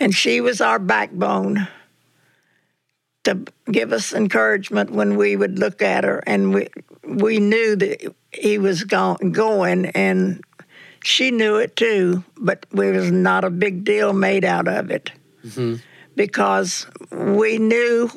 And 0.00 0.14
she 0.14 0.40
was 0.40 0.60
our 0.60 0.80
backbone 0.80 1.68
to 3.22 3.44
give 3.70 3.92
us 3.92 4.12
encouragement 4.12 4.90
when 4.90 5.16
we 5.16 5.36
would 5.36 5.58
look 5.58 5.80
at 5.82 6.02
her. 6.02 6.22
And 6.26 6.52
we, 6.52 6.68
we 7.06 7.38
knew 7.38 7.76
that 7.76 8.14
he 8.32 8.58
was 8.58 8.84
go- 8.84 9.18
going, 9.30 9.86
and 9.86 10.42
she 11.02 11.30
knew 11.30 11.56
it 11.56 11.76
too, 11.76 12.24
but 12.36 12.66
there 12.72 12.92
was 12.92 13.10
not 13.10 13.44
a 13.44 13.50
big 13.50 13.84
deal 13.84 14.12
made 14.12 14.44
out 14.44 14.68
of 14.68 14.90
it 14.90 15.12
mm-hmm. 15.44 15.76
because 16.16 16.86
we 17.10 17.58
knew 17.58 18.10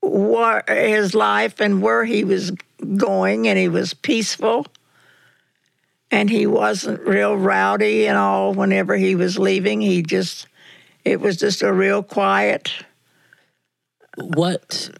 what 0.00 0.68
his 0.68 1.14
life 1.14 1.60
and 1.60 1.82
where 1.82 2.04
he 2.04 2.24
was 2.24 2.52
going, 2.96 3.48
and 3.48 3.58
he 3.58 3.68
was 3.68 3.94
peaceful. 3.94 4.66
And 6.08 6.30
he 6.30 6.46
wasn't 6.46 7.00
real 7.00 7.36
rowdy 7.36 8.06
and 8.06 8.16
all 8.16 8.54
whenever 8.54 8.96
he 8.96 9.16
was 9.16 9.40
leaving. 9.40 9.80
He 9.80 10.02
just, 10.02 10.46
it 11.04 11.20
was 11.20 11.36
just 11.36 11.62
a 11.62 11.72
real 11.72 12.00
quiet 12.04 12.72
What, 14.16 14.90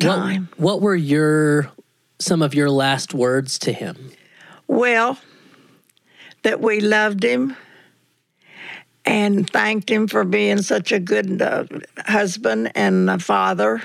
time. 0.00 0.48
what, 0.56 0.80
what 0.80 0.82
were 0.82 0.96
your, 0.96 1.70
some 2.18 2.42
of 2.42 2.54
your 2.54 2.70
last 2.70 3.14
words 3.14 3.58
to 3.60 3.72
him? 3.72 4.10
Well, 4.66 5.18
that 6.42 6.60
we 6.60 6.80
loved 6.80 7.22
him 7.22 7.56
and 9.04 9.48
thanked 9.48 9.90
him 9.90 10.08
for 10.08 10.24
being 10.24 10.62
such 10.62 10.92
a 10.92 10.98
good 10.98 11.40
uh, 11.40 11.64
husband 11.98 12.72
and 12.74 13.08
a 13.08 13.18
father. 13.18 13.82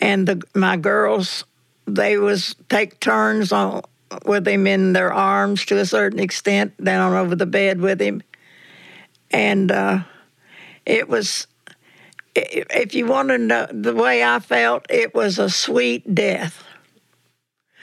And 0.00 0.26
the, 0.26 0.42
my 0.54 0.76
girls, 0.76 1.44
they 1.86 2.16
was 2.16 2.54
take 2.68 3.00
turns 3.00 3.52
on 3.52 3.82
with 4.24 4.46
him 4.46 4.66
in 4.66 4.92
their 4.92 5.12
arms 5.12 5.64
to 5.66 5.78
a 5.78 5.86
certain 5.86 6.20
extent, 6.20 6.82
down 6.82 7.12
over 7.12 7.34
the 7.34 7.46
bed 7.46 7.80
with 7.80 8.00
him, 8.00 8.22
and 9.30 9.70
uh, 9.72 10.00
it 10.84 11.08
was. 11.08 11.46
If 12.38 12.94
you 12.94 13.06
want 13.06 13.30
to 13.30 13.38
know 13.38 13.66
the 13.72 13.94
way 13.94 14.22
I 14.22 14.40
felt, 14.40 14.84
it 14.90 15.14
was 15.14 15.38
a 15.38 15.48
sweet 15.48 16.14
death 16.14 16.65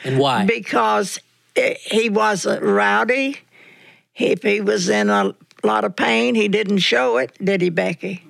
And 0.03 0.17
why? 0.19 0.45
because 0.45 1.19
he 1.55 2.09
wasn't 2.09 2.63
rowdy. 2.63 3.37
If 4.15 4.43
he 4.43 4.61
was 4.61 4.89
in 4.89 5.09
a 5.09 5.33
lot 5.63 5.83
of 5.85 5.95
pain, 5.95 6.35
he 6.35 6.47
didn't 6.47 6.79
show 6.79 7.17
it, 7.17 7.31
did 7.43 7.61
he, 7.61 7.69
Becky? 7.69 8.23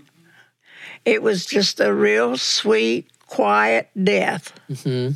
It 1.06 1.22
was 1.22 1.46
just 1.46 1.80
a 1.80 1.94
real 1.94 2.38
sweet, 2.38 3.10
quiet 3.28 3.90
death. 4.02 4.54
Mhm. 4.72 5.16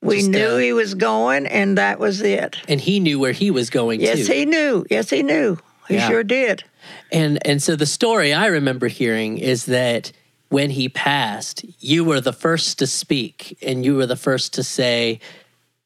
We 0.00 0.16
Just, 0.16 0.30
knew 0.30 0.46
uh, 0.54 0.56
he 0.56 0.72
was 0.72 0.94
going, 0.94 1.46
and 1.46 1.78
that 1.78 1.98
was 2.00 2.22
it. 2.22 2.56
And 2.66 2.80
he 2.80 2.98
knew 2.98 3.18
where 3.20 3.32
he 3.32 3.50
was 3.50 3.70
going 3.70 4.00
to. 4.00 4.04
Yes, 4.04 4.26
too. 4.26 4.32
he 4.32 4.46
knew. 4.46 4.84
Yes, 4.90 5.10
he 5.10 5.22
knew. 5.22 5.58
He 5.88 5.94
Yeah. 5.94 6.08
sure 6.08 6.24
did. 6.24 6.64
And 7.12 7.38
and 7.46 7.62
so 7.62 7.76
the 7.76 7.86
story 7.86 8.32
I 8.32 8.46
remember 8.46 8.88
hearing 8.88 9.38
is 9.38 9.66
that 9.66 10.10
when 10.48 10.70
he 10.70 10.88
passed, 10.88 11.64
you 11.78 12.04
were 12.04 12.20
the 12.20 12.32
first 12.32 12.78
to 12.80 12.86
speak 12.86 13.56
and 13.62 13.84
you 13.84 13.94
were 13.94 14.06
the 14.06 14.16
first 14.16 14.52
to 14.54 14.62
say, 14.64 15.20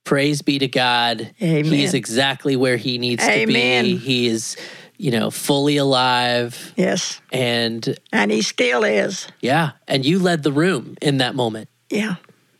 Praise 0.06 0.40
be 0.40 0.60
to 0.60 0.68
God. 0.68 1.34
Amen. 1.42 1.64
He 1.64 1.82
is 1.82 1.92
exactly 1.92 2.54
where 2.54 2.76
he 2.76 2.96
needs 2.96 3.26
to 3.26 3.44
be. 3.46 3.96
He 3.96 4.28
is, 4.28 4.56
you 4.98 5.10
know, 5.10 5.32
fully 5.32 5.76
alive. 5.78 6.72
Yes, 6.76 7.20
And 7.32 7.98
and 8.12 8.30
he 8.30 8.40
still 8.42 8.84
is. 8.84 9.26
yeah, 9.40 9.72
and 9.88 10.06
you 10.06 10.20
led 10.20 10.44
the 10.44 10.52
room 10.52 10.96
in 11.02 11.18
that 11.18 11.34
moment. 11.34 11.68
Yeah, 11.90 12.14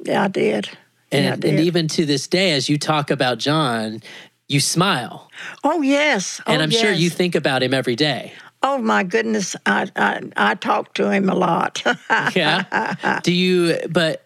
yeah, 0.05 0.25
I 0.25 0.29
did. 0.29 0.69
And, 1.13 1.25
yeah, 1.25 1.49
I 1.49 1.53
and 1.53 1.61
even 1.61 1.87
to 1.89 2.05
this 2.05 2.27
day, 2.27 2.51
as 2.51 2.69
you 2.69 2.79
talk 2.79 3.13
about 3.13 3.39
John, 3.39 4.03
you 4.49 4.59
smile. 4.59 5.31
oh 5.63 5.83
yes, 5.83 6.41
oh, 6.49 6.53
And 6.53 6.61
oh, 6.61 6.65
I'm 6.65 6.71
sure 6.73 6.91
you 6.91 7.11
think 7.11 7.37
about 7.37 7.63
him 7.63 7.73
every 7.73 7.95
day. 7.95 8.33
Oh 8.65 8.79
my 8.79 9.05
goodness, 9.05 9.55
I 9.67 9.89
I, 9.95 10.21
I 10.37 10.55
talk 10.57 10.95
to 10.95 11.11
him 11.13 11.29
a 11.29 11.35
lot. 11.37 11.81
Yeah. 12.35 13.21
do 13.23 13.33
you, 13.33 13.79
but 13.89 14.25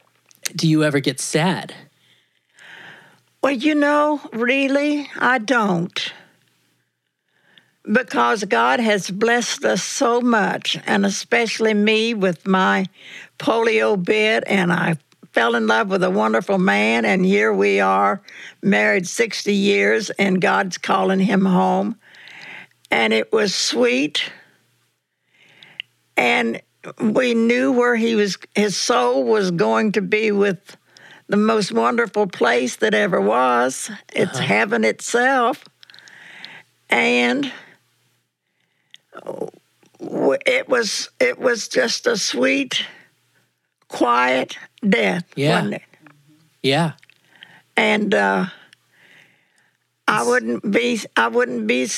do 0.56 0.66
you 0.66 0.84
ever 0.84 1.00
get 1.00 1.20
sad? 1.20 1.74
Well, 3.42 3.52
you 3.52 3.74
know, 3.74 4.20
really, 4.32 5.08
I 5.16 5.38
don't. 5.38 6.12
Because 7.90 8.44
God 8.44 8.78
has 8.80 9.10
blessed 9.10 9.64
us 9.64 9.82
so 9.82 10.20
much, 10.20 10.78
and 10.86 11.06
especially 11.06 11.72
me 11.72 12.12
with 12.12 12.46
my 12.46 12.86
polio 13.38 14.02
bit, 14.02 14.44
and 14.46 14.70
I 14.70 14.96
fell 15.32 15.54
in 15.54 15.66
love 15.66 15.88
with 15.88 16.02
a 16.02 16.10
wonderful 16.10 16.58
man, 16.58 17.06
and 17.06 17.24
here 17.24 17.52
we 17.52 17.80
are, 17.80 18.20
married 18.62 19.06
60 19.06 19.54
years, 19.54 20.10
and 20.10 20.40
God's 20.40 20.76
calling 20.76 21.20
him 21.20 21.46
home. 21.46 21.96
And 22.90 23.12
it 23.12 23.32
was 23.32 23.54
sweet. 23.54 24.30
And 26.16 26.60
we 27.00 27.34
knew 27.34 27.72
where 27.72 27.96
he 27.96 28.14
was, 28.14 28.36
his 28.54 28.76
soul 28.76 29.24
was 29.24 29.50
going 29.50 29.92
to 29.92 30.02
be 30.02 30.30
with 30.32 30.76
the 31.30 31.36
most 31.36 31.70
wonderful 31.70 32.26
place 32.26 32.76
that 32.76 32.92
ever 32.92 33.20
was. 33.20 33.88
It's 34.12 34.38
heaven 34.38 34.84
itself. 34.84 35.64
And 36.90 37.52
it 40.46 40.68
was 40.68 41.08
it 41.20 41.38
was 41.38 41.68
just 41.68 42.06
a 42.08 42.16
sweet, 42.16 42.84
quiet 43.88 44.58
death, 44.86 45.24
Yeah. 45.36 45.54
wasn't 45.56 45.74
it? 45.74 45.82
Yeah. 46.62 46.92
And 47.76 48.12
uh, 48.12 48.46
I 50.08 50.26
wouldn't 50.26 50.68
be 50.70 51.00
I 51.16 51.28
wouldn't 51.28 51.68
be 51.68 51.88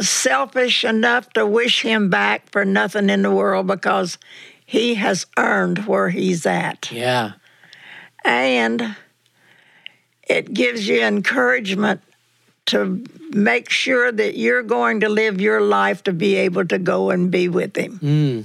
selfish 0.00 0.84
enough 0.84 1.32
to 1.34 1.46
wish 1.46 1.82
him 1.82 2.10
back 2.10 2.50
for 2.50 2.64
nothing 2.64 3.10
in 3.10 3.22
the 3.22 3.30
world 3.30 3.68
because 3.68 4.18
he 4.66 4.96
has 4.96 5.24
earned 5.36 5.86
where 5.86 6.08
he's 6.08 6.46
at. 6.46 6.90
Yeah. 6.90 7.32
And 8.24 8.96
it 10.22 10.52
gives 10.52 10.86
you 10.88 11.02
encouragement 11.02 12.02
to 12.66 13.04
make 13.30 13.70
sure 13.70 14.12
that 14.12 14.36
you're 14.36 14.62
going 14.62 15.00
to 15.00 15.08
live 15.08 15.40
your 15.40 15.60
life 15.60 16.02
to 16.04 16.12
be 16.12 16.34
able 16.36 16.66
to 16.66 16.78
go 16.78 17.10
and 17.10 17.30
be 17.30 17.48
with 17.48 17.76
him. 17.76 17.98
Mm. 17.98 18.44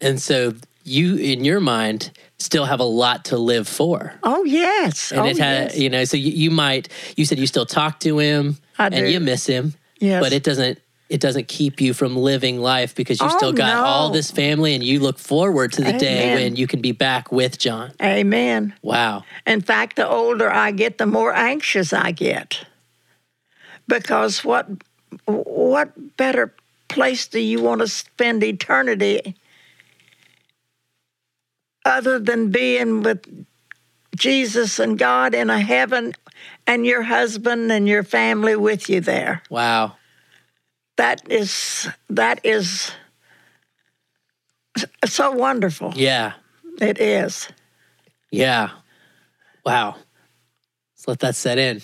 And 0.00 0.20
so 0.20 0.54
you, 0.84 1.16
in 1.16 1.44
your 1.44 1.60
mind, 1.60 2.10
still 2.38 2.64
have 2.64 2.80
a 2.80 2.84
lot 2.84 3.26
to 3.26 3.36
live 3.38 3.68
for. 3.68 4.14
Oh 4.22 4.44
yes, 4.44 5.12
And 5.12 5.20
oh 5.20 5.24
it 5.26 5.38
had, 5.38 5.70
yes. 5.70 5.78
you 5.78 5.90
know, 5.90 6.04
so 6.04 6.16
you, 6.16 6.32
you 6.32 6.50
might, 6.50 6.88
you 7.16 7.24
said 7.24 7.38
you 7.38 7.46
still 7.46 7.66
talk 7.66 8.00
to 8.00 8.18
him 8.18 8.56
I 8.78 8.86
and 8.86 8.94
do. 8.94 9.10
you 9.10 9.20
miss 9.20 9.46
him, 9.46 9.74
yes. 10.00 10.22
but 10.22 10.32
it 10.32 10.42
doesn't, 10.42 10.80
it 11.12 11.20
doesn't 11.20 11.46
keep 11.46 11.78
you 11.82 11.92
from 11.92 12.16
living 12.16 12.58
life 12.58 12.94
because 12.94 13.20
you 13.20 13.26
Oh, 13.30 13.36
still 13.36 13.52
got 13.52 13.74
no. 13.76 13.84
all 13.84 14.10
this 14.10 14.30
family 14.30 14.74
and 14.74 14.82
you 14.82 14.98
look 14.98 15.18
forward 15.18 15.70
to 15.74 15.82
the 15.82 15.92
day 15.92 16.34
when 16.34 16.56
you 16.56 16.66
can 16.66 16.80
be 16.80 16.92
back 16.92 17.30
with 17.30 17.58
John. 17.58 17.92
Amen. 18.02 18.72
Wow. 18.80 19.24
In 19.46 19.60
fact, 19.60 19.96
the 19.96 20.08
older 20.08 20.50
I 20.50 20.70
get, 20.70 20.96
the 20.96 21.04
more 21.04 21.34
anxious 21.34 21.92
I 21.92 22.12
get. 22.12 22.64
Because 23.86 24.42
what 24.42 24.66
what 25.26 26.16
better 26.16 26.54
place 26.88 27.26
do 27.28 27.40
you 27.40 27.60
want 27.60 27.82
to 27.82 27.88
spend 27.88 28.42
eternity 28.42 29.36
other 31.84 32.18
than 32.18 32.50
being 32.50 33.02
with 33.02 33.46
Jesus 34.16 34.78
and 34.78 34.98
God 34.98 35.34
in 35.34 35.50
a 35.50 35.60
heaven 35.60 36.14
and 36.66 36.86
your 36.86 37.02
husband 37.02 37.70
and 37.70 37.86
your 37.86 38.02
family 38.02 38.56
with 38.56 38.88
you 38.88 39.02
there? 39.02 39.42
Wow. 39.50 39.96
That 41.02 41.28
is 41.32 41.88
that 42.10 42.38
is 42.44 42.92
so 45.04 45.32
wonderful. 45.32 45.92
Yeah. 45.96 46.34
It 46.80 47.00
is. 47.00 47.48
Yeah. 48.30 48.70
Wow. 49.66 49.96
Let's 50.94 51.08
let 51.08 51.18
that 51.18 51.34
set 51.34 51.58
in. 51.58 51.80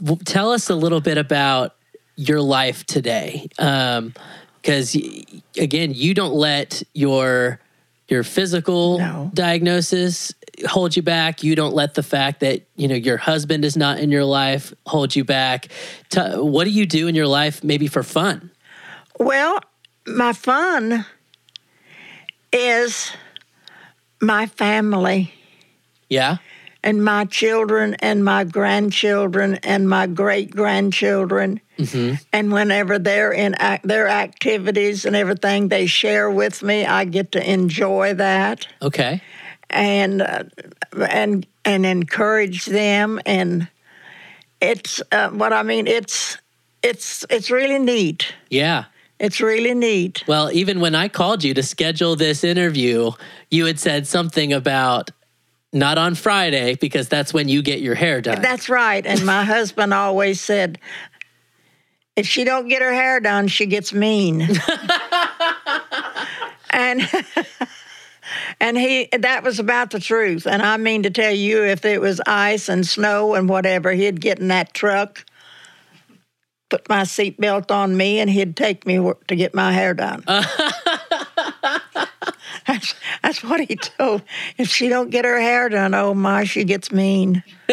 W- 0.00 0.20
Tell 0.22 0.52
us 0.52 0.68
a 0.68 0.74
little 0.74 1.00
bit 1.00 1.16
about 1.16 1.76
your 2.16 2.42
life 2.42 2.84
today. 2.84 3.48
Um, 3.58 4.12
because, 4.60 4.94
again, 5.56 5.94
you 5.94 6.12
don't 6.12 6.34
let 6.34 6.82
your 6.92 7.58
your 8.08 8.22
physical 8.22 8.98
No. 8.98 9.30
diagnosis 9.32 10.34
hold 10.66 10.96
you 10.96 11.02
back. 11.02 11.42
You 11.42 11.54
don't 11.54 11.74
let 11.74 11.94
the 11.94 12.02
fact 12.02 12.40
that 12.40 12.66
you 12.76 12.88
know 12.88 12.94
your 12.94 13.16
husband 13.16 13.64
is 13.64 13.76
not 13.76 13.98
in 13.98 14.10
your 14.10 14.24
life 14.24 14.72
hold 14.86 15.14
you 15.16 15.24
back. 15.24 15.68
T- 16.10 16.20
what 16.20 16.64
do 16.64 16.70
you 16.70 16.86
do 16.86 17.06
in 17.08 17.14
your 17.14 17.26
life, 17.26 17.62
maybe 17.64 17.86
for 17.88 18.02
fun? 18.02 18.50
Well, 19.18 19.60
my 20.06 20.32
fun 20.32 21.04
is 22.52 23.12
my 24.20 24.46
family 24.46 25.32
Yeah. 26.08 26.36
and 26.82 27.04
my 27.04 27.24
children 27.24 27.94
and 28.00 28.24
my 28.24 28.44
grandchildren 28.44 29.56
and 29.62 29.88
my 29.88 30.06
great 30.06 30.50
grandchildren. 30.50 31.60
Mm-hmm. 31.78 32.14
And 32.32 32.52
whenever 32.52 32.98
they're 32.98 33.32
in 33.32 33.56
ac- 33.60 33.80
their 33.84 34.06
activities 34.08 35.04
and 35.04 35.16
everything 35.16 35.68
they 35.68 35.86
share 35.86 36.30
with 36.30 36.62
me, 36.62 36.84
I 36.86 37.04
get 37.04 37.32
to 37.32 37.50
enjoy 37.52 38.14
that 38.14 38.66
Okay. 38.80 39.20
And 39.74 40.22
uh, 40.22 40.44
and 41.08 41.46
and 41.64 41.84
encourage 41.84 42.64
them. 42.66 43.20
And 43.26 43.68
it's 44.60 45.02
uh, 45.12 45.30
what 45.30 45.52
I 45.52 45.62
mean. 45.62 45.86
It's 45.86 46.38
it's 46.82 47.26
it's 47.28 47.50
really 47.50 47.78
neat. 47.78 48.34
Yeah. 48.48 48.84
It's 49.20 49.40
really 49.40 49.74
neat. 49.74 50.24
Well, 50.26 50.50
even 50.52 50.80
when 50.80 50.94
I 50.94 51.08
called 51.08 51.44
you 51.44 51.54
to 51.54 51.62
schedule 51.62 52.16
this 52.16 52.42
interview, 52.42 53.12
you 53.50 53.64
had 53.66 53.78
said 53.78 54.06
something 54.06 54.52
about 54.52 55.10
not 55.72 55.98
on 55.98 56.14
Friday 56.14 56.74
because 56.76 57.08
that's 57.08 57.32
when 57.32 57.48
you 57.48 57.62
get 57.62 57.80
your 57.80 57.94
hair 57.94 58.20
done. 58.20 58.42
That's 58.42 58.68
right. 58.68 59.06
And 59.06 59.24
my 59.24 59.44
husband 59.54 59.94
always 59.94 60.40
said, 60.40 60.78
if 62.16 62.26
she 62.26 62.44
don't 62.44 62.68
get 62.68 62.82
her 62.82 62.92
hair 62.92 63.20
done, 63.20 63.48
she 63.48 63.66
gets 63.66 63.92
mean. 63.92 64.40
and 66.70 67.02
and 68.60 68.78
he 68.78 69.08
that 69.12 69.42
was 69.42 69.58
about 69.58 69.90
the 69.90 70.00
truth. 70.00 70.46
And 70.46 70.62
I 70.62 70.76
mean 70.76 71.02
to 71.04 71.10
tell 71.10 71.32
you, 71.32 71.64
if 71.64 71.84
it 71.84 72.00
was 72.00 72.20
ice 72.26 72.68
and 72.68 72.86
snow 72.86 73.34
and 73.34 73.48
whatever, 73.48 73.92
he'd 73.92 74.20
get 74.20 74.38
in 74.38 74.48
that 74.48 74.74
truck, 74.74 75.24
put 76.70 76.88
my 76.88 77.02
seatbelt 77.02 77.70
on 77.70 77.96
me, 77.96 78.20
and 78.20 78.30
he'd 78.30 78.56
take 78.56 78.86
me 78.86 79.12
to 79.28 79.36
get 79.36 79.54
my 79.54 79.72
hair 79.72 79.94
done. 79.94 80.24
that's, 82.66 82.94
that's 83.22 83.44
what 83.44 83.60
he 83.60 83.76
told. 83.76 84.22
If 84.58 84.68
she 84.68 84.88
don't 84.88 85.10
get 85.10 85.24
her 85.24 85.40
hair 85.40 85.68
done, 85.68 85.94
oh 85.94 86.14
my, 86.14 86.44
she 86.44 86.64
gets 86.64 86.92
mean. 86.92 87.42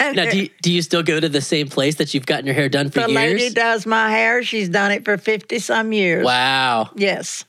now, 0.00 0.30
do 0.30 0.42
you, 0.42 0.50
do 0.62 0.72
you 0.72 0.82
still 0.82 1.02
go 1.02 1.20
to 1.20 1.28
the 1.28 1.40
same 1.40 1.68
place 1.68 1.96
that 1.96 2.14
you've 2.14 2.26
gotten 2.26 2.46
your 2.46 2.54
hair 2.54 2.68
done 2.68 2.90
for 2.90 3.00
The 3.00 3.10
years? 3.10 3.40
lady 3.40 3.54
does 3.54 3.86
my 3.86 4.10
hair. 4.10 4.42
She's 4.42 4.68
done 4.68 4.92
it 4.92 5.04
for 5.04 5.16
50 5.16 5.58
some 5.58 5.92
years. 5.92 6.24
Wow. 6.24 6.90
Yes. 6.94 7.44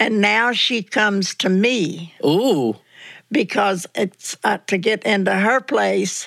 And 0.00 0.22
now 0.22 0.52
she 0.52 0.82
comes 0.82 1.34
to 1.36 1.50
me 1.50 2.14
Ooh. 2.24 2.74
because 3.30 3.86
it's 3.94 4.34
uh, 4.42 4.56
to 4.66 4.78
get 4.78 5.04
into 5.04 5.32
her 5.32 5.60
place 5.60 6.26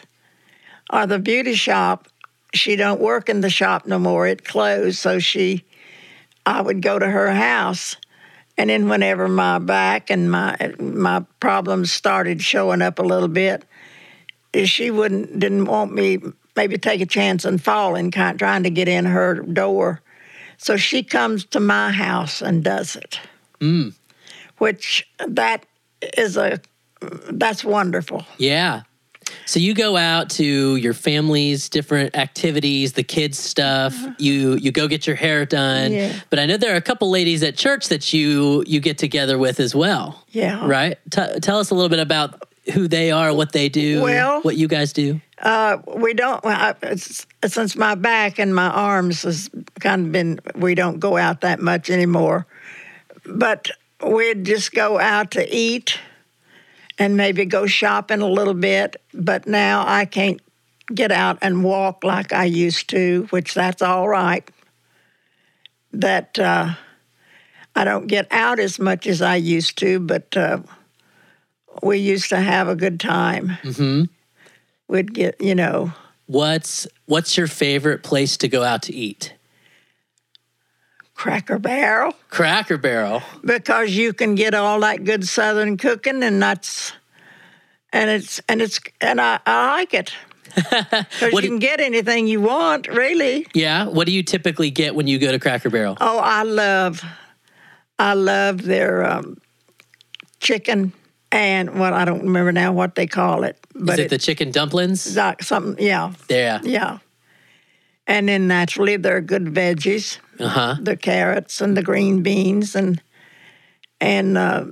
or 0.91 1.07
the 1.07 1.17
beauty 1.17 1.55
shop. 1.55 2.07
She 2.53 2.75
don't 2.75 3.01
work 3.01 3.29
in 3.29 3.41
the 3.41 3.49
shop 3.49 3.87
no 3.87 3.97
more. 3.97 4.27
It 4.27 4.45
closed. 4.45 4.99
So 4.99 5.17
she, 5.17 5.65
I 6.45 6.61
would 6.61 6.83
go 6.83 6.99
to 6.99 7.09
her 7.09 7.33
house. 7.33 7.95
And 8.59 8.69
then 8.69 8.87
whenever 8.87 9.27
my 9.27 9.57
back 9.57 10.11
and 10.11 10.29
my 10.29 10.55
my 10.79 11.25
problems 11.39 11.91
started 11.91 12.43
showing 12.43 12.83
up 12.83 12.99
a 12.99 13.03
little 13.03 13.27
bit, 13.27 13.65
she 14.65 14.91
wouldn't 14.91 15.39
didn't 15.39 15.65
want 15.65 15.91
me 15.91 16.19
maybe 16.55 16.77
take 16.77 17.01
a 17.01 17.07
chance 17.07 17.45
and 17.45 17.59
falling, 17.59 18.11
kind 18.11 18.37
trying 18.37 18.61
to 18.61 18.69
get 18.69 18.87
in 18.87 19.05
her 19.05 19.41
door. 19.41 20.01
So 20.57 20.77
she 20.77 21.01
comes 21.01 21.45
to 21.45 21.59
my 21.59 21.91
house 21.91 22.43
and 22.43 22.63
does 22.63 22.95
it. 22.95 23.19
Which 24.57 25.07
that 25.27 25.65
is 26.17 26.37
a 26.37 26.59
that's 27.31 27.63
wonderful. 27.63 28.25
Yeah. 28.37 28.83
So 29.45 29.59
you 29.59 29.73
go 29.73 29.97
out 29.97 30.29
to 30.31 30.75
your 30.75 30.93
family's 30.93 31.69
different 31.69 32.15
activities, 32.15 32.93
the 32.93 33.03
kids 33.03 33.37
stuff. 33.39 33.95
You 34.19 34.55
you 34.55 34.71
go 34.71 34.87
get 34.87 35.07
your 35.07 35.15
hair 35.15 35.45
done. 35.45 35.87
Uh-huh. 35.87 35.95
Yeah. 35.95 36.19
But 36.29 36.39
I 36.39 36.45
know 36.45 36.57
there 36.57 36.73
are 36.73 36.77
a 36.77 36.81
couple 36.81 37.09
ladies 37.09 37.43
at 37.43 37.57
church 37.57 37.89
that 37.89 38.13
you 38.13 38.63
you 38.67 38.79
get 38.79 38.97
together 38.97 39.37
with 39.37 39.59
as 39.59 39.73
well. 39.75 40.23
Yeah. 40.29 40.65
Right? 40.67 40.97
T- 41.09 41.39
tell 41.41 41.59
us 41.59 41.71
a 41.71 41.75
little 41.75 41.89
bit 41.89 41.99
about 41.99 42.47
who 42.73 42.87
they 42.87 43.11
are, 43.11 43.33
what 43.33 43.51
they 43.51 43.67
do, 43.69 44.01
Well- 44.01 44.41
what 44.41 44.55
you 44.55 44.67
guys 44.67 44.93
do. 44.93 45.19
Uh, 45.41 45.77
we 45.97 46.13
don't. 46.13 46.39
I, 46.45 46.73
since 46.95 47.75
my 47.75 47.95
back 47.95 48.39
and 48.39 48.55
my 48.55 48.69
arms 48.69 49.23
has 49.23 49.49
kind 49.81 50.05
of 50.05 50.11
been, 50.13 50.39
we 50.55 50.73
don't 50.73 50.99
go 50.99 51.17
out 51.17 51.41
that 51.41 51.59
much 51.59 51.89
anymore. 51.89 52.45
But 53.25 53.69
we'd 54.05 54.45
just 54.45 54.73
go 54.73 54.99
out 54.99 55.31
to 55.31 55.55
eat 55.55 55.99
and 56.99 57.17
maybe 57.17 57.45
go 57.45 57.65
shopping 57.65 58.21
a 58.21 58.27
little 58.27 58.53
bit. 58.53 58.97
But 59.13 59.47
now 59.47 59.83
I 59.87 60.05
can't 60.05 60.41
get 60.93 61.11
out 61.11 61.37
and 61.41 61.63
walk 61.63 62.03
like 62.03 62.33
I 62.33 62.45
used 62.45 62.89
to, 62.89 63.27
which 63.29 63.53
that's 63.53 63.81
all 63.81 64.07
right. 64.07 64.49
That 65.93 66.37
uh, 66.39 66.73
I 67.75 67.83
don't 67.83 68.07
get 68.07 68.27
out 68.31 68.59
as 68.59 68.79
much 68.79 69.07
as 69.07 69.21
I 69.21 69.35
used 69.35 69.77
to, 69.79 69.99
but 69.99 70.35
uh, 70.35 70.59
we 71.81 71.99
used 71.99 72.29
to 72.29 72.39
have 72.39 72.67
a 72.67 72.75
good 72.75 72.99
time. 72.99 73.57
Mm-hmm. 73.63 74.03
We'd 74.87 75.13
get, 75.13 75.39
you 75.39 75.55
know, 75.55 75.93
What's 76.25 76.87
what's 77.05 77.37
your 77.37 77.47
favorite 77.47 78.01
place 78.01 78.37
to 78.37 78.47
go 78.47 78.63
out 78.63 78.83
to 78.83 78.93
eat? 78.93 79.33
Cracker 81.15 81.59
Barrel 81.59 82.13
Cracker 82.29 82.77
Barrel. 82.77 83.21
because 83.45 83.91
you 83.91 84.13
can 84.13 84.35
get 84.35 84.53
all 84.53 84.79
that 84.81 85.03
good 85.03 85.27
Southern 85.27 85.77
cooking, 85.77 86.23
and 86.23 86.41
that's 86.41 86.91
and 87.91 88.09
it's 88.09 88.41
and 88.49 88.61
it's 88.61 88.79
and 88.99 89.21
I, 89.21 89.39
I 89.45 89.67
like 89.77 89.93
it 89.93 90.13
because 90.55 91.31
you 91.33 91.41
can 91.41 91.59
get 91.59 91.79
anything 91.79 92.27
you 92.27 92.41
want, 92.41 92.87
really. 92.87 93.45
Yeah. 93.53 93.85
What 93.87 94.07
do 94.07 94.11
you 94.13 94.23
typically 94.23 94.71
get 94.71 94.95
when 94.95 95.07
you 95.07 95.19
go 95.19 95.31
to 95.31 95.39
Cracker 95.39 95.69
Barrel? 95.69 95.97
Oh, 96.01 96.19
I 96.19 96.43
love, 96.43 97.03
I 97.99 98.13
love 98.13 98.61
their 98.63 99.05
um, 99.09 99.37
chicken 100.39 100.93
and 101.31 101.79
what 101.79 101.93
I 101.93 102.05
don't 102.05 102.21
remember 102.23 102.51
now 102.51 102.71
what 102.73 102.93
they 102.95 103.07
call 103.07 103.43
it, 103.43 103.57
but 103.73 103.93
Is 103.93 104.05
it 104.05 104.09
the 104.09 104.17
chicken 104.19 104.51
dumplings? 104.51 105.15
like 105.15 105.41
something, 105.41 105.83
yeah, 105.83 106.13
Yeah. 106.29 106.59
yeah. 106.63 106.99
And 108.07 108.27
then 108.27 108.47
naturally, 108.47 108.97
there 108.97 109.15
are 109.17 109.21
good 109.21 109.45
veggies. 109.45 110.17
Uh 110.39 110.47
huh. 110.47 110.75
the 110.81 110.97
carrots 110.97 111.61
and 111.61 111.77
the 111.77 111.83
green 111.83 112.23
beans 112.23 112.75
and 112.75 112.99
and 114.01 114.35
uh, 114.35 114.65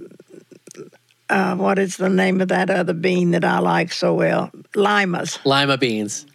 uh, 1.30 1.56
what 1.56 1.78
is 1.80 1.98
the 1.98 2.10
name 2.10 2.42
of 2.42 2.48
that 2.50 2.70
other 2.72 2.94
bean 2.94 3.32
that 3.32 3.46
I 3.46 3.60
like 3.60 3.94
so 3.94 4.16
well? 4.16 4.50
Limas. 4.76 5.40
Lima 5.46 5.78
beans. 5.78 6.26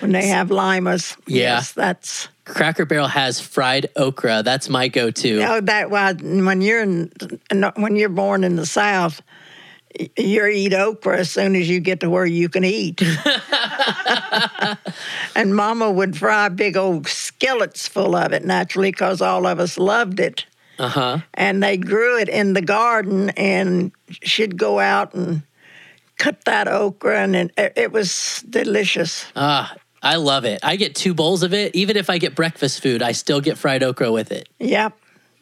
When 0.00 0.12
they 0.12 0.26
have 0.28 0.50
limas, 0.50 1.16
Yeah. 1.26 1.54
yes, 1.56 1.72
that's 1.72 2.28
Cracker 2.44 2.84
Barrel 2.84 3.08
has 3.08 3.40
fried 3.40 3.88
okra. 3.96 4.42
That's 4.44 4.68
my 4.68 4.88
go-to. 4.88 5.40
oh 5.42 5.60
that 5.62 5.90
was 5.90 6.16
when 6.20 6.60
you're 6.60 6.82
in, 6.82 7.10
when 7.76 7.96
you're 7.96 8.10
born 8.10 8.44
in 8.44 8.56
the 8.56 8.66
South. 8.66 9.22
You 10.16 10.46
eat 10.46 10.74
okra 10.74 11.18
as 11.20 11.30
soon 11.30 11.56
as 11.56 11.68
you 11.68 11.80
get 11.80 12.00
to 12.00 12.10
where 12.10 12.26
you 12.26 12.48
can 12.48 12.64
eat. 12.64 13.02
and 15.34 15.54
Mama 15.54 15.90
would 15.90 16.16
fry 16.16 16.48
big 16.48 16.76
old 16.76 17.06
skillets 17.06 17.88
full 17.88 18.14
of 18.14 18.32
it 18.32 18.44
naturally 18.44 18.90
because 18.90 19.20
all 19.20 19.46
of 19.46 19.60
us 19.60 19.78
loved 19.78 20.20
it. 20.20 20.46
Uh 20.78 20.88
huh. 20.88 21.18
and 21.32 21.62
they 21.62 21.78
grew 21.78 22.18
it 22.20 22.28
in 22.28 22.52
the 22.52 22.60
garden 22.60 23.30
and 23.30 23.92
she'd 24.10 24.58
go 24.58 24.78
out 24.78 25.14
and 25.14 25.40
cut 26.18 26.44
that 26.44 26.68
okra 26.68 27.18
and 27.22 27.34
it, 27.34 27.52
it 27.76 27.92
was 27.92 28.44
delicious 28.50 29.24
Ah, 29.34 29.74
I 30.02 30.16
love 30.16 30.44
it. 30.44 30.60
I 30.62 30.76
get 30.76 30.94
two 30.94 31.14
bowls 31.14 31.42
of 31.42 31.54
it. 31.54 31.74
Even 31.74 31.96
if 31.96 32.10
I 32.10 32.18
get 32.18 32.34
breakfast 32.34 32.82
food, 32.82 33.00
I 33.00 33.12
still 33.12 33.40
get 33.40 33.56
fried 33.56 33.82
okra 33.82 34.12
with 34.12 34.30
it. 34.30 34.50
yep 34.58 34.92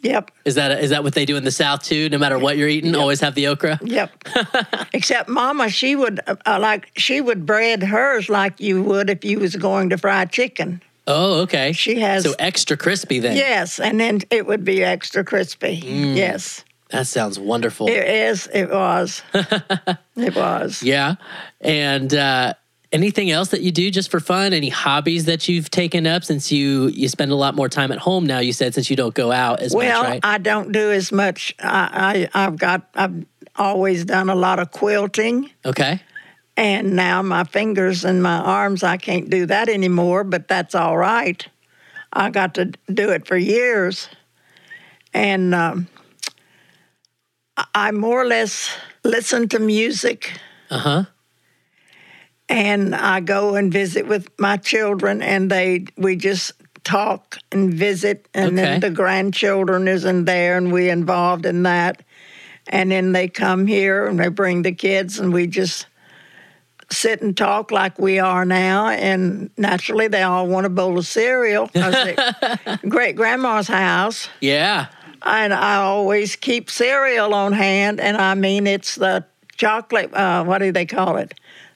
yep 0.04 0.30
Is 0.44 0.54
that 0.54 0.70
is 0.84 0.90
that 0.90 1.02
what 1.02 1.14
they 1.14 1.24
do 1.24 1.36
in 1.36 1.42
the 1.44 1.50
South 1.50 1.82
too? 1.82 2.08
No 2.08 2.18
matter 2.18 2.38
what 2.38 2.56
you're 2.56 2.68
eating, 2.68 2.94
always 2.94 3.20
have 3.20 3.34
the 3.34 3.48
okra. 3.48 3.80
yep 3.82 4.10
except 4.92 5.28
mama 5.28 5.68
she 5.68 5.96
would 5.96 6.20
uh, 6.28 6.36
uh, 6.46 6.58
like 6.60 6.90
she 6.96 7.20
would 7.20 7.44
bread 7.46 7.82
hers 7.82 8.28
like 8.28 8.60
you 8.60 8.82
would 8.82 9.10
if 9.10 9.24
you 9.24 9.40
was 9.40 9.56
going 9.56 9.90
to 9.90 9.98
fry 9.98 10.24
chicken 10.26 10.80
Oh, 11.06 11.40
okay. 11.42 11.72
she 11.72 12.00
has 12.00 12.22
So 12.24 12.32
extra 12.38 12.76
crispy 12.78 13.18
then. 13.18 13.36
yes 13.36 13.78
and 13.80 13.98
then 14.00 14.20
it 14.30 14.46
would 14.46 14.64
be 14.64 14.84
extra 14.84 15.24
crispy 15.24 15.80
Mm. 15.82 16.16
yes 16.16 16.64
That 16.90 17.06
sounds 17.06 17.38
wonderful. 17.38 17.88
it 17.88 18.06
is 18.08 18.48
it 18.54 18.68
was 18.70 19.22
it 20.16 20.34
was 20.36 20.82
yeah. 20.82 21.16
And 21.60 22.12
uh, 22.14 22.54
anything 22.94 23.30
else 23.30 23.48
that 23.48 23.60
you 23.60 23.70
do 23.72 23.90
just 23.90 24.10
for 24.10 24.20
fun? 24.20 24.52
Any 24.54 24.70
hobbies 24.70 25.26
that 25.26 25.48
you've 25.48 25.70
taken 25.70 26.06
up 26.06 26.24
since 26.24 26.50
you 26.50 26.86
you 26.88 27.08
spend 27.08 27.30
a 27.30 27.34
lot 27.34 27.54
more 27.54 27.68
time 27.68 27.92
at 27.92 27.98
home 27.98 28.24
now? 28.24 28.38
You 28.38 28.52
said 28.54 28.72
since 28.74 28.88
you 28.88 28.96
don't 28.96 29.14
go 29.14 29.30
out 29.32 29.60
as 29.60 29.74
Well, 29.74 30.02
much, 30.02 30.10
right? 30.10 30.20
I 30.22 30.38
don't 30.38 30.72
do 30.72 30.90
as 30.92 31.12
much. 31.12 31.54
I, 31.60 32.28
I 32.34 32.44
I've 32.46 32.56
got 32.56 32.88
I've 32.94 33.26
always 33.56 34.04
done 34.04 34.30
a 34.30 34.34
lot 34.34 34.58
of 34.58 34.70
quilting, 34.70 35.50
okay. 35.66 36.00
and 36.56 36.96
now 36.96 37.20
my 37.22 37.44
fingers 37.44 38.04
and 38.04 38.22
my 38.22 38.38
arms 38.38 38.82
I 38.82 38.96
can't 38.96 39.28
do 39.28 39.46
that 39.46 39.68
anymore. 39.68 40.24
But 40.24 40.48
that's 40.48 40.74
all 40.74 40.96
right. 40.96 41.46
I 42.12 42.30
got 42.30 42.54
to 42.54 42.66
do 42.92 43.10
it 43.10 43.26
for 43.26 43.36
years, 43.36 44.08
and 45.12 45.52
um, 45.54 45.88
I- 47.56 47.66
I 47.74 47.90
more 47.92 48.22
or 48.22 48.26
less 48.26 48.70
listen 49.04 49.48
to 49.48 49.58
music. 49.58 50.38
Uh 50.70 50.78
huh. 50.78 51.04
And 52.48 52.94
I 52.94 53.20
go 53.20 53.54
and 53.54 53.72
visit 53.72 54.06
with 54.06 54.28
my 54.38 54.56
children, 54.56 55.22
and 55.22 55.50
they 55.50 55.86
we 55.96 56.16
just 56.16 56.52
talk 56.84 57.38
and 57.50 57.72
visit, 57.72 58.28
and 58.34 58.46
Okay. 58.52 58.56
then 58.56 58.80
the 58.80 58.90
grandchildren 58.90 59.88
is 59.88 60.04
in 60.04 60.24
there, 60.26 60.56
and 60.56 60.72
we 60.72 60.90
involved 60.90 61.46
in 61.46 61.62
that, 61.62 62.02
and 62.68 62.90
then 62.90 63.12
they 63.12 63.28
come 63.28 63.66
here 63.66 64.06
and 64.06 64.18
they 64.20 64.28
bring 64.28 64.62
the 64.62 64.72
kids, 64.72 65.18
and 65.18 65.32
we 65.32 65.46
just 65.46 65.86
sit 66.90 67.22
and 67.22 67.34
talk 67.36 67.70
like 67.70 67.98
we 67.98 68.18
are 68.18 68.44
now, 68.44 68.88
and 68.88 69.50
naturally 69.56 70.06
they 70.08 70.22
all 70.22 70.46
want 70.46 70.66
a 70.66 70.68
bowl 70.70 70.98
of 70.98 71.06
cereal. 71.06 71.70
Great 72.88 73.16
grandma's 73.16 73.68
house, 73.68 74.28
Yeah. 74.40 74.86
and 75.22 75.54
I 75.54 75.76
always 75.76 76.36
keep 76.36 76.68
cereal 76.70 77.32
on 77.32 77.54
hand, 77.54 77.98
and 78.00 78.18
I 78.18 78.34
mean 78.34 78.66
it's 78.66 78.96
the 78.96 79.24
chocolate. 79.56 80.12
Uh, 80.12 80.44
what 80.44 80.58
do 80.58 80.70
they 80.72 80.84
call 80.86 81.16
it? 81.16 81.32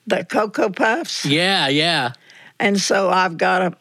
The 0.09 0.25
cocoa 0.25 0.71
puffs. 0.71 1.25
Yeah. 1.25 1.69
Yeah. 1.69 2.13
And 2.59 2.81
so 2.81 3.11
I've 3.11 3.37
got 3.37 3.63
a 3.63 3.77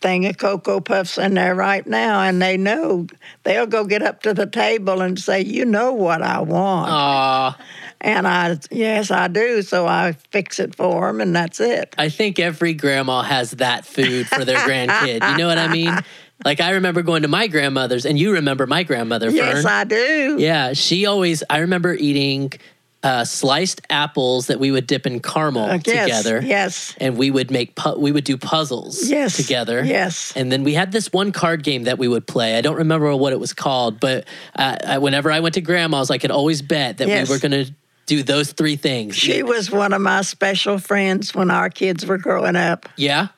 thing 0.00 0.26
of 0.26 0.38
cocoa 0.38 0.80
puffs 0.80 1.18
in 1.18 1.34
there 1.34 1.54
right 1.54 1.86
now, 1.86 2.20
and 2.22 2.40
they 2.40 2.56
know 2.56 3.06
they'll 3.44 3.66
go 3.66 3.84
get 3.84 4.02
up 4.02 4.22
to 4.22 4.34
the 4.34 4.46
table 4.46 5.00
and 5.00 5.18
say, 5.18 5.42
"You 5.42 5.64
know 5.64 5.92
what 5.92 6.22
I 6.22 6.40
want," 6.40 6.90
Aw. 6.90 7.58
and 8.00 8.26
I, 8.26 8.58
yes, 8.70 9.10
I 9.10 9.28
do. 9.28 9.62
So 9.62 9.86
I 9.86 10.12
fix 10.30 10.58
it 10.58 10.74
for 10.74 11.06
them, 11.06 11.20
and 11.20 11.36
that's 11.36 11.60
it. 11.60 11.94
I 11.98 12.08
think 12.08 12.38
every 12.38 12.72
grandma 12.72 13.22
has 13.22 13.52
that 13.52 13.84
food 13.84 14.26
for 14.28 14.44
their 14.44 14.58
grandkid. 14.58 15.30
You 15.30 15.36
know 15.36 15.46
what 15.46 15.58
I 15.58 15.68
mean? 15.68 15.94
Like 16.42 16.62
I 16.62 16.70
remember 16.70 17.02
going 17.02 17.20
to 17.20 17.28
my 17.28 17.48
grandmother's, 17.48 18.06
and 18.06 18.18
you 18.18 18.32
remember 18.32 18.66
my 18.66 18.82
grandmother, 18.82 19.26
Fern. 19.26 19.36
Yes, 19.36 19.64
I 19.66 19.84
do. 19.84 20.36
Yeah, 20.38 20.72
she 20.72 21.04
always. 21.04 21.42
I 21.50 21.58
remember 21.58 21.92
eating 21.92 22.54
uh, 23.02 23.24
sliced 23.24 23.80
apples 23.88 24.48
that 24.48 24.60
we 24.60 24.70
would 24.70 24.86
dip 24.86 25.06
in 25.06 25.20
caramel 25.20 25.64
Uh, 25.70 25.78
yes, 25.86 26.22
together, 26.22 26.42
Yes. 26.44 26.94
and 26.98 27.16
we 27.16 27.30
would 27.30 27.50
make 27.50 27.74
pu- 27.74 27.98
we 27.98 28.12
would 28.12 28.24
do 28.24 28.36
puzzles 28.36 29.08
Yes. 29.08 29.36
together. 29.36 29.82
Yes. 29.84 30.32
And 30.36 30.52
then 30.52 30.64
we 30.64 30.74
had 30.74 30.92
this 30.92 31.10
one 31.12 31.32
card 31.32 31.62
game 31.62 31.84
that 31.84 31.98
we 31.98 32.08
would 32.08 32.26
play. 32.26 32.58
I 32.58 32.60
don't 32.60 32.76
remember 32.76 33.14
what 33.16 33.32
it 33.32 33.40
was 33.40 33.54
called, 33.54 34.00
but 34.00 34.26
uh, 34.54 34.76
I, 34.86 34.98
whenever 34.98 35.30
I 35.32 35.40
went 35.40 35.54
to 35.54 35.62
grandma's, 35.62 36.10
I 36.10 36.18
could 36.18 36.30
always 36.30 36.60
bet 36.60 36.98
that 36.98 37.08
Yes. 37.08 37.28
we 37.28 37.34
were 37.34 37.38
going 37.38 37.64
to 37.64 37.72
do 38.06 38.22
those 38.22 38.52
three 38.52 38.76
things. 38.76 39.16
She 39.16 39.42
was 39.42 39.70
one 39.70 39.92
of 39.94 40.02
my 40.02 40.20
special 40.22 40.78
friends 40.78 41.34
when 41.34 41.50
our 41.50 41.70
kids 41.70 42.04
were 42.04 42.18
growing 42.18 42.56
up. 42.56 42.88
yeah. 42.96 43.28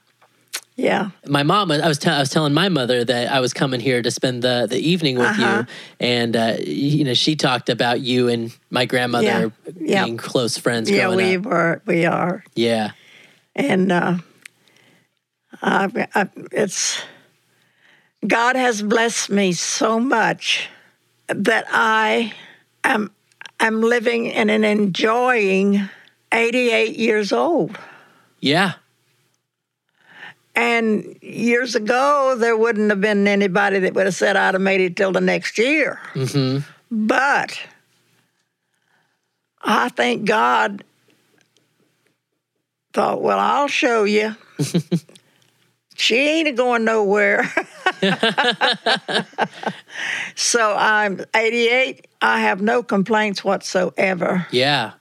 Yeah. 0.77 1.11
my 1.27 1.43
mom 1.43 1.71
I 1.71 1.87
was, 1.87 1.99
te- 1.99 2.09
I 2.11 2.19
was 2.19 2.31
telling 2.31 2.55
my 2.55 2.69
mother 2.69 3.05
that 3.05 3.31
I 3.33 3.41
was 3.41 3.53
coming 3.53 3.79
here 3.81 4.01
to 4.03 4.11
spend 4.11 4.43
the, 4.43 4.67
the 4.69 4.79
evening 4.79 5.19
with 5.19 5.27
Uh-huh. 5.29 5.65
you 5.67 5.67
and 6.01 6.35
uh, 6.35 6.57
you 6.65 7.05
know 7.05 7.15
she 7.15 7.37
talked 7.37 7.69
about 7.69 8.01
you 8.01 8.29
and 8.29 8.57
my 8.71 8.87
grandmother 8.87 9.53
Yeah. 9.79 10.05
Being 10.05 10.17
close 10.17 10.57
friends 10.57 10.91
Yeah, 10.91 11.05
growing 11.05 11.17
we 11.19 11.37
up. 11.37 11.43
were. 11.45 11.83
We 11.87 12.07
are. 12.07 12.43
Yeah. 12.55 12.93
and 13.55 13.93
uh, 13.93 14.17
I, 15.61 16.09
I, 16.15 16.29
it's 16.51 17.03
God 18.27 18.57
has 18.57 18.83
blessed 18.83 19.31
me 19.31 19.53
so 19.53 20.01
much 20.01 20.69
that 21.29 21.67
I 21.71 22.33
am 22.83 23.11
am 23.61 23.81
living 23.83 24.33
and 24.33 24.51
enjoying 24.51 25.89
88 26.33 26.97
years 26.97 27.33
old. 27.33 27.79
Yeah. 28.41 28.73
And 30.55 31.17
years 31.23 31.75
ago, 31.75 32.37
there 32.39 32.57
wouldn't 32.57 32.91
have 32.91 33.01
been 33.01 33.27
anybody 33.27 33.79
that 33.81 33.95
would 33.95 34.05
have 34.05 34.15
said 34.15 34.37
I'd 34.37 34.55
have 34.55 34.61
made 34.61 34.81
it 34.81 34.97
till 34.97 35.13
the 35.13 35.21
next 35.21 35.59
year. 35.59 35.99
hmm 36.13 36.59
But 36.91 37.59
I 39.63 39.89
think 39.89 40.27
God 40.27 40.85
thought, 42.93 43.23
well, 43.23 43.39
I'll 43.39 43.69
show 43.69 44.05
you. 44.05 44.37
she 45.95 46.17
ain't 46.17 46.57
going 46.57 46.85
nowhere. 46.85 47.51
so 50.35 50.75
I'm 50.77 51.25
88. 51.35 52.07
I 52.21 52.41
have 52.41 52.61
no 52.61 52.83
complaints 52.83 53.43
whatsoever. 53.43 54.47
Yeah. 54.51 54.93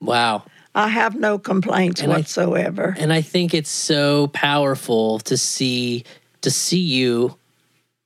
Wow. 0.00 0.42
I 0.74 0.88
have 0.88 1.14
no 1.14 1.38
complaints 1.38 2.00
And 2.00 2.12
I- 2.12 2.16
whatsoever. 2.16 2.94
And 2.98 3.12
I 3.12 3.20
think 3.22 3.54
it's 3.54 3.70
so 3.70 4.28
powerful 4.28 5.20
to 5.20 5.36
see 5.36 6.04
to 6.42 6.50
see 6.50 6.80
you 6.80 7.36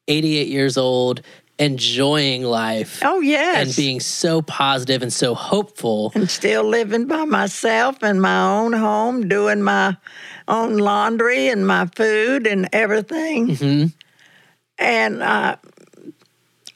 88 0.07 0.49
years 0.49 0.77
old 0.77 1.23
enjoying 1.59 2.45
life 2.45 3.03
oh, 3.05 3.19
yes. 3.19 3.57
and 3.67 3.77
being 3.77 3.99
so 3.99 4.41
positive 4.43 5.03
and 5.03 5.13
so 5.13 5.35
hopeful. 5.35 6.13
and 6.15 6.31
still 6.31 6.63
living 6.63 7.07
by 7.07 7.25
myself 7.25 8.01
in 8.05 8.21
my 8.21 8.59
own 8.61 8.73
home, 8.73 9.29
doing 9.29 9.61
my 9.61 9.97
own 10.47 10.77
laundry 10.77 11.49
and 11.49 11.67
my 11.67 11.87
food 11.97 12.47
and 12.47 12.69
everything. 12.73 13.57
hmm 13.57 13.85
And 14.79 15.21
uh, 15.21 15.57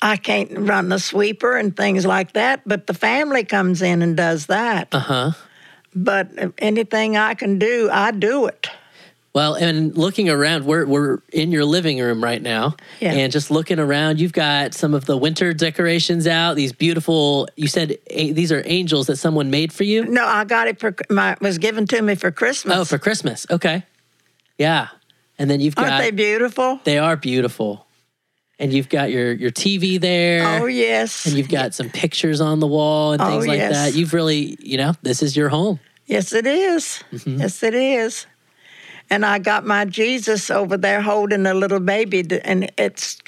I 0.02 0.16
can't 0.16 0.50
run 0.58 0.88
the 0.88 0.98
sweeper 0.98 1.56
and 1.56 1.76
things 1.76 2.04
like 2.04 2.32
that, 2.32 2.62
but 2.66 2.88
the 2.88 2.94
family 2.94 3.44
comes 3.44 3.82
in 3.82 4.02
and 4.02 4.16
does 4.16 4.46
that. 4.46 4.88
Uh-huh. 4.90 5.30
But 5.94 6.30
anything 6.58 7.16
I 7.16 7.34
can 7.34 7.58
do, 7.58 7.88
I 7.92 8.10
do 8.12 8.46
it. 8.46 8.68
Well, 9.34 9.54
and 9.54 9.96
looking 9.96 10.28
around, 10.28 10.66
we're 10.66 10.84
we're 10.84 11.18
in 11.32 11.52
your 11.52 11.64
living 11.64 11.98
room 11.98 12.22
right 12.22 12.42
now, 12.42 12.76
Yeah. 13.00 13.12
and 13.12 13.32
just 13.32 13.50
looking 13.50 13.78
around, 13.78 14.20
you've 14.20 14.34
got 14.34 14.74
some 14.74 14.92
of 14.92 15.06
the 15.06 15.16
winter 15.16 15.54
decorations 15.54 16.26
out. 16.26 16.54
These 16.54 16.72
beautiful, 16.74 17.48
you 17.56 17.66
said 17.66 17.96
a, 18.08 18.32
these 18.32 18.52
are 18.52 18.62
angels 18.66 19.06
that 19.06 19.16
someone 19.16 19.50
made 19.50 19.72
for 19.72 19.84
you. 19.84 20.04
No, 20.04 20.26
I 20.26 20.44
got 20.44 20.68
it 20.68 20.78
for 20.78 20.94
my 21.08 21.34
was 21.40 21.56
given 21.56 21.86
to 21.86 22.02
me 22.02 22.14
for 22.14 22.30
Christmas. 22.30 22.76
Oh, 22.76 22.84
for 22.84 22.98
Christmas. 22.98 23.46
Okay, 23.50 23.84
yeah. 24.58 24.88
And 25.38 25.50
then 25.50 25.60
you've 25.60 25.76
got 25.76 25.88
Aren't 25.90 26.02
they 26.02 26.10
beautiful? 26.10 26.80
they 26.84 26.98
are 26.98 27.16
beautiful, 27.16 27.86
and 28.62 28.72
you've 28.72 28.88
got 28.88 29.10
your 29.10 29.32
your 29.32 29.50
TV 29.50 30.00
there. 30.00 30.62
Oh 30.62 30.66
yes, 30.66 31.26
And 31.26 31.34
you've 31.36 31.48
got 31.50 31.74
some 31.74 31.90
pictures 31.90 32.40
on 32.40 32.60
the 32.60 32.66
wall 32.66 33.12
and 33.12 33.20
Oh, 33.20 33.26
things 33.26 33.46
like 33.46 33.58
yes. 33.58 33.72
that. 33.72 33.94
You've 33.98 34.14
really, 34.14 34.56
you 34.60 34.78
know, 34.78 34.94
this 35.02 35.22
is 35.22 35.36
your 35.36 35.50
home. 35.50 35.80
yes 36.06 36.32
it 36.32 36.46
is. 36.46 37.02
Mm-hmm. 37.12 37.40
Yes 37.40 37.62
it 37.62 37.74
is. 37.74 38.26
And 39.10 39.26
I 39.26 39.38
got 39.40 39.66
my 39.66 39.84
Jesus 39.84 40.50
over 40.50 40.78
there 40.78 41.02
holding 41.02 41.44
a 41.44 41.52
little 41.52 41.80
baby, 41.80 42.24
and 42.44 42.70
it's 42.78 43.18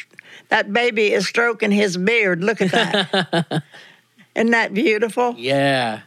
that 0.49 0.73
baby 0.73 1.13
is 1.13 1.27
stroking 1.27 1.71
his 1.73 1.97
beard. 1.99 2.43
Look 2.43 2.63
at 2.63 2.71
that. 2.71 3.63
Isn't 4.37 4.51
that 4.53 4.73
beautiful? 4.73 5.35
Yeah. 5.37 6.01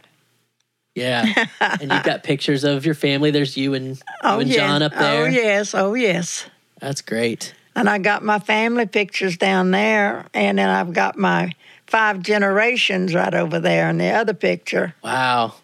Yeah. 0.94 1.46
and 1.60 1.92
you've 1.92 2.02
got 2.02 2.24
pictures 2.24 2.64
of 2.64 2.84
your 2.84 2.94
family. 2.96 3.30
There's 3.30 3.56
you 3.56 3.74
and 3.74 3.88
you 3.96 4.02
Oh 4.24 4.40
and 4.40 4.48
yes. 4.48 4.56
John 4.56 4.82
up 4.82 4.92
there. 4.92 5.22
Oh 5.22 5.26
yes. 5.26 5.74
Oh 5.74 5.94
yes. 5.94 6.46
That's 6.80 7.00
great. 7.02 7.54
And 7.78 7.88
I 7.88 7.98
got 7.98 8.24
my 8.24 8.40
family 8.40 8.86
pictures 8.86 9.36
down 9.36 9.70
there, 9.70 10.26
and 10.34 10.58
then 10.58 10.68
I've 10.68 10.92
got 10.92 11.16
my 11.16 11.52
five 11.86 12.20
generations 12.22 13.14
right 13.14 13.32
over 13.32 13.60
there 13.60 13.88
in 13.88 13.98
the 13.98 14.10
other 14.10 14.34
picture. 14.34 14.96
Wow. 15.04 15.54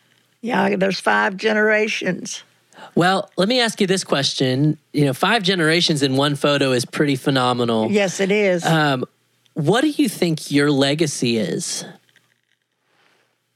Yeah, 0.41 0.77
there's 0.77 1.01
five 1.01 1.37
generations. 1.37 2.45
Well, 2.95 3.29
let 3.37 3.49
me 3.49 3.59
ask 3.61 3.81
you 3.81 3.89
this 3.89 4.05
question. 4.05 4.79
You 4.93 5.07
know, 5.07 5.13
five 5.13 5.43
generations 5.43 6.05
in 6.05 6.17
one 6.17 6.37
photo 6.37 6.71
is 6.71 6.85
pretty 6.85 7.17
phenomenal. 7.17 7.91
Yes, 7.91 8.21
it 8.21 8.31
is. 8.31 8.65
Um, 8.65 9.05
what 9.55 9.81
do 9.81 9.89
you 9.89 10.09
think 10.09 10.53
your 10.53 10.71
legacy 10.71 11.37
is? 11.37 11.85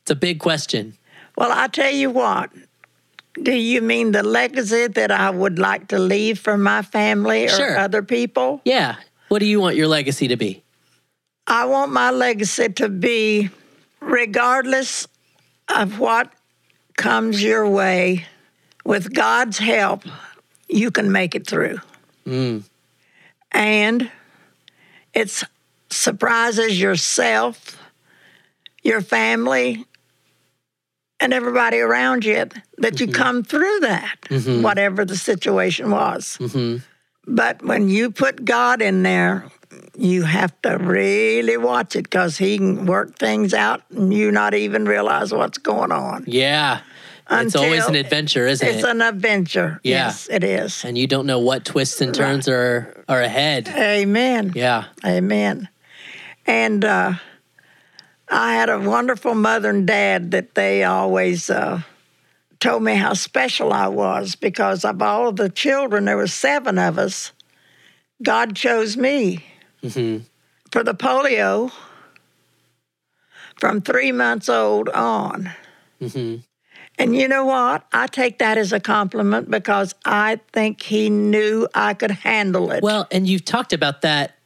It's 0.03 0.11
a 0.11 0.17
big 0.17 0.41
question. 0.41 0.95
well, 1.37 1.53
I'll 1.53 1.69
tell 1.69 1.93
you 1.93 2.11
what. 2.11 2.51
Do 3.43 3.53
you 3.53 3.81
mean 3.83 4.13
the 4.13 4.23
legacy 4.23 4.87
that 4.89 5.11
I 5.11 5.31
would 5.31 5.59
like 5.59 5.89
to 5.89 5.99
leave 5.99 6.39
for 6.39 6.57
my 6.57 6.83
family 6.83 7.47
or 7.47 7.49
Sure. 7.49 7.79
other 7.79 8.03
people? 8.03 8.61
Yeah. 8.65 8.97
What 9.29 9.41
do 9.41 9.47
you 9.47 9.61
want 9.61 9.77
your 9.77 9.89
legacy 9.89 10.29
to 10.29 10.37
be? 10.37 10.63
I 11.47 11.65
want 11.67 11.93
my 11.93 12.11
legacy 12.11 12.69
to 12.69 12.89
be, 12.89 13.51
regardless 14.01 15.07
of 15.69 15.99
what 15.99 16.33
comes 16.97 17.43
your 17.43 17.69
way, 17.69 18.27
with 18.85 19.15
God's 19.15 19.59
help, 19.59 20.05
you 20.69 20.91
can 20.91 21.13
make 21.13 21.35
it 21.35 21.47
through. 21.47 21.79
Mm. 22.27 22.65
And 23.53 24.11
it 25.15 25.43
surprises 25.91 26.81
yourself, 26.81 27.79
your 28.83 29.01
family, 29.01 29.85
and 31.21 31.33
everybody 31.33 31.79
around 31.79 32.25
you 32.25 32.47
that 32.79 33.01
you 33.01 33.09
come 33.09 33.43
through 33.43 33.81
that, 33.81 34.17
whatever 34.63 35.05
the 35.05 35.17
situation 35.17 35.91
was. 35.91 36.39
Mhm. 36.41 36.83
But 37.27 37.63
when 37.63 37.89
you 37.89 38.11
put 38.11 38.45
God 38.45 38.81
in 38.81 39.03
there, 39.03 39.45
you 39.97 40.23
have 40.23 40.53
to 40.63 40.79
really 40.79 41.57
watch 41.57 41.95
it 41.97 42.05
because 42.05 42.39
He 42.39 42.57
can 42.57 42.87
work 42.87 43.19
things 43.19 43.53
out 43.53 43.83
and 43.95 44.15
you 44.15 44.31
not 44.31 44.55
even 44.55 44.87
realize 44.87 45.33
what's 45.33 45.59
going 45.59 45.93
on. 45.93 46.25
Yeah. 46.27 46.81
it's 47.31 47.55
always 47.55 47.85
an 47.85 47.95
adventure, 47.95 48.47
isn't 48.47 48.67
It's 48.67 48.77
it? 48.77 48.79
It's 48.79 48.89
an 48.89 49.03
adventure. 49.03 49.81
Yeah. 49.83 50.07
Yes, 50.07 50.29
it 50.31 50.43
is. 50.45 50.83
and 50.85 50.97
you 50.97 51.07
don't 51.07 51.27
know 51.27 51.39
what 51.39 51.65
twists 51.67 52.01
and 52.01 52.15
turns 52.15 52.49
are 52.49 53.05
are 53.09 53.21
ahead. 53.21 53.69
Amen. 53.77 54.53
Yeah. 54.55 54.85
Amen. 55.05 55.69
And 56.47 56.85
uh, 56.87 57.13
I 58.31 58.55
had 58.55 58.69
a 58.69 58.79
wonderful 58.79 59.35
mother 59.35 59.71
and 59.71 59.87
dad 59.87 60.31
that 60.33 60.55
they 60.55 60.85
always 60.85 61.49
uh, 61.49 61.83
told 62.61 62.83
me 62.83 62.95
how 62.95 63.15
special 63.15 63.73
I 63.73 63.89
was 63.89 64.35
because 64.35 64.85
of 64.85 65.01
all 65.01 65.29
of 65.29 65.37
the 65.37 65.49
children, 65.49 66.05
there 66.05 66.17
were 66.17 66.27
seven 66.27 66.79
of 66.79 66.99
us. 66.99 67.33
God 68.23 68.57
chose 68.57 68.97
me 68.97 69.45
hmm 69.83 70.19
for 70.73 70.83
the 70.85 70.93
polio 70.93 71.73
from 73.59 73.81
three 73.81 74.13
months 74.13 74.49
old 74.49 74.89
on. 74.91 75.51
hmm 76.01 76.37
And 76.99 77.17
you 77.17 77.29
know 77.29 77.45
what? 77.47 77.87
I 77.93 78.07
take 78.09 78.39
that 78.39 78.59
as 78.59 78.73
a 78.73 78.81
compliment 78.81 79.51
because 79.51 79.95
I 80.05 80.41
think 80.53 80.83
he 80.83 81.11
knew 81.11 81.69
I 81.75 81.95
could 81.95 82.11
handle 82.11 82.71
it. 82.73 82.83
Well, 82.83 83.07
and 83.11 83.27
you've 83.27 83.45
talked 83.45 83.73
about 83.73 84.03
that 84.03 84.38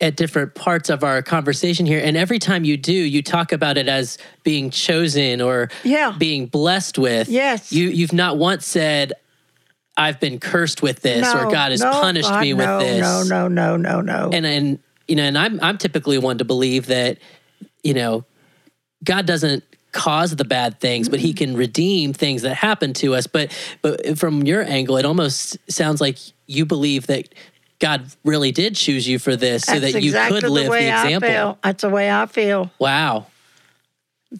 at 0.00 0.16
different 0.16 0.54
parts 0.54 0.90
of 0.90 1.02
our 1.02 1.22
conversation 1.22 1.84
here. 1.84 2.00
And 2.02 2.16
every 2.16 2.38
time 2.38 2.64
you 2.64 2.76
do, 2.76 2.92
you 2.92 3.22
talk 3.22 3.52
about 3.52 3.76
it 3.76 3.88
as 3.88 4.16
being 4.44 4.70
chosen 4.70 5.40
or 5.40 5.70
Yeah. 5.82 6.14
being 6.16 6.46
blessed 6.46 6.98
with. 6.98 7.28
Yes. 7.28 7.72
You 7.72 7.88
you've 7.88 8.12
not 8.12 8.36
once 8.38 8.64
said, 8.64 9.14
I've 9.96 10.20
been 10.20 10.38
cursed 10.38 10.82
with 10.82 11.00
this 11.00 11.26
or 11.34 11.50
God 11.50 11.72
has 11.72 11.80
no, 11.80 11.90
punished 11.90 12.28
God, 12.28 12.40
me 12.40 12.54
with 12.54 12.66
this. 12.78 13.00
no, 13.00 13.18
this. 13.20 13.28
No, 13.28 13.48
no, 13.48 13.76
no, 13.76 14.00
no, 14.00 14.00
no. 14.00 14.30
And 14.32 14.46
and 14.46 14.78
you 15.08 15.16
know, 15.16 15.24
and 15.24 15.36
I'm 15.36 15.58
I'm 15.60 15.78
typically 15.78 16.18
one 16.18 16.38
to 16.38 16.44
believe 16.44 16.86
that, 16.86 17.18
you 17.82 17.94
know, 17.94 18.24
God 19.02 19.26
doesn't 19.26 19.64
cause 19.90 20.36
the 20.36 20.44
bad 20.44 20.78
things, 20.80 21.08
but 21.08 21.18
he 21.18 21.30
mm-hmm. 21.30 21.38
can 21.38 21.56
redeem 21.56 22.12
things 22.12 22.42
that 22.42 22.54
happen 22.54 22.92
to 22.94 23.16
us. 23.16 23.26
But 23.26 23.52
but 23.82 24.16
from 24.16 24.44
your 24.44 24.62
angle, 24.62 24.96
it 24.96 25.04
almost 25.04 25.56
sounds 25.68 26.00
like 26.00 26.18
you 26.46 26.64
believe 26.64 27.08
that 27.08 27.34
God 27.78 28.10
really 28.24 28.50
did 28.50 28.74
choose 28.74 29.06
you 29.06 29.18
for 29.18 29.36
this 29.36 29.64
so 29.64 29.78
That's 29.78 29.92
that 29.92 30.02
you 30.02 30.08
exactly 30.08 30.40
could 30.40 30.50
live 30.50 30.64
the, 30.64 30.70
way 30.70 30.88
example. 30.88 31.28
I 31.28 31.32
feel. 31.32 31.58
That's 31.62 31.82
the 31.82 31.88
way 31.88 32.10
I 32.10 32.26
feel. 32.26 32.70
Wow. 32.78 33.26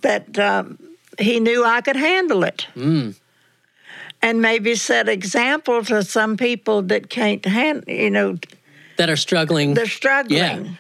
That 0.03 0.39
um, 0.39 0.79
he 1.19 1.39
knew 1.41 1.65
I 1.65 1.81
could 1.81 1.97
handle 1.97 2.43
it. 2.45 2.67
Mm. 2.75 3.15
And 4.21 4.43
maybe 4.43 4.75
set 4.75 5.09
example 5.09 5.85
to 5.85 6.03
some 6.03 6.37
people 6.37 6.83
that 6.83 7.09
can't 7.09 7.45
handle, 7.45 7.89
you 7.93 8.11
know, 8.11 8.39
That 8.97 9.09
are 9.09 9.17
struggling. 9.17 9.75
they're 9.75 9.87
struggling. 9.87 10.77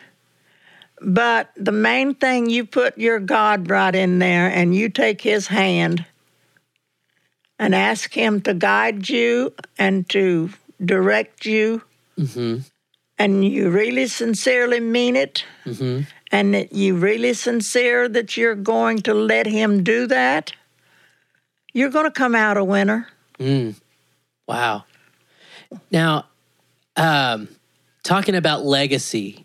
But 1.00 1.50
the 1.56 1.70
main 1.70 2.16
thing, 2.16 2.50
you 2.50 2.64
put 2.64 2.98
your 2.98 3.20
God 3.20 3.70
right 3.70 3.94
in 3.94 4.18
there 4.18 4.48
and 4.48 4.74
you 4.74 4.88
take 4.88 5.20
his 5.20 5.46
hand 5.46 6.04
and 7.59 7.74
ask 7.74 8.12
him 8.12 8.40
to 8.40 8.54
guide 8.54 9.09
you 9.09 9.54
and 9.78 10.09
to 10.11 10.50
direct 10.84 11.46
you. 11.46 11.82
Mhm. 12.18 12.64
And 13.18 13.44
you 13.44 13.70
really 13.70 14.06
sincerely 14.06 14.80
mean 14.80 15.16
it. 15.16 15.44
Mhm. 15.64 16.06
And 16.30 16.54
that 16.54 16.72
you 16.72 16.94
really 16.96 17.32
sincere 17.34 18.08
that 18.08 18.36
you're 18.36 18.54
going 18.54 18.98
to 19.02 19.14
let 19.14 19.46
him 19.46 19.82
do 19.82 20.06
that. 20.06 20.52
You're 21.72 21.90
going 21.90 22.04
to 22.04 22.10
come 22.10 22.34
out 22.34 22.56
a 22.56 22.64
winner. 22.64 23.08
Mm. 23.38 23.74
Wow. 24.46 24.84
Now, 25.90 26.26
um, 26.96 27.48
talking 28.02 28.34
about 28.34 28.64
legacy 28.64 29.44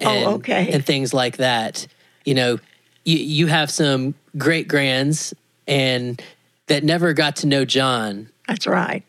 Oh, 0.00 0.08
and, 0.10 0.26
okay. 0.36 0.70
and 0.72 0.84
things 0.84 1.12
like 1.12 1.38
that, 1.38 1.86
you 2.24 2.34
know, 2.34 2.58
you, 3.04 3.18
you 3.18 3.46
have 3.48 3.70
some 3.70 4.14
great 4.36 4.68
grands 4.68 5.34
and 5.66 6.22
that 6.66 6.84
never 6.84 7.12
got 7.12 7.36
to 7.36 7.46
know 7.46 7.64
John. 7.64 8.28
That's 8.46 8.66
right. 8.66 9.02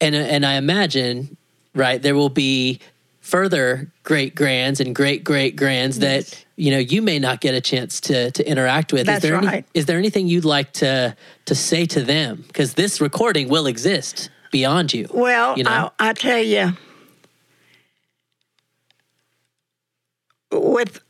and 0.00 0.14
and 0.14 0.44
I 0.44 0.54
imagine, 0.54 1.36
right, 1.74 2.00
there 2.00 2.14
will 2.14 2.28
be 2.28 2.80
further 3.20 3.88
great 4.02 4.34
grands 4.34 4.80
and 4.80 4.94
great 4.94 5.22
great 5.22 5.54
grands 5.54 6.00
that 6.00 6.44
you 6.56 6.72
know 6.72 6.78
you 6.78 7.00
may 7.00 7.20
not 7.20 7.40
get 7.40 7.54
a 7.54 7.60
chance 7.60 8.00
to 8.00 8.30
to 8.32 8.48
interact 8.48 8.92
with. 8.92 9.06
That's 9.06 9.24
is 9.24 9.30
there 9.30 9.38
any, 9.38 9.46
right. 9.46 9.64
is 9.74 9.86
there 9.86 9.98
anything 9.98 10.26
you'd 10.26 10.44
like 10.44 10.72
to 10.74 11.16
to 11.44 11.54
say 11.54 11.86
to 11.86 12.02
them? 12.02 12.44
Because 12.46 12.74
this 12.74 13.00
recording 13.00 13.48
will 13.48 13.66
exist 13.66 14.30
beyond 14.50 14.92
you. 14.92 15.08
Well, 15.12 15.56
you 15.56 15.64
know? 15.64 15.92
I, 15.98 16.10
I 16.10 16.12
tell 16.12 16.38
you, 16.38 16.72
with 20.50 21.00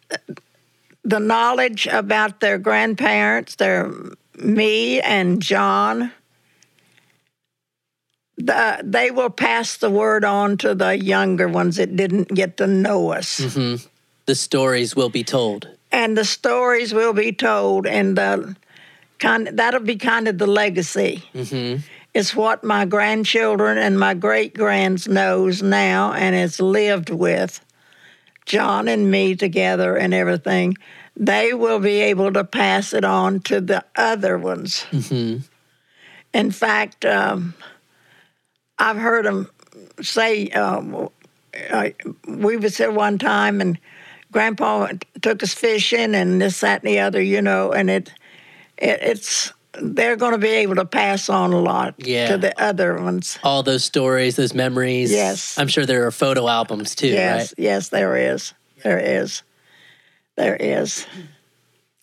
the 1.02 1.18
knowledge 1.18 1.86
about 1.86 2.40
their 2.40 2.58
grandparents, 2.58 3.56
their 3.56 3.90
me 4.38 5.00
and 5.00 5.42
John, 5.42 6.12
the, 8.47 8.80
they 8.82 9.11
will 9.11 9.30
pass 9.30 9.76
the 9.76 9.90
word 9.90 10.24
on 10.24 10.57
to 10.59 10.74
the 10.74 10.99
younger 10.99 11.49
ones 11.49 11.76
that 11.76 11.97
didn't 11.97 12.28
get 12.28 12.57
to 12.57 12.66
know 12.66 13.12
us. 13.12 13.38
the 14.26 14.34
stories 14.34 14.97
will 14.97 15.11
be 15.11 15.24
told. 15.24 15.68
and 15.90 16.16
the 16.16 16.24
stories 16.24 16.95
will 16.95 17.12
be 17.12 17.32
told, 17.32 17.86
and 17.86 18.16
the 18.16 18.57
kind 19.18 19.49
that'll 19.53 19.80
be 19.80 19.97
kind 19.97 20.28
of 20.28 20.38
the 20.38 20.47
legacy. 20.47 21.22
Mm-hmm. 21.34 21.80
It's 22.14 22.34
what 22.36 22.62
my 22.62 22.84
grandchildren 22.84 23.78
and 23.78 23.99
my 23.99 24.14
great 24.14 24.55
grands 24.55 25.09
knows 25.09 25.62
now 25.62 26.12
and 26.12 26.34
has 26.34 26.61
lived 26.61 27.09
with 27.11 27.61
John 28.45 28.88
and 28.88 29.11
me 29.11 29.34
together 29.34 29.97
and 29.97 30.12
everything. 30.12 30.76
They 31.16 31.55
will 31.55 31.78
be 31.78 32.01
able 32.01 32.32
to 32.32 32.45
pass 32.45 32.93
it 32.93 33.05
on 33.05 33.40
to 33.40 33.61
the 33.61 33.84
other 33.97 34.36
ones. 34.36 34.84
In 36.34 36.51
fact, 36.51 37.05
um, 37.05 37.55
I've 38.83 38.97
heard 38.97 39.24
them 39.24 39.49
say, 40.01 40.49
um, 40.49 41.09
uh, 41.70 41.91
we 42.26 42.57
was 42.57 42.76
there 42.78 42.91
one 42.91 43.16
time 43.18 43.61
and 43.61 43.78
Grandpa 44.33 44.89
took 45.20 45.43
us 45.43 45.55
fishing 45.55 46.14
and 46.16 46.43
this, 46.43 46.61
that, 46.61 46.83
and 46.83 46.89
the 46.91 46.99
other, 46.99 47.22
you 47.22 47.41
know, 47.43 47.72
and 47.72 47.89
it, 47.89 48.12
it 48.78 48.99
it's 49.03 49.53
they're 49.80 50.16
going 50.16 50.33
to 50.33 50.39
be 50.39 50.49
able 50.49 50.74
to 50.74 50.85
pass 50.85 51.28
on 51.28 51.53
a 51.53 51.61
lot 51.61 51.95
Yeah. 51.99 52.28
to 52.33 52.39
the 52.39 52.61
other 52.61 53.01
ones. 53.01 53.39
All 53.45 53.62
those 53.62 53.85
stories, 53.85 54.35
those 54.37 54.53
memories. 54.53 55.12
Yes. 55.12 55.57
I'm 55.59 55.68
sure 55.68 55.87
there 55.87 56.07
are 56.07 56.11
photo 56.11 56.49
albums 56.49 56.95
too, 56.95 57.07
yes, 57.09 57.51
right? 57.53 57.55
yes, 57.64 57.89
there 57.89 58.16
is, 58.16 58.53
there 58.83 58.99
is, 58.99 59.43
there 60.37 60.57
is. 60.57 61.07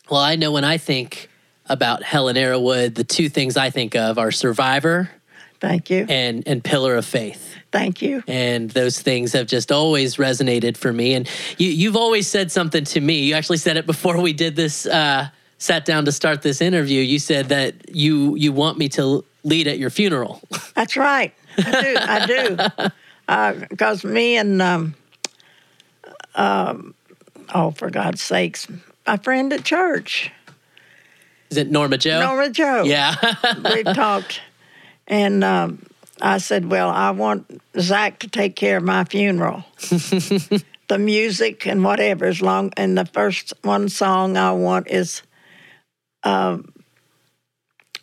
Well, 0.09 0.21
I 0.21 0.37
know 0.37 0.51
when 0.51 0.63
I 0.63 0.77
think 0.77 1.29
about 1.65 2.03
Helen 2.03 2.37
Arrowood, 2.37 2.95
the 2.95 3.03
two 3.03 3.27
things 3.27 3.57
I 3.57 3.69
think 3.69 3.95
of 3.95 4.17
are 4.17 4.31
Survivor 4.31 5.11
Thank 5.59 5.89
you, 5.89 6.05
and 6.09 6.47
and 6.47 6.63
Pillar 6.63 6.95
of 6.95 7.05
Faith. 7.05 7.55
thank 7.71 8.01
you. 8.01 8.23
and 8.27 8.71
those 8.71 8.99
things 9.01 9.33
have 9.33 9.45
just 9.47 9.71
always 9.71 10.15
resonated 10.15 10.77
for 10.77 10.91
me. 10.93 11.13
And 11.15 11.27
you, 11.57 11.67
you've 11.69 11.95
always 11.97 12.27
said 12.27 12.51
something 12.51 12.83
to 12.85 13.01
me. 13.01 13.23
You 13.23 13.33
actually 13.35 13.57
said 13.57 13.75
it 13.77 13.85
before 13.85 14.19
we 14.21 14.33
did 14.33 14.55
this. 14.55 14.85
Uh, 14.85 15.27
sat 15.57 15.83
down 15.85 16.05
to 16.05 16.11
start 16.13 16.41
this 16.41 16.61
interview. 16.61 17.01
You 17.01 17.19
said 17.19 17.49
that 17.49 17.93
you 17.93 18.35
you 18.35 18.53
want 18.53 18.77
me 18.77 18.87
to 18.89 19.25
lead 19.43 19.67
at 19.67 19.77
your 19.77 19.89
funeral. 19.89 20.41
That's 20.75 20.95
right. 20.95 21.33
I 21.57 21.81
do. 21.81 21.95
I 21.97 22.25
do. 22.25 22.89
Because 23.69 24.03
me 24.03 24.37
and, 24.37 24.59
um, 24.59 24.95
um, 26.33 26.95
oh, 27.53 27.69
for 27.71 27.91
God's 27.91 28.21
sakes, 28.23 28.67
my 29.05 29.17
friend 29.17 29.53
at 29.53 29.63
church, 29.63 30.31
Is 31.51 31.57
it 31.57 31.69
Norma 31.69 31.97
Joe? 31.99 32.21
Norma 32.21 32.49
Joe. 32.49 32.83
Yeah. 32.85 33.13
We've 33.75 33.85
talked, 33.85 34.41
and 35.09 35.43
um, 35.43 35.85
I 36.21 36.37
said, 36.37 36.69
"Well, 36.69 36.89
I 36.89 37.11
want 37.11 37.61
Zach 37.77 38.19
to 38.19 38.27
take 38.27 38.55
care 38.55 38.77
of 38.77 38.83
my 38.83 39.03
funeral, 39.03 39.65
the 39.79 40.97
music 40.97 41.65
and 41.65 41.83
whatever. 41.83 42.25
As 42.25 42.41
long 42.41 42.71
and 42.77 42.97
the 42.97 43.05
first 43.05 43.53
one 43.63 43.89
song 43.89 44.37
I 44.37 44.51
want 44.51 44.87
is, 44.87 45.23
um, 46.23 46.71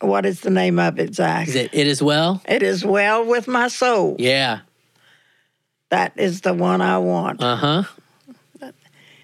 what 0.01 0.25
is 0.25 0.41
the 0.41 0.49
name 0.49 0.77
of 0.77 0.99
it, 0.99 1.15
Zach? 1.15 1.47
Is 1.47 1.55
it 1.55 1.73
it 1.73 1.87
as 1.87 2.03
well? 2.03 2.41
It 2.45 2.61
is 2.61 2.85
well 2.85 3.25
with 3.25 3.47
my 3.47 3.69
soul. 3.69 4.15
Yeah. 4.19 4.59
That 5.89 6.13
is 6.17 6.41
the 6.41 6.53
one 6.53 6.81
I 6.81 6.97
want. 6.97 7.41
Uh 7.41 7.55
huh. 7.55 7.83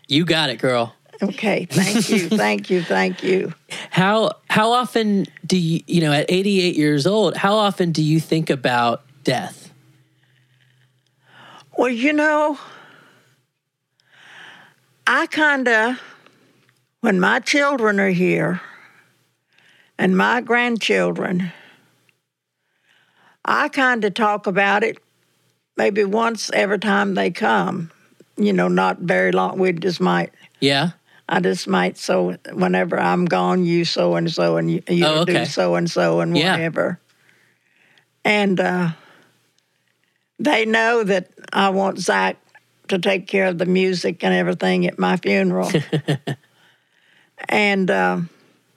You 0.07 0.25
got 0.25 0.49
it, 0.49 0.59
girl. 0.59 0.95
Okay, 1.23 1.65
thank 1.69 2.09
you, 2.09 2.29
thank 2.43 2.69
you, 2.69 2.83
thank 2.83 3.23
you. 3.23 3.53
How 3.89 4.31
how 4.49 4.71
often 4.71 5.25
do 5.45 5.57
you 5.57 5.81
you 5.87 6.01
know 6.01 6.11
at 6.11 6.25
88 6.29 6.75
years 6.75 7.07
old? 7.07 7.37
How 7.37 7.55
often 7.55 7.91
do 7.91 8.03
you 8.03 8.19
think 8.19 8.49
about 8.49 9.03
death? 9.23 9.71
Well, 11.77 11.89
you 11.89 12.13
know, 12.13 12.59
I 15.07 15.25
kind 15.27 15.67
of, 15.67 15.99
when 17.01 17.19
my 17.19 17.39
children 17.39 17.99
are 17.99 18.09
here 18.09 18.61
and 19.97 20.15
my 20.15 20.41
grandchildren, 20.41 21.51
I 23.43 23.69
kind 23.69 24.03
of 24.05 24.13
talk 24.13 24.45
about 24.45 24.83
it 24.83 24.97
maybe 25.75 26.03
once 26.03 26.51
every 26.53 26.79
time 26.79 27.15
they 27.15 27.31
come. 27.31 27.91
You 28.37 28.53
know, 28.53 28.67
not 28.67 28.99
very 28.99 29.31
long. 29.31 29.59
We 29.59 29.73
just 29.73 30.01
might, 30.01 30.31
Yeah. 30.59 30.91
I 31.29 31.39
just 31.39 31.67
might, 31.67 31.97
so 31.97 32.33
whenever 32.51 32.99
I'm 32.99 33.25
gone, 33.25 33.63
you 33.65 33.85
so 33.85 34.15
and 34.15 34.31
so, 34.31 34.57
and 34.57 34.69
you, 34.69 34.83
you 34.87 35.05
Oh, 35.05 35.19
okay. 35.21 35.39
do 35.39 35.45
so 35.45 35.75
and 35.75 35.89
so, 35.89 36.19
and 36.19 36.35
Yeah. 36.37 36.53
whatever. 36.53 36.99
And 38.25 38.59
uh, 38.59 38.89
they 40.39 40.65
know 40.65 41.03
that 41.03 41.29
I 41.51 41.69
want 41.69 41.99
Zach 41.99 42.37
to 42.89 42.99
take 42.99 43.27
care 43.27 43.47
of 43.47 43.57
the 43.57 43.65
music 43.65 44.23
and 44.23 44.33
everything 44.33 44.85
at 44.85 44.99
my 44.99 45.17
funeral. 45.17 45.71
and 47.49 47.89
uh, 47.89 48.19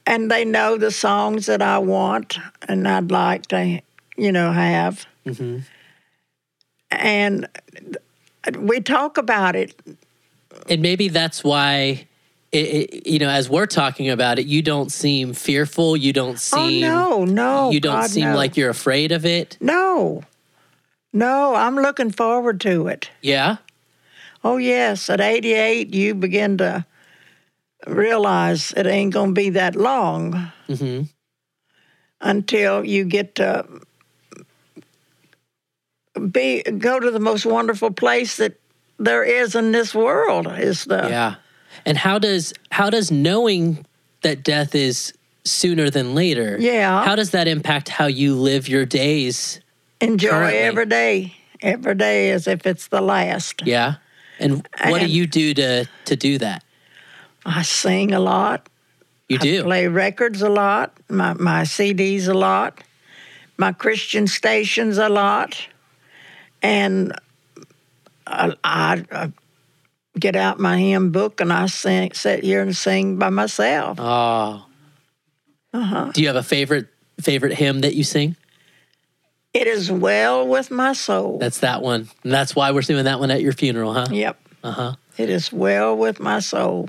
and 0.06 0.30
they 0.30 0.44
know 0.44 0.76
the 0.76 0.90
songs 0.92 1.46
that 1.46 1.62
I 1.62 1.78
want 1.78 2.38
and 2.68 2.86
I'd 2.86 3.10
like 3.10 3.46
to, 3.46 3.80
you 4.16 4.32
know, 4.32 4.52
have. 4.52 5.04
And 6.90 7.48
we 8.58 8.80
talk 8.80 9.18
about 9.18 9.56
it. 9.56 9.74
and 10.68 10.80
maybe 10.80 11.08
that's 11.08 11.42
why 11.42 12.06
it, 12.56 12.94
it, 12.94 13.06
you 13.06 13.18
know 13.18 13.28
as 13.28 13.48
we're 13.48 13.66
talking 13.66 14.10
about 14.10 14.38
it 14.38 14.46
you 14.46 14.62
don't 14.62 14.90
seem 14.90 15.32
fearful 15.32 15.96
you 15.96 16.12
don't 16.12 16.38
seem 16.38 16.84
oh 16.84 17.24
no, 17.24 17.24
no, 17.24 17.70
you 17.70 17.80
don't 17.80 18.02
God, 18.02 18.10
seem 18.10 18.30
no. 18.30 18.36
like 18.36 18.56
you're 18.56 18.70
afraid 18.70 19.12
of 19.12 19.24
it 19.26 19.56
no, 19.60 20.22
no. 21.12 21.54
I'm 21.54 21.76
looking 21.76 22.10
forward 22.10 22.60
to 22.62 22.88
it. 22.88 23.10
yeah 23.20 23.56
Oh 24.44 24.58
yes, 24.58 25.10
at 25.10 25.20
88, 25.20 25.92
you 25.92 26.14
begin 26.14 26.58
to 26.58 26.86
realize 27.86 28.72
it 28.76 28.86
ain't 28.86 29.12
gonna 29.12 29.32
be 29.32 29.50
that 29.50 29.74
long 29.76 30.52
hmm 30.68 31.02
until 32.20 32.84
you 32.84 33.04
get 33.04 33.34
to 33.34 33.66
be 36.30 36.62
go 36.62 36.98
to 36.98 37.10
the 37.10 37.20
most 37.20 37.44
wonderful 37.44 37.90
place 37.90 38.36
that 38.38 38.58
there 38.98 39.22
is 39.22 39.54
in 39.54 39.72
this 39.72 39.94
world. 39.94 40.46
Is 40.58 40.84
the 40.84 41.08
yeah 41.08 41.34
and 41.84 41.98
how 41.98 42.18
does 42.18 42.52
how 42.70 42.90
does 42.90 43.10
knowing 43.10 43.84
that 44.22 44.42
death 44.42 44.74
is 44.74 45.12
sooner 45.44 45.90
than 45.90 46.14
later 46.14 46.56
Yeah. 46.58 47.04
how 47.04 47.14
does 47.14 47.30
that 47.30 47.46
impact 47.48 47.88
how 47.88 48.06
you 48.06 48.34
live 48.34 48.68
your 48.68 48.84
days 48.84 49.60
enjoy 50.00 50.30
currently. 50.30 50.58
every 50.58 50.86
day, 50.86 51.36
every 51.62 51.94
day 51.94 52.30
as 52.30 52.46
if 52.48 52.66
it's 52.66 52.88
the 52.88 53.00
last. 53.00 53.62
yeah 53.64 53.94
and 54.38 54.66
what 54.86 55.00
do 55.00 55.06
you 55.06 55.26
do 55.26 55.54
to 55.54 55.86
to 56.06 56.16
do 56.16 56.38
that 56.38 56.62
I 57.44 57.62
sing 57.62 58.12
a 58.12 58.18
lot. 58.20 58.68
you 59.28 59.38
do 59.38 59.62
play 59.62 59.86
records 59.86 60.42
a 60.42 60.48
lot, 60.48 60.92
my, 61.08 61.32
my 61.34 61.62
CDs 61.62 62.26
a 62.28 62.34
lot, 62.34 62.82
my 63.56 63.72
Christian 63.72 64.26
stations 64.26 64.98
a 64.98 65.08
lot, 65.08 65.68
and 66.60 67.12
I, 68.26 68.52
I, 68.64 69.04
I 69.12 69.32
get 70.18 70.36
out 70.36 70.58
my 70.58 70.78
hymn 70.78 71.10
book 71.12 71.40
and 71.40 71.52
I 71.52 71.66
sing, 71.66 72.12
sit 72.12 72.42
here 72.42 72.62
and 72.62 72.74
sing 72.76 73.18
by 73.18 73.28
myself. 73.30 73.98
oh 74.00 74.64
Uh-huh. 75.72 76.10
do 76.12 76.20
you 76.22 76.26
have 76.28 76.36
a 76.36 76.42
favorite 76.42 76.88
favorite 77.20 77.52
hymn 77.54 77.80
that 77.80 77.94
you 77.94 78.04
sing 78.04 78.36
It 79.54 79.66
is 79.66 79.90
well 79.90 80.46
with 80.46 80.70
my 80.70 80.92
soul. 80.94 81.38
that's 81.38 81.60
that 81.60 81.82
one 81.82 82.08
and 82.24 82.32
that's 82.32 82.54
why 82.56 82.70
we're 82.72 82.82
doing 82.82 83.04
that 83.04 83.20
one 83.20 83.30
at 83.30 83.42
your 83.42 83.52
funeral 83.52 83.92
huh 83.92 84.06
yep. 84.10 84.38
uh-huh 84.64 84.94
It 85.18 85.30
is 85.30 85.52
well 85.52 85.96
with 85.96 86.20
my 86.20 86.40
soul. 86.40 86.88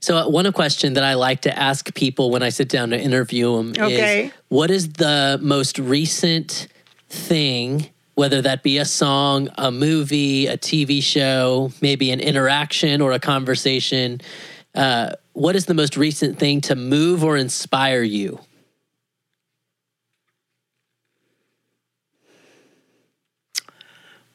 So, 0.00 0.18
uh, 0.18 0.28
one 0.28 0.50
question 0.52 0.92
that 0.94 1.04
I 1.04 1.14
like 1.14 1.40
to 1.42 1.58
ask 1.58 1.94
people 1.94 2.30
when 2.30 2.42
I 2.42 2.50
sit 2.50 2.68
down 2.68 2.90
to 2.90 3.00
interview 3.00 3.56
them 3.56 3.72
Okay. 3.78 4.26
is 4.26 4.32
what 4.48 4.70
is 4.70 4.92
the 4.92 5.38
most 5.40 5.78
recent 5.78 6.68
thing, 7.08 7.88
whether 8.14 8.40
that 8.42 8.62
be 8.62 8.78
a 8.78 8.84
song, 8.84 9.48
a 9.58 9.70
movie, 9.70 10.46
a 10.46 10.56
TV 10.56 11.02
show, 11.02 11.72
maybe 11.80 12.10
an 12.10 12.20
interaction 12.20 13.00
or 13.00 13.12
a 13.12 13.18
conversation? 13.18 14.20
Uh, 14.74 15.12
what 15.32 15.56
is 15.56 15.66
the 15.66 15.74
most 15.74 15.96
recent 15.96 16.38
thing 16.38 16.60
to 16.62 16.74
move 16.74 17.24
or 17.24 17.36
inspire 17.36 18.02
you? 18.02 18.40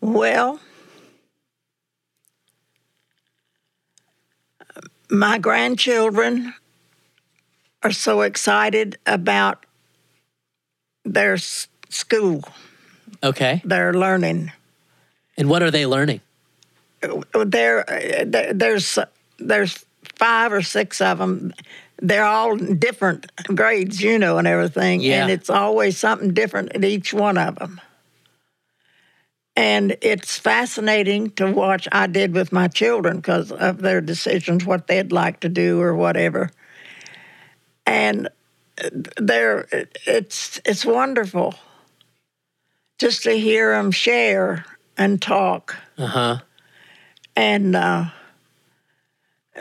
Well, 0.02 0.60
my 5.10 5.38
grandchildren 5.40 6.54
are 7.84 7.92
so 7.92 8.22
excited 8.22 8.98
about 9.06 9.66
their 11.06 11.34
s- 11.34 11.68
school, 11.90 12.44
Okay. 13.24 13.62
They're 13.66 13.94
learning. 13.94 14.52
And 15.38 15.50
what 15.50 15.62
are 15.62 15.72
they 15.72 15.86
learning? 15.86 16.22
There, 17.02 17.84
there- 18.26 18.54
there's 18.54 19.00
there's 19.38 19.86
five 20.16 20.52
or 20.52 20.62
six 20.62 21.00
of 21.02 21.18
them. 21.18 21.54
They're 22.02 22.26
all 22.26 22.56
different 22.58 23.32
grades, 23.56 24.02
you 24.02 24.20
know, 24.20 24.38
and 24.38 24.48
everything. 24.48 25.02
Yeah. 25.02 25.22
And 25.24 25.32
it's 25.32 25.50
always 25.50 25.98
something 25.98 26.34
different 26.34 26.74
at 26.76 26.84
each 26.84 27.14
one 27.14 27.38
of 27.38 27.56
them. 27.56 27.80
And 29.56 29.98
it's 30.02 30.38
fascinating 30.38 31.32
to 31.32 31.52
watch. 31.52 31.88
I 31.92 32.08
did 32.08 32.34
with 32.34 32.52
my 32.54 32.68
children 32.70 33.18
because 33.18 33.52
of 33.52 33.80
their 33.80 34.00
decisions, 34.00 34.66
what 34.66 34.88
they'd 34.88 35.12
like 35.12 35.42
to 35.42 35.50
do 35.50 35.82
or 35.82 35.94
whatever. 35.96 36.52
And 37.86 38.30
they're 39.18 39.68
it's 40.08 40.62
it's 40.66 40.86
wonderful 40.86 41.56
just 43.00 43.24
to 43.24 43.32
hear 43.32 43.72
them 43.74 43.92
share 43.92 44.64
and 44.98 45.22
talk 45.22 45.76
Uh 45.98 46.06
huh. 46.08 46.38
and 47.36 47.76
uh, 47.76 48.06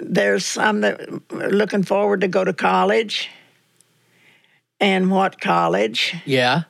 there's 0.00 0.44
some 0.44 0.80
that 0.82 1.00
are 1.32 1.50
looking 1.50 1.82
forward 1.82 2.20
to 2.20 2.28
go 2.28 2.44
to 2.44 2.52
college 2.52 3.30
and 4.80 5.10
what 5.10 5.40
college 5.40 6.14
Yeah. 6.26 6.62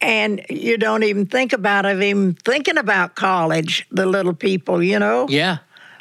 and 0.00 0.44
you 0.48 0.76
don't 0.78 1.02
even 1.04 1.26
think 1.26 1.52
about 1.52 1.84
it 1.86 2.02
even 2.02 2.34
thinking 2.34 2.78
about 2.78 3.14
college 3.16 3.86
the 3.90 4.06
little 4.06 4.34
people 4.34 4.82
you 4.82 4.98
know 4.98 5.26
Yeah. 5.28 5.58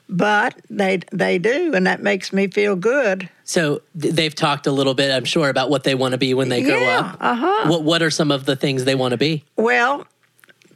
But 0.10 0.56
they 0.70 1.00
they 1.12 1.38
do 1.38 1.74
and 1.76 1.86
that 1.86 2.02
makes 2.02 2.34
me 2.34 2.48
feel 2.48 2.76
good 2.76 3.30
So 3.44 3.82
they've 3.94 4.34
talked 4.34 4.66
a 4.68 4.72
little 4.72 4.94
bit, 4.96 5.12
I'm 5.12 5.26
sure, 5.26 5.50
about 5.50 5.70
what 5.70 5.84
they 5.84 5.96
want 5.96 6.12
to 6.14 6.18
be 6.18 6.34
when 6.34 6.50
they 6.50 6.62
grow 6.64 6.80
yeah 6.80 7.00
up. 7.00 7.18
uh-huh 7.22 7.70
What 7.70 7.84
What 7.84 8.02
are 8.02 8.10
some 8.12 8.32
of 8.32 8.46
the 8.46 8.56
things 8.56 8.86
they 8.86 8.96
want 8.96 9.12
to 9.12 9.18
be? 9.18 9.44
well 9.56 10.06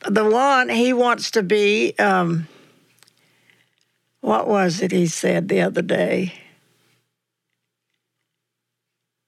the 0.09 0.23
one 0.29 0.69
he 0.69 0.93
wants 0.93 1.31
to 1.31 1.41
be 1.43 1.93
um, 1.97 2.47
what 4.21 4.47
was 4.47 4.81
it 4.81 4.91
he 4.91 5.07
said 5.07 5.47
the 5.49 5.61
other 5.61 5.81
day 5.81 6.33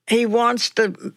he 0.08 0.24
wants 0.26 0.70
to 0.70 1.14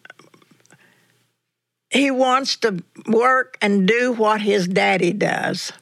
he 1.90 2.10
wants 2.10 2.56
to 2.56 2.82
work 3.06 3.56
and 3.60 3.86
do 3.86 4.12
what 4.12 4.40
his 4.40 4.66
daddy 4.68 5.12
does 5.12 5.72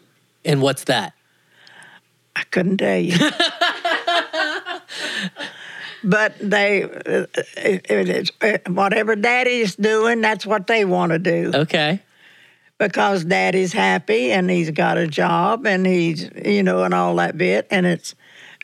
And 0.45 0.61
what's 0.63 0.85
that? 0.85 1.13
I 2.39 2.43
couldn't 2.51 2.79
tell 2.79 2.99
you. 2.99 3.17
But 6.05 6.39
they 6.39 6.85
uh, 6.85 7.27
it, 7.57 7.87
it 7.91 8.09
is, 8.09 8.31
uh, 8.41 8.59
whatever 8.71 9.17
daddy's 9.17 9.75
doing 9.75 10.21
that's 10.21 10.47
what 10.47 10.69
they 10.69 10.85
want 10.85 11.11
to 11.11 11.19
do. 11.19 11.51
Okay. 11.53 12.01
because 12.79 13.25
daddy's 13.25 13.73
happy 13.73 14.31
and 14.31 14.49
he's 14.49 14.71
got 14.71 14.97
a 14.97 15.09
job 15.09 15.67
and 15.67 15.85
he's 15.87 16.31
you 16.45 16.63
know 16.63 16.85
and 16.85 16.95
all 16.95 17.17
that 17.17 17.37
bit 17.37 17.67
and 17.71 17.85
it's 17.85 18.15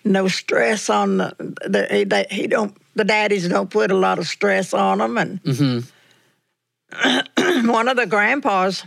no 0.04 0.28
stress 0.28 0.88
on 0.88 1.16
the, 1.18 1.34
the 1.66 1.86
he, 1.90 2.04
they, 2.04 2.24
he 2.30 2.46
don't 2.46 2.76
the 2.94 3.04
daddies 3.04 3.48
don't 3.48 3.70
put 3.70 3.90
a 3.90 3.96
lot 3.96 4.20
of 4.20 4.28
stress 4.28 4.72
on 4.72 4.98
them 4.98 5.18
and 5.18 5.40
one 7.68 7.88
of 7.88 7.96
the 7.96 8.06
grandpas 8.06 8.84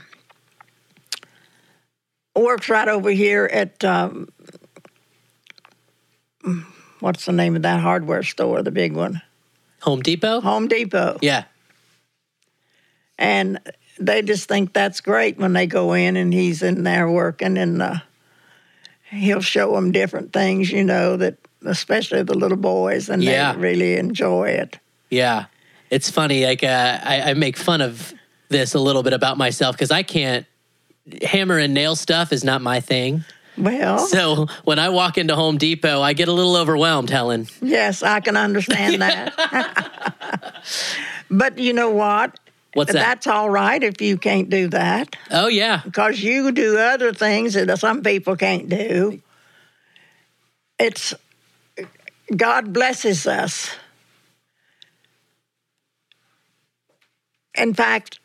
works 2.33 2.69
right 2.69 2.88
over 2.88 3.09
here 3.09 3.49
at 3.51 3.83
um, 3.83 4.29
what's 6.99 7.25
the 7.25 7.31
name 7.31 7.55
of 7.55 7.61
that 7.63 7.79
hardware 7.79 8.23
store 8.23 8.61
the 8.63 8.71
big 8.71 8.93
one 8.93 9.21
Home 9.81 10.01
Depot? 10.01 10.41
home 10.41 10.67
depot 10.67 11.17
Yeah. 11.21 11.43
and 13.17 13.59
they 13.99 14.21
just 14.21 14.47
think 14.47 14.73
that's 14.73 15.01
great 15.01 15.37
when 15.37 15.53
they 15.53 15.65
go 15.67 15.93
in 15.93 16.15
and 16.17 16.33
he's 16.33 16.61
in 16.61 16.83
there 16.83 17.09
working 17.09 17.57
and 17.57 17.81
uh, 17.81 17.95
he'll 19.09 19.41
show 19.41 19.73
them 19.75 19.91
different 19.91 20.33
things 20.33 20.71
you 20.71 20.83
know 20.83 21.17
that 21.17 21.37
especially 21.65 22.23
the 22.23 22.35
little 22.37 22.57
boys 22.57 23.09
and 23.09 23.23
Yeah. 23.23 23.53
they 23.53 23.59
really 23.59 23.95
enjoy 23.97 24.49
it 24.49 24.79
Yeah. 25.09 25.45
It's 25.89 26.09
funny. 26.11 26.43
Like, 26.45 26.65
uh, 26.65 26.99
I, 27.01 27.31
I 27.31 27.33
make 27.33 27.55
fun 27.55 27.79
of 27.79 28.13
this 28.49 28.73
a 28.73 28.79
little 28.79 29.03
bit 29.03 29.13
about 29.13 29.37
myself 29.37 29.73
because 29.73 29.89
I 29.89 30.03
can't, 30.03 30.45
hammer 31.21 31.57
and 31.57 31.73
nail 31.73 31.95
stuff 31.95 32.33
is 32.33 32.43
not 32.43 32.61
my 32.61 32.81
thing. 32.81 33.23
Well 33.58 33.99
So 33.99 34.47
when 34.64 34.80
I 34.80 34.89
walk 34.89 35.18
into 35.18 35.36
Home 35.36 35.58
Depot, 35.58 36.01
I 36.01 36.14
get 36.14 36.28
a 36.28 36.32
little 36.34 36.55
overwhelmed, 36.55 37.10
Helen. 37.10 37.47
yes 37.62 38.03
i 38.03 38.20
can 38.20 38.38
understand 38.38 39.01
that 39.05 39.34
but 41.30 41.58
you 41.58 41.74
know 41.74 41.89
what 41.89 42.39
What's 42.74 42.93
that? 42.93 42.99
that's 42.99 43.28
all 43.28 43.49
right 43.49 43.82
if 43.82 44.01
you 44.01 44.18
can't 44.18 44.49
do 44.49 44.68
that 44.70 45.16
Oh, 45.32 45.47
yeah. 45.47 45.82
because 45.84 46.22
you 46.22 46.51
do 46.51 46.78
other 46.78 47.12
things 47.14 47.53
that 47.55 47.80
some 47.80 48.03
people 48.03 48.36
can't 48.36 48.70
do. 48.70 49.20
It's 50.78 51.14
God 52.36 52.72
blesses 52.74 53.26
us. 53.26 53.72
In 57.55 57.74
fact, 57.74 58.20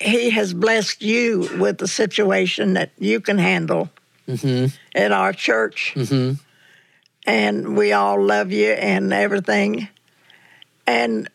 He 0.00 0.30
has 0.30 0.54
blessed 0.54 1.02
you 1.02 1.48
with 1.58 1.78
the 1.78 1.88
situation 1.88 2.74
that 2.74 2.92
you 2.98 3.20
can 3.20 3.38
handle 3.38 3.90
Mm-hmm. 4.28 4.66
at 4.94 5.12
our 5.12 5.32
church. 5.32 5.94
Mm-hmm. 5.96 6.34
And 7.26 7.76
we 7.76 7.92
all 7.92 8.22
love 8.22 8.52
you 8.52 8.70
and 8.70 9.12
everything. 9.12 9.88
And 10.86 11.28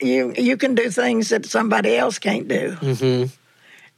you 0.00 0.32
you 0.36 0.56
can 0.56 0.74
do 0.74 0.90
things 0.90 1.30
that 1.30 1.46
somebody 1.46 1.96
else 1.96 2.18
can't 2.18 2.46
do. 2.48 2.72
Mm-hmm. 2.80 3.32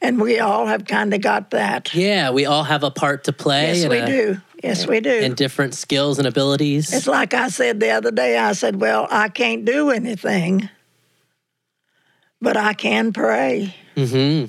And 0.02 0.20
we 0.20 0.38
all 0.40 0.66
have 0.66 0.86
kind 0.86 1.12
of 1.12 1.20
got 1.20 1.50
that. 1.50 1.94
Yeah. 1.94 2.30
We 2.30 2.46
all 2.46 2.64
have 2.64 2.82
a 2.84 2.90
part 2.90 3.24
to 3.24 3.32
play. 3.34 3.74
Yes, 3.74 3.88
we 3.88 3.98
a- 3.98 4.06
do. 4.06 4.40
Yes, 4.62 4.86
we 4.86 5.00
do. 5.00 5.10
And 5.10 5.34
different 5.36 5.74
skills 5.74 6.18
and 6.18 6.26
abilities. 6.28 6.92
It's 6.92 7.06
like 7.06 7.32
I 7.32 7.48
said 7.48 7.80
the 7.80 7.90
other 7.92 8.10
day. 8.10 8.36
I 8.36 8.52
said, 8.52 8.78
"Well, 8.78 9.06
I 9.10 9.30
can't 9.30 9.64
do 9.64 9.90
anything, 9.90 10.68
but 12.42 12.58
I 12.58 12.74
can 12.74 13.12
pray." 13.14 13.74
hmm 13.96 14.44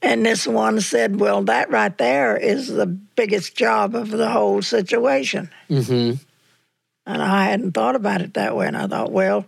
And 0.00 0.24
this 0.24 0.46
one 0.46 0.80
said, 0.80 1.18
"Well, 1.20 1.42
that 1.44 1.70
right 1.70 1.96
there 1.98 2.36
is 2.36 2.68
the 2.68 2.86
biggest 2.86 3.56
job 3.56 3.94
of 3.94 4.10
the 4.10 4.30
whole 4.30 4.62
situation." 4.62 5.50
hmm 5.68 6.12
And 7.06 7.22
I 7.22 7.46
hadn't 7.46 7.72
thought 7.72 7.96
about 7.96 8.20
it 8.20 8.34
that 8.34 8.54
way. 8.54 8.66
And 8.66 8.76
I 8.76 8.86
thought, 8.86 9.10
well, 9.10 9.46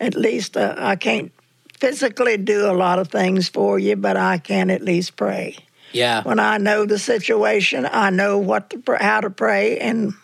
at 0.00 0.14
least 0.14 0.56
uh, 0.56 0.74
I 0.78 0.96
can't 0.96 1.32
physically 1.78 2.36
do 2.36 2.70
a 2.70 2.72
lot 2.72 2.98
of 2.98 3.08
things 3.08 3.48
for 3.48 3.78
you, 3.78 3.96
but 3.96 4.16
I 4.16 4.38
can 4.38 4.70
at 4.70 4.82
least 4.82 5.16
pray. 5.16 5.58
Yeah. 5.92 6.22
When 6.22 6.38
I 6.38 6.58
know 6.58 6.86
the 6.86 6.98
situation, 6.98 7.86
I 7.90 8.10
know 8.10 8.38
what 8.38 8.70
to, 8.70 8.78
pr- 8.78 8.96
how 8.96 9.20
to 9.20 9.30
pray, 9.30 9.78
and 9.78 10.14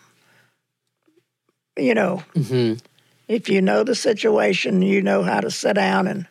you 1.76 1.94
know, 1.94 2.22
hmm 2.34 2.74
if 3.28 3.48
you 3.48 3.62
know 3.62 3.82
the 3.82 3.94
situation, 3.94 4.82
you 4.82 5.00
know 5.00 5.22
how 5.22 5.40
to 5.40 5.50
sit 5.50 5.74
down 5.74 6.06
and 6.06 6.26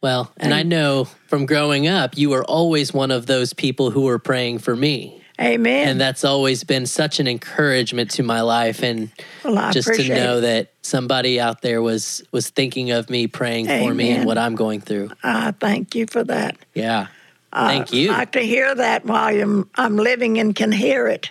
Well, 0.00 0.32
and 0.36 0.54
I 0.54 0.62
know 0.62 1.06
from 1.26 1.46
growing 1.46 1.88
up, 1.88 2.16
you 2.16 2.30
were 2.30 2.44
always 2.44 2.94
one 2.94 3.10
of 3.10 3.26
those 3.26 3.52
people 3.52 3.90
who 3.90 4.02
were 4.02 4.18
praying 4.18 4.60
for 4.60 4.76
me. 4.76 5.22
Amen. 5.40 5.88
And 5.88 6.00
that's 6.00 6.24
always 6.24 6.64
been 6.64 6.86
such 6.86 7.20
an 7.20 7.28
encouragement 7.28 8.10
to 8.12 8.22
my 8.24 8.40
life. 8.40 8.82
And 8.82 9.10
well, 9.44 9.72
just 9.72 9.92
to 9.94 10.08
know 10.08 10.38
it. 10.38 10.40
that 10.42 10.72
somebody 10.82 11.38
out 11.40 11.62
there 11.62 11.80
was 11.80 12.22
was 12.32 12.50
thinking 12.50 12.90
of 12.90 13.08
me, 13.08 13.28
praying 13.28 13.66
for 13.66 13.94
me 13.94 14.10
and 14.10 14.24
what 14.24 14.36
I'm 14.36 14.56
going 14.56 14.80
through. 14.80 15.10
I 15.22 15.52
thank 15.52 15.94
you 15.94 16.06
for 16.06 16.24
that. 16.24 16.56
Yeah. 16.74 17.06
Thank 17.52 17.92
you. 17.92 18.10
I 18.12 18.18
like 18.18 18.32
to 18.32 18.40
hear 18.40 18.74
that 18.74 19.04
while 19.04 19.34
I'm, 19.34 19.70
I'm 19.76 19.96
living 19.96 20.38
and 20.38 20.54
can 20.54 20.72
hear 20.72 21.06
it. 21.06 21.30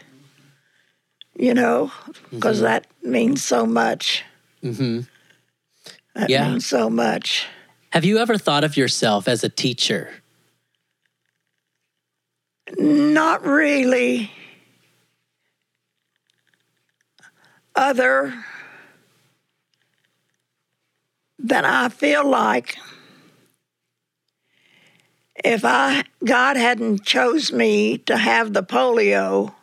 You 1.36 1.54
know, 1.54 1.92
because 2.32 2.62
that 2.62 2.88
means 3.04 3.44
so 3.44 3.66
much. 3.66 4.24
Mm-hmm. 4.64 5.02
That 6.16 6.30
Yeah. 6.30 6.50
means 6.50 6.66
so 6.66 6.90
much. 6.90 7.46
Have 7.92 8.06
you 8.06 8.18
ever 8.18 8.38
thought 8.38 8.64
of 8.64 8.78
yourself 8.78 9.28
as 9.28 9.44
a 9.44 9.50
teacher? 9.50 10.10
Not 12.78 13.46
really. 13.46 14.32
Other 17.76 18.34
than 21.40 21.64
I 21.66 21.90
feel 21.90 22.28
like 22.28 22.78
if 25.46 25.64
I 25.64 26.04
God 26.26 26.58
hadn't 26.58 27.06
chose 27.06 27.52
me 27.52 28.00
to 28.00 28.18
have 28.18 28.54
the 28.54 28.64
polio, 28.64 29.54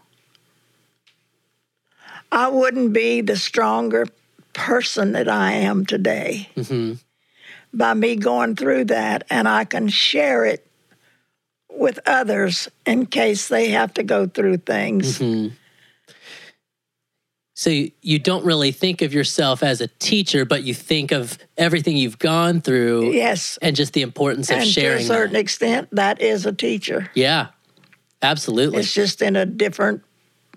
I 2.31 2.49
wouldn't 2.49 2.93
be 2.93 3.21
the 3.21 3.37
stronger 3.37 4.07
person 4.53 5.13
that 5.13 5.29
I 5.29 5.53
am 5.53 5.85
today. 5.85 6.49
hmm 6.55 6.95
By 7.77 7.95
me 7.95 8.17
going 8.17 8.55
through 8.57 8.87
that, 8.87 9.25
and 9.31 9.49
I 9.49 9.65
can 9.65 9.89
share 9.89 10.45
it 10.45 10.67
with 11.71 11.99
others 12.07 12.69
in 12.87 13.07
case 13.07 13.49
they 13.49 13.71
have 13.71 13.93
to 13.95 14.03
go 14.05 14.27
through 14.27 14.59
things. 14.59 15.19
Mm-hmm. 15.19 15.55
So 17.57 17.71
you- 18.03 18.19
don't 18.19 18.45
really 18.45 18.73
think 18.73 19.03
of 19.03 19.13
yourself 19.15 19.63
as 19.63 19.81
a 19.81 19.87
teacher, 19.99 20.45
but 20.45 20.63
you 20.65 20.75
think 20.75 21.13
of 21.13 21.39
everything 21.57 21.97
you've 21.97 22.19
gone 22.19 22.61
through 22.61 23.13
Yes. 23.13 23.59
and 23.63 23.75
just 23.77 23.93
the 23.93 24.03
importance 24.03 24.51
of 24.51 24.59
And 24.59 24.71
to 24.73 24.87
a 24.87 25.01
certain 25.03 25.33
that. 25.35 25.39
extent, 25.41 25.89
that 25.93 26.21
is 26.21 26.47
a 26.47 26.53
teacher. 26.53 27.11
Yeah, 27.15 27.49
absolutely. 28.23 28.79
It's 28.81 28.93
just 28.93 29.23
in 29.23 29.37
a 29.37 29.47
different 29.47 30.03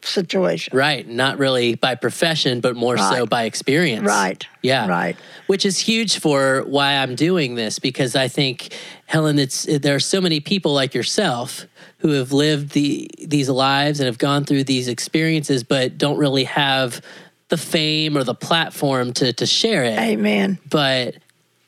situation. 0.04 0.78
right. 0.78 1.08
Not 1.08 1.38
really 1.38 1.76
by 1.76 1.96
profession, 1.96 2.60
but 2.62 2.76
more 2.76 2.98
so 2.98 3.26
by 3.26 3.44
experience. 3.44 4.06
Right. 4.06 4.46
Yeah. 4.62 4.88
Right. 4.88 5.18
Which 5.48 5.66
is 5.66 5.80
huge 5.80 6.20
for 6.20 6.64
why 6.68 6.98
I'm 6.98 7.16
doing 7.16 7.56
this 7.56 7.80
because 7.80 8.16
I 8.16 8.28
think 8.28 8.74
Helen, 9.06 9.40
it's 9.40 9.64
there 9.64 9.96
are 9.96 10.00
so 10.00 10.22
many 10.22 10.40
people 10.40 10.74
like 10.74 10.94
yourself 10.94 11.66
who 12.00 12.12
have 12.12 12.32
lived 12.32 12.72
the 12.72 13.10
these 13.20 13.50
lives 13.50 14.00
and 14.00 14.06
have 14.06 14.18
gone 14.18 14.46
through 14.46 14.66
these 14.66 14.88
experiences, 14.88 15.64
but 15.64 15.98
don't 15.98 16.18
really 16.18 16.44
have 16.44 17.02
the 17.50 17.58
fame 17.58 18.18
or 18.18 18.24
the 18.24 18.36
platform 18.36 19.14
to 19.14 19.34
to 19.34 19.46
share 19.46 19.84
it. 19.84 19.98
Amen. 19.98 20.60
But 20.70 21.16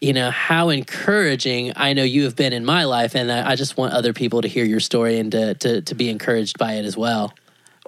you 0.02 0.14
know 0.14 0.32
how 0.32 0.70
encouraging 0.70 1.74
I 1.76 1.94
know 1.94 2.04
you 2.04 2.24
have 2.24 2.36
been 2.36 2.54
in 2.54 2.64
my 2.66 2.86
life, 2.86 3.16
and 3.16 3.32
I, 3.32 3.52
I 3.52 3.56
just 3.56 3.78
want 3.78 3.94
other 3.94 4.14
people 4.14 4.42
to 4.42 4.48
hear 4.48 4.64
your 4.64 4.80
story 4.80 5.20
and 5.20 5.32
to, 5.32 5.54
to 5.56 5.82
to 5.82 5.96
be 5.96 6.10
encouraged 6.10 6.58
by 6.58 6.74
it 6.74 6.86
as 6.86 6.96
well. 6.96 7.34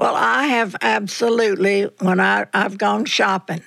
Well, 0.01 0.15
I 0.15 0.47
have 0.47 0.75
absolutely, 0.81 1.83
when 1.99 2.19
I, 2.19 2.47
I've 2.55 2.79
gone 2.79 3.05
shopping, 3.05 3.61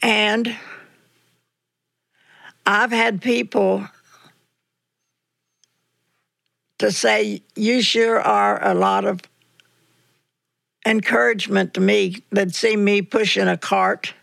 and 0.00 0.56
I've 2.64 2.92
had 2.92 3.20
people 3.20 3.88
to 6.78 6.92
say, 6.92 7.42
You 7.56 7.82
sure 7.82 8.20
are 8.20 8.64
a 8.64 8.74
lot 8.74 9.04
of 9.04 9.22
encouragement 10.86 11.74
to 11.74 11.80
me 11.80 12.22
that 12.30 12.54
see 12.54 12.76
me 12.76 13.02
pushing 13.02 13.48
a 13.48 13.56
cart 13.56 14.14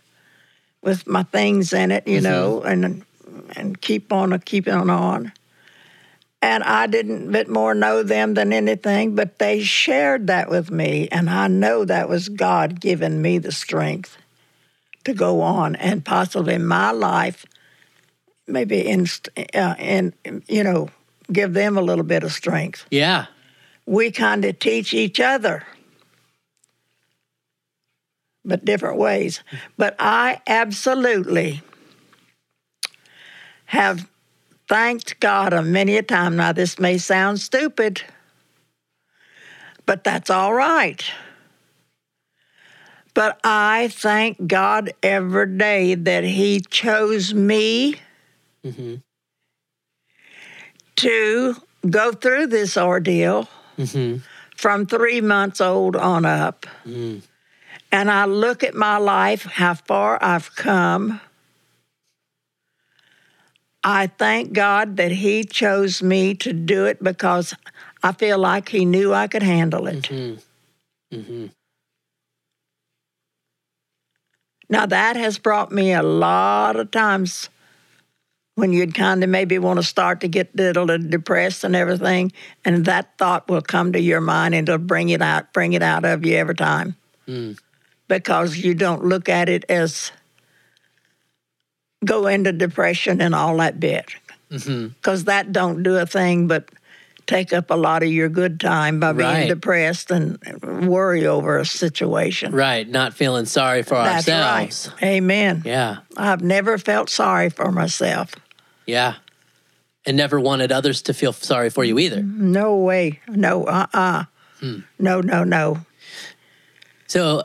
with 0.82 1.06
my 1.06 1.24
things 1.24 1.74
in 1.74 1.92
it, 1.92 2.08
you 2.08 2.22
mm-hmm. 2.22 2.24
know, 2.24 2.62
and 2.62 3.04
and 3.58 3.82
keep 3.82 4.14
on 4.14 4.40
keeping 4.40 4.74
on. 4.74 5.34
And 6.42 6.64
I 6.64 6.86
didn't 6.88 7.32
bit 7.32 7.50
more 7.50 7.74
know 7.74 8.04
them 8.04 8.36
than 8.36 8.54
anything, 8.54 9.16
but 9.16 9.40
they 9.40 9.62
shared 9.64 10.28
that 10.28 10.50
with 10.50 10.70
me. 10.70 11.08
And 11.12 11.30
I 11.30 11.48
know 11.48 11.84
that 11.86 12.10
was 12.10 12.30
God 12.30 12.80
giving 12.80 13.22
me 13.22 13.40
the 13.40 13.52
strength 13.52 14.18
to 15.06 15.14
go 15.14 15.42
on 15.42 15.76
and 15.76 16.06
possibly 16.06 16.58
my 16.58 16.92
life, 16.92 17.46
maybe 18.46 18.86
in, 18.88 19.08
uh, 19.56 19.76
in 19.80 20.14
you 20.48 20.64
know, 20.64 20.90
give 21.32 21.54
them 21.54 21.78
a 21.78 21.82
little 21.82 22.04
bit 22.04 22.24
of 22.24 22.32
strength. 22.32 22.86
Yeah, 22.92 23.26
We 23.86 24.12
kind 24.12 24.46
of 24.46 24.60
teach 24.60 24.94
each 24.94 25.20
other, 25.20 25.64
but 28.46 28.64
different 28.64 28.98
ways. 28.98 29.42
But 29.76 29.96
I 29.98 30.42
absolutely 30.46 31.62
have 33.66 34.08
thanked 34.68 35.20
God 35.20 35.54
a 35.54 35.62
many 35.62 35.98
a 35.98 36.04
time. 36.04 36.36
Now, 36.38 36.52
this 36.52 36.80
may 36.80 36.98
sound 36.98 37.40
stupid, 37.40 38.02
but 39.86 40.04
that's 40.04 40.30
all 40.30 40.54
right. 40.54 41.04
But 43.14 43.40
I 43.44 43.88
thank 43.92 44.46
God 44.48 44.92
every 45.02 45.58
day 45.58 45.96
that 45.96 46.24
He 46.24 46.60
chose 46.62 47.34
me 47.34 47.96
Mhm. 48.64 49.02
to 50.98 51.56
go 51.90 52.12
through 52.12 52.48
this 52.48 52.78
ordeal 52.78 53.48
hmm 53.78 54.18
from 54.56 54.88
three 54.88 55.22
months 55.22 55.62
old 55.62 55.96
on 55.96 56.26
up. 56.26 56.66
Mm. 56.86 57.22
And 57.92 58.10
I 58.12 58.26
look 58.26 58.64
at 58.64 58.74
my 58.74 58.98
life, 58.98 59.44
how 59.44 59.76
far 59.76 60.18
I've 60.22 60.56
come. 60.56 61.22
I 63.88 64.08
thank 64.08 64.52
God 64.52 64.98
that 64.98 65.14
He 65.14 65.46
chose 65.46 66.04
me 66.04 66.36
to 66.36 66.52
do 66.52 66.84
it 66.84 67.02
because 67.02 67.54
I 68.04 68.12
feel 68.12 68.38
like 68.38 68.68
He 68.68 68.84
knew 68.84 69.14
I 69.14 69.28
could 69.28 69.44
handle 69.44 69.88
it. 69.88 70.08
hmm 70.08 71.46
Now, 74.70 74.86
that 74.86 75.16
has 75.16 75.40
brought 75.40 75.72
me 75.72 75.94
a 75.94 76.04
lot 76.04 76.76
of 76.76 76.92
times 76.92 77.48
when 78.56 78.74
you'd 78.74 78.94
kind 78.94 79.24
of 79.24 79.30
maybe 79.30 79.58
want 79.58 79.80
to 79.80 79.84
start 79.84 80.20
to 80.20 80.28
get 80.28 80.50
a 80.60 80.74
little 80.74 80.98
depressed 80.98 81.64
and 81.64 81.74
everything, 81.74 82.34
and 82.66 82.84
that 82.84 83.18
thought 83.18 83.48
will 83.48 83.62
come 83.62 83.94
to 83.94 84.02
your 84.02 84.20
mind 84.20 84.54
and 84.54 84.68
it'll 84.68 84.80
bring 84.80 85.08
it 85.08 85.22
out, 85.22 85.54
bring 85.54 85.72
it 85.72 85.82
out 85.82 86.04
of 86.04 86.26
you 86.26 86.36
every 86.36 86.56
time. 86.56 86.98
Mm. 87.26 87.58
Because 88.10 88.58
you 88.58 88.74
don't 88.74 89.06
look 89.06 89.30
at 89.30 89.48
it 89.48 89.64
as 89.70 90.12
go 92.06 92.28
into 92.28 92.52
depression 92.52 93.22
and 93.22 93.34
all 93.36 93.58
that 93.58 93.80
bit. 93.80 94.06
Because 94.50 95.26
that 95.26 95.52
don't 95.52 95.84
do 95.84 95.98
a 95.98 96.06
thing 96.06 96.48
but 96.48 96.70
take 97.26 97.52
up 97.52 97.70
a 97.70 97.76
lot 97.76 98.02
of 98.04 98.10
your 98.10 98.30
good 98.30 98.60
time 98.62 99.02
by 99.02 99.12
being 99.12 99.28
Right. 99.28 99.48
depressed 99.50 100.10
and 100.12 100.38
worry 100.88 101.26
over 101.28 101.58
a 101.58 101.66
situation. 101.66 102.54
Right, 102.54 102.88
not 102.88 103.14
feeling 103.14 103.46
sorry 103.46 103.84
for 103.84 103.96
That's 103.96 104.28
ourselves. 104.30 104.90
right. 105.02 105.04
Amen. 105.16 105.64
Yeah, 105.66 105.98
I've 106.16 106.42
never 106.42 106.78
felt 106.78 107.10
sorry 107.10 107.50
for 107.50 107.72
myself. 107.72 108.32
yeah. 108.86 109.16
And 110.06 110.16
never 110.16 110.40
wanted 110.40 110.72
others 110.72 111.02
to 111.02 111.14
feel 111.14 111.34
sorry 111.34 111.70
for 111.70 111.84
you 111.84 112.00
either. 112.00 112.22
No 112.24 112.78
way. 112.78 113.20
No, 113.28 113.66
uh 113.66 113.88
uh 113.94 114.24
Hmm. 114.62 114.80
No, 114.98 115.20
no, 115.20 115.44
no. 115.44 115.80
So, 117.08 117.44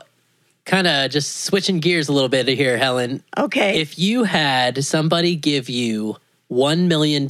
kind 0.65 0.87
of 0.87 1.11
just 1.11 1.41
switching 1.41 1.79
gears 1.79 2.07
a 2.09 2.13
little 2.13 2.29
bit 2.29 2.47
here, 2.47 2.77
Helen. 2.77 3.23
Okay. 3.37 3.79
If 3.81 3.99
you 3.99 4.23
had 4.23 4.83
somebody 4.83 5.35
give 5.35 5.69
you 5.69 6.17
$1 6.51 6.87
million 6.87 7.27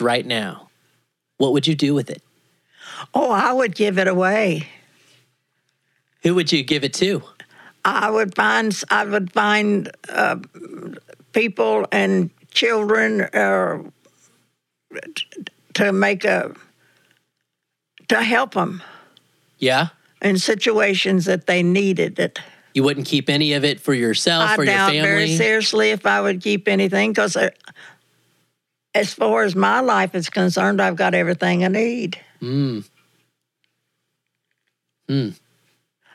right 0.00 0.26
now, 0.26 0.68
what 1.38 1.52
would 1.52 1.66
you 1.66 1.74
do 1.74 1.94
with 1.94 2.10
it? 2.10 2.22
oh, 3.12 3.30
I 3.30 3.52
would 3.52 3.74
give 3.74 3.98
it 3.98 4.08
away. 4.08 4.66
Who 6.22 6.34
would 6.36 6.50
you 6.52 6.62
give 6.62 6.84
it 6.84 6.94
to? 6.94 7.22
I 7.84 8.08
would 8.10 8.34
find 8.34 8.74
I 8.88 9.04
would 9.04 9.30
find 9.32 9.90
uh, 10.08 10.36
people 11.32 11.86
and 11.92 12.30
children 12.52 13.20
uh, 13.22 13.82
to 15.74 15.92
make 15.92 16.24
a 16.24 16.54
to 18.08 18.22
help 18.22 18.54
them 18.54 18.82
Yeah? 19.58 19.88
in 20.22 20.38
situations 20.38 21.26
that 21.26 21.46
they 21.46 21.62
needed 21.62 22.18
it. 22.18 22.38
You 22.74 22.82
wouldn't 22.82 23.06
keep 23.06 23.30
any 23.30 23.52
of 23.54 23.64
it 23.64 23.80
for 23.80 23.94
yourself 23.94 24.50
I 24.50 24.56
or 24.56 24.64
your 24.64 24.74
doubt 24.74 24.92
very 24.92 25.36
seriously 25.36 25.90
if 25.90 26.04
I 26.06 26.20
would 26.20 26.42
keep 26.42 26.68
anything 26.68 27.12
because, 27.12 27.36
as 28.94 29.14
far 29.14 29.44
as 29.44 29.54
my 29.54 29.80
life 29.80 30.14
is 30.14 30.28
concerned, 30.28 30.82
I've 30.82 30.96
got 30.96 31.14
everything 31.14 31.64
I 31.64 31.68
need. 31.68 32.20
Mm. 32.42 32.84
Mm. 35.08 35.38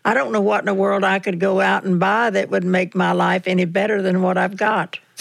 I 0.04 0.14
don't 0.14 0.32
know 0.32 0.42
what 0.42 0.60
in 0.60 0.66
the 0.66 0.74
world 0.74 1.04
I 1.04 1.20
could 1.20 1.40
go 1.40 1.62
out 1.62 1.84
and 1.84 2.00
buy 2.00 2.30
that 2.30 2.50
would 2.50 2.64
make 2.64 2.94
my 2.94 3.14
life 3.14 3.48
any 3.48 3.66
better 3.66 4.02
than 4.02 4.22
what 4.22 4.38
I've 4.38 4.58
got. 4.58 5.00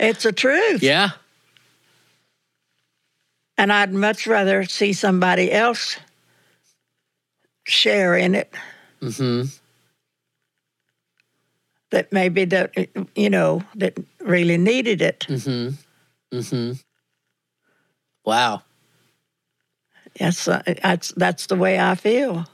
it's 0.00 0.22
the 0.22 0.32
truth. 0.32 0.82
Yeah. 0.82 1.10
And 3.56 3.72
I'd 3.72 3.92
much 3.92 4.26
rather 4.26 4.64
see 4.64 4.92
somebody 4.92 5.52
else 5.52 5.96
share 7.66 8.14
in 8.14 8.34
it 8.34 8.52
hmm 9.00 9.42
that 11.94 12.10
maybe 12.12 12.44
that 12.44 12.74
you 13.14 13.30
know 13.30 13.62
that 13.78 13.94
really 14.20 14.58
needed 14.58 15.00
it. 15.00 15.26
Mm 15.30 15.44
hmm 15.44 16.36
Mm 16.36 16.50
hmm 16.50 16.72
Wow. 18.26 18.62
That's 20.18 20.48
uh, 20.48 20.62
that's 20.82 21.12
that's 21.16 21.46
the 21.46 21.56
way 21.56 21.78
I 21.78 21.94
feel. 21.94 22.44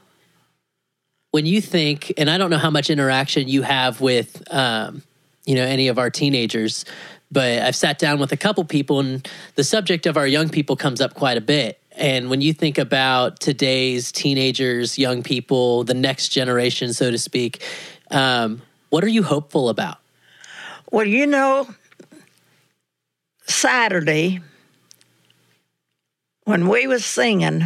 when 1.31 1.47
you 1.47 1.61
think, 1.61 2.13
and 2.19 2.29
I 2.29 2.39
don't 2.39 2.51
know 2.51 2.59
how 2.59 2.71
much 2.71 2.91
interaction 2.91 3.49
you 3.49 3.63
have 3.63 4.01
with, 4.01 4.43
um, 4.53 5.03
you 5.47 5.55
know, 5.55 5.63
any 5.65 5.89
of 5.89 5.99
our 5.99 6.11
teenagers, 6.11 6.85
but 7.31 7.63
I've 7.63 7.77
sat 7.77 7.99
down 7.99 8.19
with 8.19 8.33
a 8.33 8.37
couple 8.37 8.65
people, 8.65 8.99
and 9.01 9.29
the 9.55 9.65
subject 9.65 10.07
of 10.07 10.17
our 10.17 10.27
young 10.27 10.49
people 10.49 10.77
comes 10.77 11.01
up 11.01 11.15
quite 11.15 11.37
a 11.37 11.41
bit. 11.41 11.81
And 11.93 12.31
when 12.31 12.41
you 12.41 12.53
think 12.53 12.79
about 12.79 13.41
today's 13.41 14.11
teenagers, 14.11 14.99
young 14.99 15.23
people, 15.23 15.85
the 15.85 15.95
next 15.95 16.29
generation, 16.31 16.93
so 16.93 17.11
to 17.11 17.19
speak, 17.19 17.63
um, 18.11 18.63
what 18.91 19.03
are 19.03 19.09
you 19.09 19.23
hopeful 19.23 19.69
about? 19.69 19.99
Well, 20.91 21.07
you 21.07 21.27
know, 21.27 21.69
Saturday 23.47 24.41
when 26.45 26.69
we 26.69 26.87
was 26.87 27.05
singing, 27.05 27.63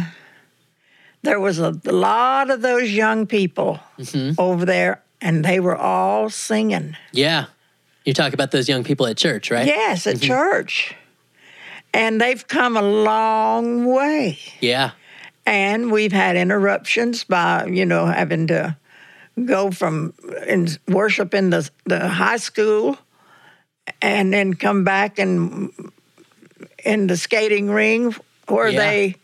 there 1.23 1.39
was 1.39 1.59
a 1.59 1.71
lot 1.85 2.51
of 2.51 2.61
those 2.61 2.91
young 2.91 3.25
people 3.25 3.79
hmm 3.97 4.31
over 4.37 4.65
there, 4.65 5.01
and 5.21 5.43
they 5.43 5.59
were 5.59 5.75
all 5.75 6.29
singing. 6.29 6.95
Yeah, 7.11 7.45
you 8.05 8.13
talk 8.13 8.33
about 8.33 8.51
those 8.51 8.69
young 8.69 8.83
people 8.83 9.07
at 9.07 9.17
church, 9.17 9.49
right? 9.49 9.65
Yes, 9.65 10.05
at 10.05 10.21
church. 10.21 10.93
And 11.93 12.21
they've 12.21 12.45
come 12.47 12.77
a 12.77 12.81
long 12.81 13.85
way. 13.85 14.37
Yeah. 14.59 14.91
And 15.45 15.91
we've 15.91 16.11
had 16.11 16.35
interruptions 16.35 17.23
by, 17.23 17.65
you 17.65 17.85
know, 17.85 18.05
having 18.05 18.47
to 18.47 18.75
go 19.43 19.71
from 19.71 20.13
in 20.47 20.67
worship 20.87 21.33
in 21.33 21.49
the, 21.49 21.69
the 21.85 22.07
high 22.07 22.37
school 22.37 22.97
and 24.01 24.31
then 24.33 24.53
come 24.53 24.83
back 24.83 25.19
and 25.19 25.71
in 26.83 27.07
the 27.07 27.17
skating 27.17 27.69
ring 27.69 28.15
where 28.47 28.69
Yeah. 28.69 28.79
they 28.79 29.15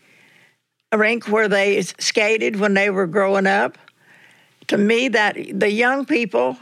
a 0.92 0.98
rink 0.98 1.26
where 1.26 1.48
they 1.48 1.80
skated 1.80 2.56
when 2.60 2.74
they 2.74 2.90
were 2.90 3.06
growing 3.06 3.46
up. 3.46 3.78
To 4.68 4.76
me, 4.76 5.08
that 5.08 5.36
the 5.52 5.70
young 5.70 6.04
people 6.04 6.56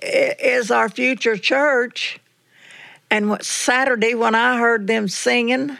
is 0.00 0.70
our 0.70 0.88
future 0.88 1.36
church. 1.36 2.20
And 3.10 3.28
what 3.28 3.44
Saturday 3.44 4.14
when 4.14 4.34
I 4.34 4.58
heard 4.58 4.86
them 4.86 5.08
singing, 5.08 5.76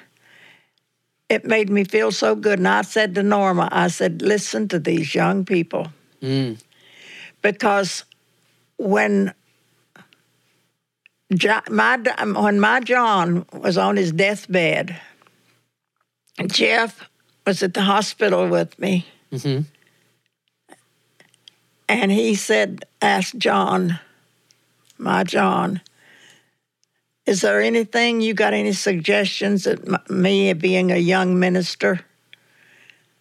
it 1.29 1.45
made 1.45 1.71
me 1.71 1.85
feel 1.85 2.13
so 2.13 2.35
good. 2.35 2.59
And 2.59 2.69
I 2.69 2.83
said 2.83 3.15
to 3.15 3.23
Norma, 3.23 3.69
I 3.73 3.89
said, 3.89 4.23
listen 4.23 4.69
to 4.69 4.79
these 4.79 5.15
young 5.15 5.45
people. 5.45 5.89
Mm. 6.23 6.63
Because 7.43 8.05
when 8.77 9.35
my 11.71 11.97
when 12.37 12.61
my 12.61 12.81
John 12.81 13.47
was 13.53 13.77
on 13.77 13.97
his 13.97 14.13
deathbed, 14.13 14.97
Jeff 16.47 17.09
was 17.47 17.63
at 17.63 17.75
the 17.75 17.83
hospital 17.83 18.49
with 18.49 18.79
me, 18.79 19.07
hmm 19.31 19.61
and 21.89 22.11
he 22.11 22.35
said, 22.35 22.85
asked 23.03 23.39
John, 23.39 23.99
my 24.97 25.25
John, 25.25 25.81
is 27.27 27.41
there 27.41 27.61
anything 27.61 28.21
you 28.21 28.35
got 28.35 28.53
any 28.53 28.73
suggestions 28.73 29.65
that 29.65 30.11
me 30.11 30.53
being 30.53 30.93
a 30.93 30.97
young 30.97 31.39
minister 31.39 32.01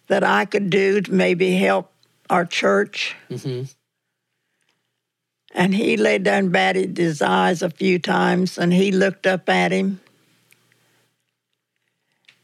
that 0.08 0.22
I 0.22 0.44
could 0.44 0.68
do 0.68 1.00
to 1.00 1.12
maybe 1.12 1.56
help 1.56 1.90
our 2.28 2.44
church? 2.44 3.16
hmm 3.28 3.62
And 5.54 5.74
he 5.74 5.96
laid 5.96 6.24
down, 6.24 6.50
batted 6.50 6.98
his 6.98 7.22
eyes 7.22 7.62
a 7.62 7.70
few 7.70 7.98
times, 7.98 8.58
and 8.58 8.72
he 8.72 8.90
looked 8.90 9.26
up 9.26 9.48
at 9.48 9.70
him. 9.72 10.00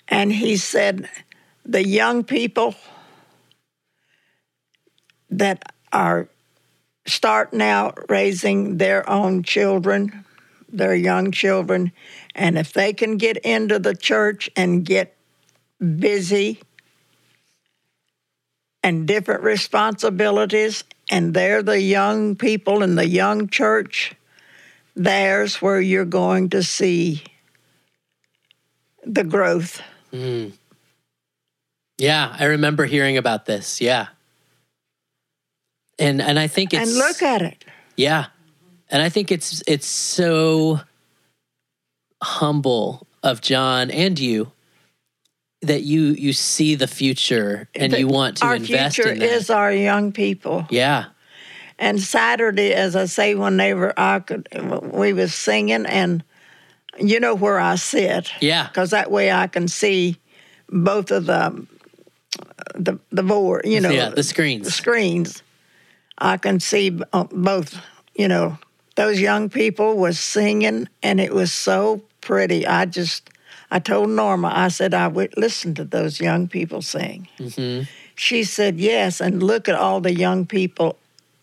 And 0.08 0.32
he 0.32 0.56
said, 0.56 1.08
The 1.64 1.86
young 1.86 2.24
people 2.24 2.74
that 5.28 5.74
are 5.92 6.28
starting 7.06 7.62
out 7.62 7.98
raising 8.08 8.78
their 8.78 9.08
own 9.08 9.42
children, 9.42 10.24
their 10.72 10.94
young 10.94 11.32
children, 11.32 11.92
and 12.34 12.58
if 12.58 12.72
they 12.72 12.92
can 12.92 13.16
get 13.16 13.36
into 13.38 13.78
the 13.78 13.94
church 13.94 14.50
and 14.56 14.84
get 14.84 15.16
busy 15.78 16.60
and 18.82 19.06
different 19.06 19.42
responsibilities, 19.42 20.84
and 21.10 21.34
they're 21.34 21.62
the 21.62 21.80
young 21.80 22.36
people 22.36 22.82
in 22.82 22.94
the 22.94 23.06
young 23.06 23.48
church, 23.48 24.14
there's 24.94 25.60
where 25.60 25.80
you're 25.80 26.04
going 26.04 26.50
to 26.50 26.62
see 26.62 27.22
the 29.04 29.24
growth. 29.24 29.82
Mm. 30.12 30.52
Yeah, 31.98 32.34
I 32.38 32.44
remember 32.46 32.86
hearing 32.86 33.16
about 33.16 33.46
this. 33.46 33.80
Yeah. 33.80 34.08
And 35.98 36.22
and 36.22 36.38
I 36.38 36.46
think 36.46 36.72
it's 36.72 36.88
and 36.88 36.98
look 36.98 37.22
at 37.22 37.42
it. 37.42 37.64
Yeah. 37.96 38.26
And 38.90 39.02
I 39.02 39.08
think 39.08 39.30
it's 39.30 39.62
it's 39.66 39.86
so 39.86 40.80
humble 42.22 43.06
of 43.22 43.40
John 43.40 43.90
and 43.90 44.18
you 44.18 44.52
that 45.62 45.82
you 45.82 46.06
you 46.12 46.32
see 46.32 46.74
the 46.74 46.86
future 46.86 47.68
and 47.74 47.92
you 47.92 48.08
want 48.08 48.38
to 48.38 48.44
invest. 48.52 48.70
our 48.72 48.76
invest 48.76 48.96
future 48.96 49.12
in 49.12 49.22
is 49.22 49.50
our 49.50 49.72
young 49.72 50.12
people. 50.12 50.66
yeah. 50.70 51.06
And 51.78 51.98
Saturday, 51.98 52.74
as 52.74 52.94
I 52.94 53.06
say, 53.06 53.34
when 53.34 53.56
they 53.56 53.72
were, 53.72 53.94
I 53.98 54.20
could, 54.20 54.46
we 54.92 55.14
was 55.14 55.32
singing, 55.34 55.86
and 55.86 56.22
you 56.98 57.20
know 57.20 57.34
where 57.34 57.58
I 57.58 57.76
sit, 57.76 58.30
Yeah. 58.42 58.68
because 58.68 58.90
that 58.90 59.10
way 59.10 59.32
I 59.32 59.46
can 59.46 59.66
see 59.66 60.18
both 60.68 61.10
of 61.10 61.24
the 61.24 61.66
the 62.74 62.98
the 63.10 63.22
board, 63.22 63.62
you 63.64 63.80
know, 63.80 63.88
yeah, 63.88 64.10
the 64.10 64.22
screens. 64.22 64.66
the 64.66 64.70
screens. 64.72 65.42
I 66.18 66.36
can 66.36 66.60
see 66.60 66.90
both. 66.90 67.80
You 68.14 68.28
know, 68.28 68.58
those 68.96 69.20
young 69.20 69.48
people 69.48 69.96
was 69.96 70.18
singing, 70.18 70.88
and 71.02 71.20
it 71.20 71.32
was 71.34 71.52
so 71.52 72.02
pretty. 72.20 72.66
I 72.66 72.86
just, 72.86 73.30
I 73.70 73.78
told 73.78 74.10
Norma, 74.10 74.52
I 74.54 74.68
said 74.68 74.94
I 74.94 75.08
would 75.08 75.34
listen 75.36 75.74
to 75.76 75.84
those 75.84 76.20
young 76.20 76.48
people 76.48 76.82
sing. 76.82 77.28
hmm 77.38 77.82
She 78.14 78.44
said 78.44 78.78
yes, 78.78 79.20
and 79.20 79.42
look 79.42 79.68
at 79.68 79.74
all 79.74 80.00
the 80.00 80.14
young 80.14 80.46
people 80.46 80.98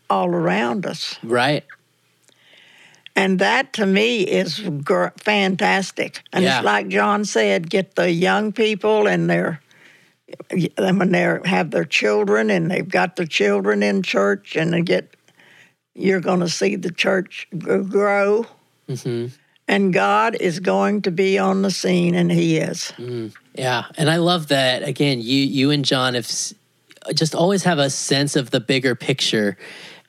all 0.09 0.29
around 0.29 0.85
us. 0.85 1.17
Right. 1.23 1.63
And 3.15 3.39
that 3.39 3.73
to 3.73 3.85
me 3.87 4.21
is 4.21 4.59
gr- 4.83 5.07
fantastic. 5.17 6.21
And 6.31 6.43
Yeah. 6.45 6.57
it's 6.59 6.65
like 6.65 6.87
John 6.87 7.25
said, 7.25 7.67
get 7.69 7.95
the 7.95 8.11
young 8.11 8.51
people 8.51 9.07
and 9.07 9.27
their 9.29 9.59
and 10.77 10.99
when 10.99 11.11
they 11.11 11.39
have 11.45 11.71
their 11.71 11.85
children 11.85 12.49
and 12.51 12.69
they've 12.69 12.87
got 12.87 13.15
their 13.15 13.25
children 13.25 13.81
in 13.81 14.03
church 14.03 14.55
and 14.55 14.73
they 14.73 14.81
get 14.81 15.15
you're 15.97 16.21
going 16.21 16.39
to 16.39 16.49
see 16.49 16.75
the 16.75 16.91
church 16.91 17.47
grow 17.57 18.45
hmm 19.03 19.27
and 19.69 19.93
God 19.93 20.35
is 20.39 20.61
going 20.61 21.01
to 21.01 21.11
be 21.11 21.37
on 21.37 21.61
the 21.61 21.71
scene 21.71 22.15
and 22.15 22.31
he 22.31 22.57
is. 22.57 22.93
Yeah, 23.53 23.83
and 23.97 24.09
I 24.09 24.15
love 24.15 24.47
that. 24.47 24.83
Again, 24.83 25.19
you 25.19 25.41
you 25.43 25.71
and 25.71 25.83
John 25.83 26.13
have 26.13 26.25
just 27.13 27.35
always 27.35 27.63
have 27.63 27.77
a 27.77 27.89
sense 27.89 28.37
of 28.37 28.51
the 28.51 28.61
bigger 28.61 28.95
picture, 28.95 29.57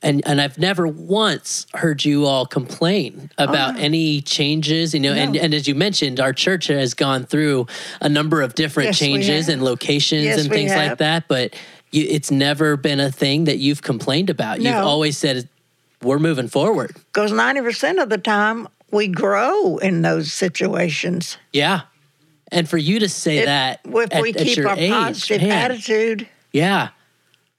and 0.01 0.25
and 0.25 0.39
I've 0.39 0.57
never 0.57 0.87
once 0.87 1.65
heard 1.73 2.05
you 2.05 2.25
all 2.25 2.45
complain 2.45 3.31
about 3.37 3.77
any 3.77 4.21
changes. 4.21 4.93
You 4.93 5.01
know, 5.01 5.11
and 5.11 5.33
No. 5.33 5.41
and 5.41 5.53
as 5.53 5.67
you 5.67 5.75
mentioned, 5.75 6.21
our 6.21 6.31
church 6.31 6.67
has 6.67 6.93
gone 6.93 7.25
through 7.25 7.67
a 7.99 8.07
number 8.07 8.41
of 8.41 8.55
different 8.55 8.87
Yes, 8.91 8.99
changes 8.99 9.49
and 9.49 9.61
locations 9.61 10.23
Yes, 10.23 10.39
and 10.39 10.49
things 10.49 10.73
like 10.73 10.99
that, 10.99 11.27
but. 11.27 11.53
You, 11.91 12.05
it's 12.07 12.29
never 12.29 12.77
been 12.77 12.99
a 12.99 13.11
thing 13.11 13.45
that 13.45 13.57
you've 13.57 13.81
complained 13.81 14.29
about. 14.29 14.61
You've 14.61 14.75
always 14.75 15.17
said, 15.17 15.49
"We're 16.01 16.19
moving 16.19 16.47
forward." 16.47 16.95
Because 17.13 17.31
90% 17.31 18.01
of 18.01 18.09
the 18.09 18.17
time 18.17 18.67
we 18.91 19.07
grow 19.07 19.77
in 19.77 20.01
those 20.01 20.31
situations. 20.33 21.37
Yeah, 21.53 21.81
and 22.51 22.67
for 22.69 22.77
you 22.77 22.99
to 22.99 23.09
say 23.09 23.39
If- 23.39 23.45
that 23.45 23.79
if 23.85 24.13
at, 24.13 24.21
we 24.21 24.33
keep 24.33 24.65
our 24.65 24.77
age, 24.77 24.91
positive 24.91 25.41
man. 25.41 25.51
attitude. 25.71 26.27
Yeah. 26.51 26.89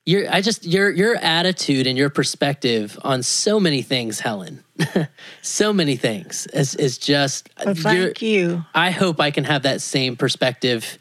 Your 0.06 0.32
I 0.32 0.40
just 0.40 0.64
your 0.66 0.90
your 0.90 1.14
attitude 1.16 1.86
and 1.86 1.96
your 1.96 2.08
perspective 2.08 2.98
on 3.04 3.22
so 3.22 3.60
many 3.60 3.82
things, 3.82 4.18
Helen. 4.20 4.64
so 5.42 5.72
many 5.74 5.94
things 5.94 6.46
is 6.54 6.74
is 6.74 6.96
just 6.98 7.50
Well, 7.64 7.74
thank 7.74 8.22
you. 8.22 8.64
I 8.74 8.90
hope 8.90 9.20
I 9.20 9.30
can 9.30 9.44
have 9.44 9.62
that 9.64 9.82
same 9.82 10.16
perspective 10.16 10.98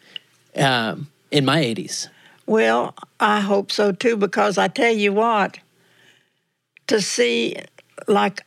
um, 0.56 1.07
in 1.32 1.45
my 1.45 1.61
80s. 1.64 2.10
Well, 2.45 2.94
I 3.22 3.40
hope 3.40 3.72
so 3.72 3.94
too, 3.94 4.18
because 4.18 4.57
I 4.57 4.68
tell 4.68 4.91
you 4.94 5.14
what, 5.14 5.57
to 6.90 7.02
see, 7.02 7.56
like, 8.07 8.41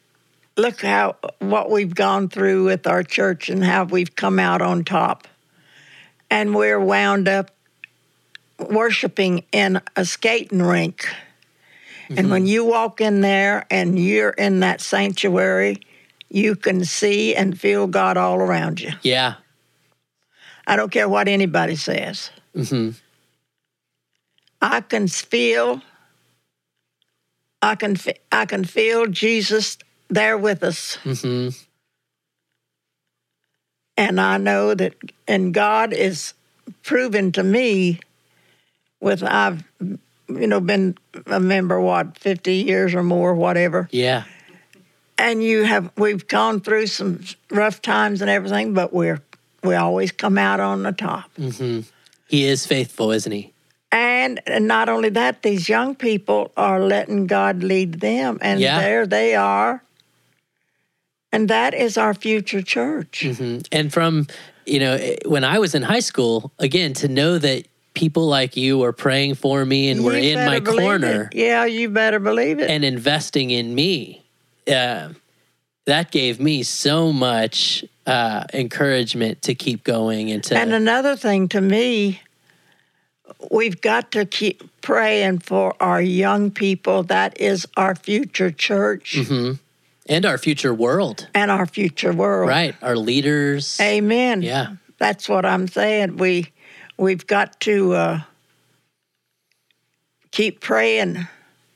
look 0.56 0.82
how 0.82 1.16
what 1.38 1.70
we've 1.70 1.94
gone 1.94 2.28
through 2.28 2.64
with 2.64 2.86
our 2.86 3.02
church 3.02 3.48
and 3.48 3.64
how 3.64 3.84
we've 3.84 4.14
come 4.14 4.38
out 4.38 4.60
on 4.60 4.84
top. 4.84 5.26
And 6.30 6.54
we're 6.54 6.80
wound 6.80 7.28
up 7.28 7.50
worshiping 8.58 9.44
in 9.52 9.80
a 9.96 10.04
skating 10.04 10.62
rink. 10.62 11.06
And 12.14 12.30
when 12.30 12.46
you 12.46 12.66
walk 12.66 13.00
in 13.00 13.22
there 13.22 13.64
and 13.70 13.98
you're 13.98 14.30
in 14.30 14.60
that 14.60 14.82
sanctuary, 14.82 15.80
you 16.28 16.56
can 16.56 16.84
see 16.84 17.34
and 17.34 17.58
feel 17.58 17.86
God 17.86 18.18
all 18.18 18.36
around 18.36 18.80
you. 18.80 18.90
Yeah. 19.02 19.34
I 20.66 20.76
don't 20.76 20.92
care 20.92 21.08
what 21.08 21.26
anybody 21.26 21.76
says. 21.76 22.30
Mm-hmm. 22.54 22.90
I 24.60 24.80
can 24.82 25.08
feel 25.08 25.80
I 27.62 27.76
can 27.76 27.96
I 28.30 28.44
can 28.44 28.64
feel 28.64 29.06
Jesus 29.06 29.78
there 30.08 30.36
with 30.36 30.62
us. 30.62 30.96
Hmm 30.96 31.48
and 33.96 34.20
I 34.20 34.38
know 34.38 34.74
that 34.74 34.94
and 35.28 35.52
God 35.52 35.92
is 35.92 36.34
proven 36.82 37.32
to 37.32 37.42
me 37.42 38.00
with 39.00 39.22
I've 39.22 39.62
you 39.80 40.46
know 40.46 40.60
been 40.60 40.96
a 41.26 41.40
member 41.40 41.80
what 41.80 42.18
50 42.18 42.54
years 42.54 42.94
or 42.94 43.02
more 43.02 43.34
whatever. 43.34 43.88
Yeah. 43.90 44.24
and 45.18 45.42
you 45.42 45.64
have 45.64 45.90
we've 45.96 46.26
gone 46.26 46.60
through 46.60 46.86
some 46.86 47.22
rough 47.50 47.82
times 47.82 48.22
and 48.22 48.30
everything 48.30 48.74
but 48.74 48.92
we're 48.92 49.20
we 49.62 49.74
always 49.74 50.10
come 50.10 50.38
out 50.38 50.60
on 50.60 50.82
the 50.82 50.92
top. 50.92 51.30
Hmm 51.36 51.80
He 52.28 52.44
is 52.44 52.66
faithful, 52.66 53.10
isn't 53.12 53.32
he? 53.32 53.51
And, 53.92 54.40
not 54.60 54.88
only 54.88 55.10
that, 55.10 55.42
these 55.42 55.68
young 55.68 55.94
people 55.94 56.50
are 56.56 56.80
letting 56.80 57.26
God 57.26 57.62
lead 57.62 58.00
them, 58.00 58.38
and 58.40 58.58
Yeah. 58.58 58.80
there 58.80 59.06
they 59.06 59.34
are. 59.34 59.82
And 61.30 61.48
that 61.48 61.74
is 61.74 61.96
our 61.98 62.14
future 62.14 62.62
church. 62.62 63.22
Mhm. 63.26 63.66
And 63.70 63.92
from, 63.92 64.26
you 64.66 64.78
know, 64.80 64.94
eh, 64.94 65.16
when 65.26 65.44
I 65.44 65.58
was 65.58 65.74
in 65.74 65.82
high 65.82 66.00
school, 66.00 66.52
again, 66.58 66.94
to 66.94 67.08
know 67.08 67.36
that 67.38 67.66
people 67.94 68.26
like 68.26 68.56
you 68.56 68.78
were 68.78 68.92
praying 68.92 69.34
for 69.34 69.66
me 69.66 69.90
and 69.90 70.02
were 70.02 70.16
You 70.16 70.38
in 70.38 70.46
my 70.46 70.60
corner 70.60 71.28
it. 71.30 71.36
Yeah, 71.36 71.66
you 71.66 71.90
better 71.90 72.18
believe 72.18 72.58
it. 72.60 72.70
and 72.70 72.84
investing 72.84 73.50
in 73.50 73.74
me, 73.74 74.22
uh, 74.68 75.08
that 75.84 76.10
gave 76.10 76.40
me 76.40 76.62
so 76.62 77.12
much 77.12 77.84
uh, 78.06 78.44
encouragement 78.52 79.42
to 79.42 79.54
keep 79.54 79.84
going 79.84 80.30
and 80.32 80.42
to. 80.44 80.56
And 80.56 80.72
another 80.72 81.14
thing 81.16 81.48
to 81.48 81.60
me, 81.60 82.20
we've 83.50 83.80
got 83.80 84.12
to 84.12 84.24
keep 84.24 84.62
praying 84.82 85.38
for 85.40 85.74
our 85.80 86.00
young 86.00 86.50
people. 86.50 87.02
That 87.02 87.38
is 87.40 87.66
our 87.76 87.94
future 87.94 88.50
church 88.50 89.14
Mhm. 89.16 89.58
and 90.08 90.24
our 90.24 90.38
future 90.38 90.74
world, 90.74 91.26
and 91.34 91.50
our 91.50 91.66
future 91.66 92.12
world. 92.12 92.48
right? 92.48 92.74
Our 92.82 92.96
leaders. 92.96 93.78
Amen. 93.80 94.42
Yeah. 94.42 94.76
That's 94.98 95.28
what 95.28 95.44
I'm 95.44 95.66
saying. 95.68 96.16
We 96.16 96.46
we've 96.98 97.26
got 97.26 97.58
to 97.60 97.92
uh, 97.94 98.20
keep 100.30 100.60
praying 100.60 101.26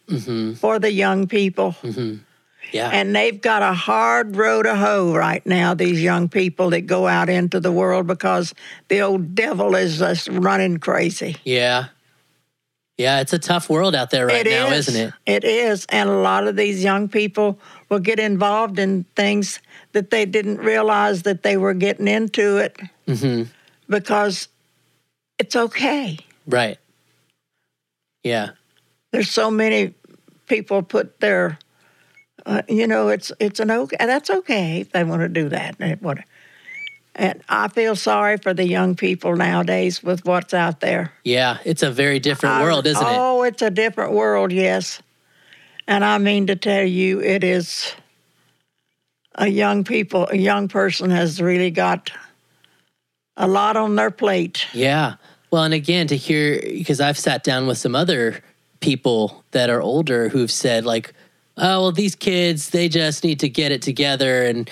hmm 0.08 0.52
for 0.54 0.78
the 0.78 0.92
young 0.92 1.26
people. 1.26 1.72
hmm 1.72 2.16
Yeah. 2.72 2.90
And 2.92 3.14
they've 3.14 3.40
got 3.40 3.62
a 3.62 3.72
hard 3.72 4.36
row 4.36 4.62
to 4.62 4.74
hoe 4.76 5.14
right 5.14 5.44
now, 5.46 5.74
these 5.74 6.02
young 6.02 6.28
people 6.28 6.70
that 6.70 6.82
go 6.82 7.06
out 7.06 7.28
into 7.28 7.60
the 7.60 7.72
world 7.72 8.06
because 8.06 8.54
the 8.88 9.00
old 9.00 9.34
devil 9.34 9.74
is 9.74 9.98
just 9.98 10.28
running 10.28 10.78
crazy. 10.78 11.36
yeah. 11.44 11.86
Yeah. 12.98 13.20
It's 13.20 13.34
a 13.34 13.38
tough 13.38 13.68
world 13.68 13.94
out 13.94 14.08
there 14.10 14.26
right 14.26 14.46
It 14.46 14.50
now, 14.50 14.68
is. 14.70 14.88
isn't 14.88 15.08
it? 15.08 15.14
It 15.26 15.44
is. 15.44 15.84
And 15.90 16.08
a 16.08 16.16
lot 16.16 16.46
of 16.48 16.56
these 16.56 16.82
young 16.82 17.08
people 17.10 17.58
will 17.90 17.98
get 17.98 18.18
involved 18.18 18.78
in 18.78 19.04
things 19.14 19.60
that 19.92 20.08
they 20.10 20.24
didn't 20.24 20.58
realize 20.58 21.22
that 21.24 21.42
they 21.42 21.58
were 21.58 21.74
getting 21.74 22.08
into 22.08 22.56
it 22.56 22.78
hmm 23.06 23.42
because 23.88 24.48
it's 25.38 25.54
okay. 25.54 26.16
Right. 26.46 26.78
Yeah. 28.24 28.50
There's 29.12 29.30
so 29.30 29.50
many 29.50 29.94
people 30.48 30.82
put 30.82 31.20
their, 31.20 31.58
uh, 32.46 32.62
you 32.68 32.86
know, 32.86 33.08
it's 33.08 33.30
it's 33.38 33.60
an 33.60 33.70
okay. 33.70 33.96
That's 33.98 34.30
okay 34.30 34.80
if 34.80 34.92
they 34.92 35.04
want 35.04 35.20
to 35.20 35.28
do 35.28 35.50
that. 35.50 35.76
And, 35.78 36.00
what, 36.00 36.18
and 37.14 37.42
I 37.48 37.68
feel 37.68 37.96
sorry 37.96 38.38
for 38.38 38.54
the 38.54 38.66
young 38.66 38.94
people 38.94 39.36
nowadays 39.36 40.02
with 40.02 40.24
what's 40.24 40.54
out 40.54 40.80
there. 40.80 41.12
Yeah. 41.24 41.58
It's 41.64 41.82
a 41.82 41.90
very 41.90 42.20
different 42.20 42.62
world, 42.62 42.86
isn't 42.86 43.02
it? 43.02 43.08
Oh, 43.08 43.42
it's 43.42 43.62
a 43.62 43.70
different 43.70 44.12
world, 44.12 44.52
yes. 44.52 45.02
And 45.88 46.04
I 46.04 46.18
mean 46.18 46.46
to 46.46 46.56
tell 46.56 46.84
you, 46.84 47.20
it 47.20 47.44
is 47.44 47.94
a 49.34 49.48
young 49.48 49.84
people, 49.84 50.26
a 50.30 50.36
young 50.36 50.68
person 50.68 51.10
has 51.10 51.40
really 51.40 51.70
got 51.70 52.10
a 53.36 53.46
lot 53.46 53.76
on 53.76 53.96
their 53.96 54.10
plate. 54.10 54.66
Yeah. 54.72 55.16
Well, 55.50 55.64
and 55.64 55.74
again, 55.74 56.06
to 56.08 56.16
hear, 56.16 56.60
because 56.60 57.00
I've 57.00 57.18
sat 57.18 57.44
down 57.44 57.66
with 57.66 57.78
some 57.78 57.94
other 57.94 58.42
people 58.80 59.44
that 59.52 59.70
are 59.70 59.80
older 59.80 60.28
who've 60.28 60.50
said, 60.50 60.84
like, 60.84 61.14
oh, 61.58 61.82
well, 61.82 61.92
these 61.92 62.14
kids, 62.14 62.70
they 62.70 62.88
just 62.88 63.24
need 63.24 63.40
to 63.40 63.48
get 63.48 63.72
it 63.72 63.82
together. 63.82 64.44
And, 64.44 64.68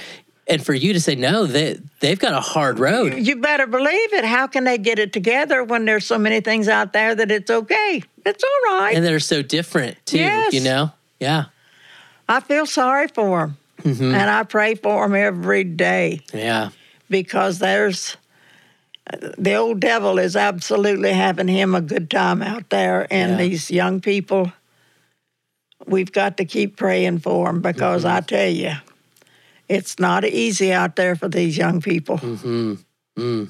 and 0.47 0.65
for 0.65 0.75
you 0.75 0.93
to 0.93 1.01
say, 1.01 1.15
no, 1.15 1.47
they, 1.47 1.79
they've 2.01 2.19
got 2.19 2.33
a 2.35 2.41
hard 2.41 2.79
road. 2.79 3.15
You 3.15 3.37
better 3.37 3.67
believe 3.67 4.13
it. 4.13 4.25
How 4.25 4.47
can 4.47 4.65
they 4.65 4.79
get 4.79 4.99
it 4.99 5.13
together 5.13 5.65
when 5.65 5.85
there's 5.87 6.07
so 6.07 6.19
many 6.19 6.41
things 6.41 6.69
out 6.69 6.93
there 6.93 7.15
that 7.15 7.31
it's 7.31 7.51
okay? 7.51 8.03
It's 8.27 8.45
all 8.45 8.79
right. 8.79 8.95
And 8.97 9.05
they're 9.05 9.21
so 9.21 9.43
different, 9.43 9.97
too, 10.07 10.19
Yes. 10.19 10.53
you 10.53 10.61
know? 10.61 10.93
Yeah. 11.21 11.47
I 12.29 12.41
feel 12.41 12.67
sorry 12.67 13.09
for 13.09 13.41
them. 13.47 13.57
Mhm. 13.83 14.15
And 14.15 14.31
I 14.31 14.45
pray 14.45 14.75
for 14.77 15.05
them 15.07 15.15
every 15.15 15.65
day 15.65 16.21
Yeah. 16.33 16.71
because 17.11 17.59
there's 17.59 18.17
the 19.37 19.55
old 19.55 19.81
devil 19.81 20.19
is 20.19 20.35
absolutely 20.35 21.13
having 21.13 21.49
him 21.49 21.75
a 21.75 21.83
good 21.83 22.09
time 22.11 22.43
out 22.43 22.71
there. 22.71 23.07
And 23.11 23.33
Yeah. 23.33 23.37
these 23.37 23.71
young 23.71 24.01
people, 24.01 24.51
we've 25.87 26.13
got 26.13 26.37
to 26.39 26.45
keep 26.45 26.77
praying 26.77 27.19
for 27.21 27.47
them 27.47 27.61
because 27.61 28.05
Mm-hmm. 28.05 28.17
I 28.17 28.21
tell 28.21 28.49
you, 28.51 28.73
it's 29.69 29.99
not 29.99 30.25
easy 30.25 30.73
out 30.73 30.97
there 30.97 31.17
for 31.17 31.29
these 31.29 31.57
young 31.57 31.81
people. 31.81 32.19
hmm 32.19 32.75
Mm. 33.19 33.49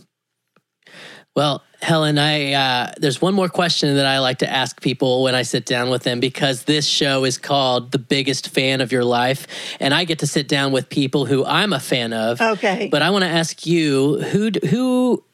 Well, 1.35 1.63
Helen, 1.81 2.19
I 2.19 2.53
uh, 2.53 2.93
there's 2.99 3.21
one 3.21 3.35
more 3.35 3.49
question 3.49 3.97
that 3.97 4.07
I 4.07 4.21
like 4.21 4.39
to 4.39 4.51
ask 4.51 4.81
people 4.81 5.23
when 5.23 5.35
I 5.35 5.43
sit 5.43 5.67
down 5.67 5.91
with 5.91 6.03
them 6.05 6.21
because 6.21 6.65
this 6.65 6.87
show 6.87 7.25
is 7.25 7.39
called 7.39 7.91
"The 7.93 7.99
Biggest 7.99 8.51
Fan 8.51 8.81
of 8.81 8.93
Your 8.93 9.05
Life," 9.05 9.47
and 9.81 9.93
I 9.93 10.05
get 10.05 10.21
to 10.21 10.27
sit 10.27 10.47
down 10.49 10.71
with 10.71 10.89
people 10.91 11.25
who 11.27 11.45
I'm 11.45 11.73
a 11.73 11.81
fan 11.81 12.13
of. 12.13 12.41
Okay. 12.41 12.89
But 12.91 13.03
I 13.03 13.11
want 13.11 13.25
to 13.25 13.31
ask 13.31 13.67
you 13.67 14.21
who 14.21 14.51
d- 14.51 14.69
who 14.69 15.25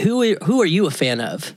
who 0.00 0.36
who 0.36 0.62
are 0.62 0.66
you 0.66 0.86
a 0.86 0.90
fan 0.90 1.20
of? 1.20 1.54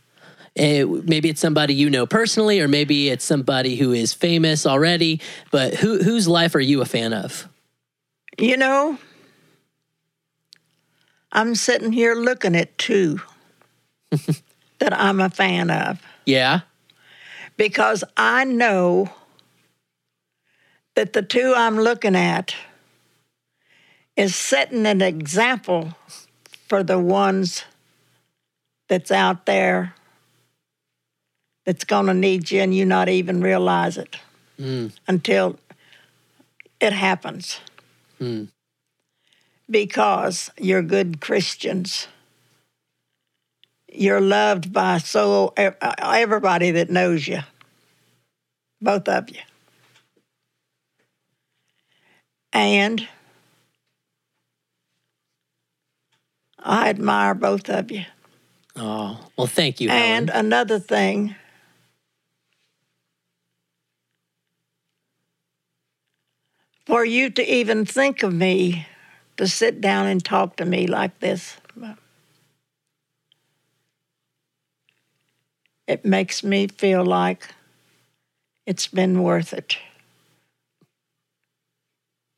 Eh, 0.55 0.83
maybe 0.83 1.29
it's 1.29 1.41
somebody 1.41 1.73
you 1.73 1.89
know 1.89 2.05
personally, 2.05 2.59
or 2.61 2.67
maybe 2.67 3.09
it's 3.09 3.25
somebody 3.25 3.75
who 3.75 3.91
is 3.91 4.13
famous 4.13 4.65
already. 4.65 5.19
But 5.51 5.73
who 5.75 6.03
whose 6.03 6.27
life 6.27 6.53
are 6.55 6.59
you 6.59 6.81
a 6.81 6.85
fan 6.85 7.11
of? 7.13 7.47
You 8.37 8.57
know, 8.57 8.97
I'm 11.31 11.55
sitting 11.55 11.91
here 11.91 12.13
looking 12.15 12.55
at 12.55 12.77
two 12.77 13.19
that 14.79 14.93
I'm 14.93 15.19
a 15.19 15.29
fan 15.29 15.71
of 15.71 15.99
Yeah. 16.25 16.61
because 17.57 18.03
I 18.15 18.43
know 18.43 19.09
that 20.95 21.13
the 21.13 21.23
two 21.23 21.53
I'm 21.55 21.77
looking 21.79 22.15
at 22.15 22.55
is 24.15 24.35
setting 24.35 24.85
an 24.85 25.01
example 25.01 25.95
for 26.67 26.83
the 26.83 26.99
ones 26.99 27.63
that's 28.87 29.11
out 29.11 29.45
there 29.47 29.95
that's 31.65 31.83
going 31.83 32.07
to 32.07 32.13
need 32.13 32.51
you 32.51 32.61
and 32.61 32.75
you 32.75 32.85
not 32.85 33.09
even 33.09 33.41
realize 33.41 33.97
it 33.97 34.17
Mm. 34.59 34.91
until 35.07 35.57
it 36.79 36.93
happens 36.93 37.59
Mm. 38.21 38.49
because 39.69 40.51
you're 40.59 40.83
good 40.83 41.19
Christians. 41.21 42.07
You're 43.91 44.21
loved 44.21 44.71
by 44.71 44.99
so 44.99 45.53
e- 45.59 45.69
everybody 45.81 46.71
that 46.71 46.89
knows 46.89 47.27
you, 47.27 47.39
both 48.81 49.07
of 49.07 49.29
you. 49.29 49.39
And 52.51 53.07
I 56.59 56.89
admire 56.89 57.33
both 57.33 57.69
of 57.69 57.91
you. 57.91 58.05
Oh 58.75 59.19
well, 59.37 59.47
thank 59.47 59.79
you, 59.81 59.89
And 59.89 60.29
Helen. 60.29 60.45
another 60.47 60.79
thing, 60.79 61.35
for 66.85 67.05
you 67.05 67.29
to 67.29 67.53
even 67.53 67.85
think 67.85 68.23
of 68.23 68.33
me 68.33 68.87
to 69.37 69.47
sit 69.47 69.81
down 69.81 70.07
and 70.07 70.23
talk 70.23 70.57
to 70.57 70.65
me 70.65 70.87
like 70.87 71.19
this, 71.19 71.57
it 75.87 76.05
makes 76.05 76.43
me 76.43 76.67
feel 76.67 77.05
like 77.05 77.53
it's 78.65 78.87
been 78.87 79.21
worth 79.21 79.53
it 79.53 79.77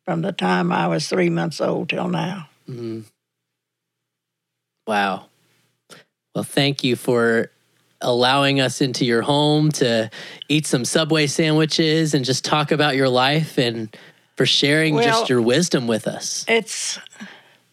from 0.05 0.21
the 0.21 0.31
time 0.31 0.71
I 0.71 0.87
was 0.87 1.07
three 1.07 1.29
months 1.29 1.59
old 1.59 1.89
till 1.89 2.07
now. 2.07 2.47
Mhm. 2.67 3.05
Wow. 4.87 5.25
Well, 6.33 6.43
thank 6.43 6.83
you 6.83 6.95
for 6.95 7.49
allowing 8.01 8.59
us 8.59 8.81
into 8.81 9.05
your 9.05 9.21
home 9.21 9.71
to 9.71 10.09
eat 10.47 10.67
some 10.67 10.85
Subway 10.85 11.27
sandwiches 11.27 12.13
and 12.13 12.25
just 12.25 12.45
talk 12.45 12.71
about 12.71 12.95
your 12.95 13.09
life 13.09 13.57
and 13.57 13.95
for 14.35 14.45
sharing 14.45 14.95
Well- 14.95 15.03
just 15.03 15.29
your 15.29 15.41
wisdom 15.41 15.87
with 15.87 16.07
us 16.07 16.45
It's 16.47 16.99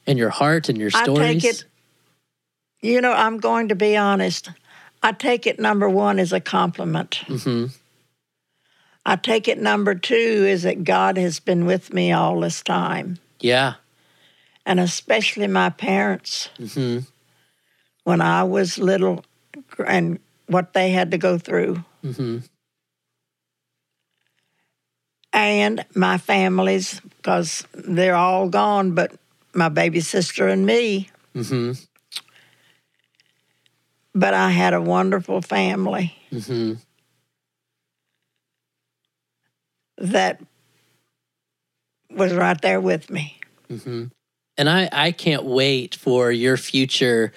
and 0.07 0.19
your 0.19 0.31
heart 0.31 0.69
and 0.69 0.79
your 0.79 0.91
stories. 0.91 1.21
I 1.21 1.33
take 1.33 1.45
it, 1.45 1.65
you 2.81 3.01
know, 3.01 3.13
I'm 3.13 3.39
going 3.39 3.69
to 3.69 3.75
be 3.75 3.97
honest. 3.97 4.51
I 5.03 5.13
take 5.13 5.47
it 5.47 5.59
number 5.59 5.89
one 5.89 6.19
as 6.19 6.33
a 6.33 6.41
compliment. 6.41 7.17
hmm 7.27 7.67
I 9.05 9.17
take 9.17 9.49
it 9.49 9.59
number 9.59 9.97
two 9.97 10.15
is 10.15 10.63
that 10.63 10.85
God 10.85 11.17
has 11.17 11.41
been 11.41 11.67
with 11.67 11.93
me 11.93 12.13
all 12.13 12.39
this 12.41 12.63
time, 12.63 13.19
Yeah. 13.41 13.75
and 14.65 14.79
especially 14.79 15.49
my 15.49 15.71
parents 15.71 16.49
hmm 16.75 17.01
when 18.05 18.21
I 18.21 18.43
was 18.45 18.79
little 18.79 19.25
and 19.87 20.19
what 20.47 20.73
they 20.73 20.91
had 20.91 21.11
to 21.13 21.19
go 21.19 21.37
through, 21.39 21.83
hmm 22.03 22.39
and 25.33 25.85
my 25.95 26.19
families, 26.19 27.01
because 27.17 27.67
they're 27.75 28.15
all 28.15 28.49
gone, 28.49 28.93
but 28.93 29.13
my 29.55 29.69
baby 29.69 30.01
sister 30.01 30.49
and 30.49 30.67
me. 30.67 31.11
hmm 31.35 31.73
But 34.15 34.35
I 34.35 34.51
had 34.51 34.75
a 34.75 34.81
wonderful 34.81 35.41
family. 35.41 36.15
hmm 36.31 36.75
that 39.99 40.41
was 42.11 42.33
right 42.33 42.61
there 42.61 42.81
with 42.81 43.09
me. 43.11 43.39
And 44.59 44.69
I, 44.69 44.89
I 44.93 45.13
can't 45.13 45.45
wait 45.45 45.95
for 45.95 46.31
your 46.33 46.57
future 46.57 47.33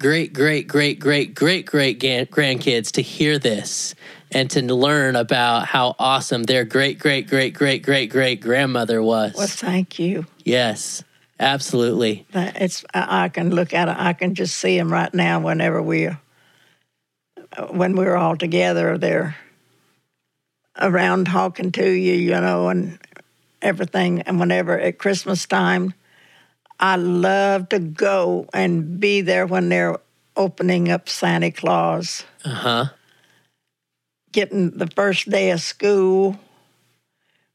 great, 0.00 0.32
great, 0.32 0.68
great, 0.68 1.00
great, 1.00 1.34
great, 1.34 1.66
great 1.66 2.00
grandkids 2.00 2.92
to 2.92 3.02
hear 3.02 3.38
this 3.38 3.94
and 4.30 4.48
to 4.50 4.62
learn 4.62 5.16
about 5.16 5.66
how 5.66 5.96
awesome 5.98 6.44
their 6.44 6.64
great, 6.64 6.98
great, 6.98 7.28
great, 7.28 7.54
great, 7.54 7.82
great, 7.82 8.10
great 8.10 8.40
grandmother 8.40 9.02
was. 9.02 9.34
Well, 9.34 9.46
thank 9.48 9.98
you. 9.98 10.26
yes, 10.44 11.02
absolutely. 11.40 12.26
It's 12.32 12.84
I 12.94 13.28
can 13.28 13.54
look 13.54 13.74
at 13.74 13.88
it. 13.88 13.96
I 13.98 14.12
can 14.12 14.34
just 14.34 14.56
see 14.56 14.76
them 14.78 14.92
right 14.92 15.12
now. 15.12 15.40
Whenever 15.40 15.82
we, 15.82 16.06
uh, 16.06 16.16
when 17.70 17.96
we're 17.96 18.16
all 18.16 18.36
together, 18.36 18.98
they're 18.98 19.36
around 20.78 21.26
talking 21.26 21.72
to 21.72 21.90
you, 21.90 22.14
you 22.14 22.40
know, 22.40 22.68
and 22.68 23.00
everything. 23.60 24.22
And 24.22 24.38
whenever 24.38 24.78
at 24.78 24.98
Christmas 24.98 25.44
time, 25.46 25.92
I 26.80 26.96
love 26.96 27.68
to 27.70 27.78
go 27.78 28.48
and 28.52 29.00
be 29.00 29.20
there 29.20 29.46
when 29.46 29.68
they're 29.68 29.96
opening 30.36 30.90
up 30.90 31.08
Santa 31.08 31.50
Claus, 31.50 32.24
Uh 32.44 32.50
huh. 32.50 32.84
getting 34.32 34.70
the 34.70 34.86
first 34.86 35.28
day 35.28 35.50
of 35.50 35.60
school. 35.60 36.38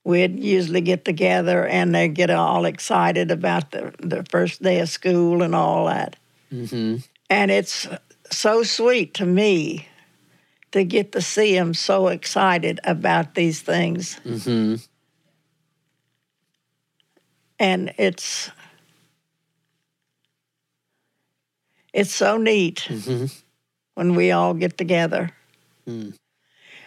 We'd 0.04 0.38
usually 0.38 0.82
get 0.82 1.06
together 1.06 1.66
and 1.66 1.95
they 1.95 2.10
get 2.10 2.30
all 2.30 2.66
excited 2.66 3.32
about 3.32 3.72
the, 3.72 3.94
the 4.00 4.26
first 4.30 4.62
day 4.62 4.82
of 4.82 4.90
school 4.90 5.41
and 5.41 5.56
all 5.56 5.86
that. 5.86 6.18
Mm-hmm. 6.52 6.98
And 7.30 7.52
it's 7.52 7.88
so 8.30 8.64
sweet 8.64 9.14
to 9.14 9.26
me 9.26 9.88
to 10.74 10.84
get 10.84 11.14
to 11.14 11.22
see 11.22 11.54
them 11.56 11.74
so 11.74 12.10
excited 12.10 12.82
about 12.84 13.36
these 13.36 13.62
things. 13.62 14.20
Mm-hmm. 14.26 14.76
And 17.60 17.94
it's 17.98 18.52
it's 21.94 22.14
so 22.14 22.38
neat 22.38 22.82
hmm 22.82 23.26
when 23.95 24.15
we 24.15 24.32
all 24.32 24.56
get 24.56 24.76
together. 24.78 25.30
Mm. 25.88 26.15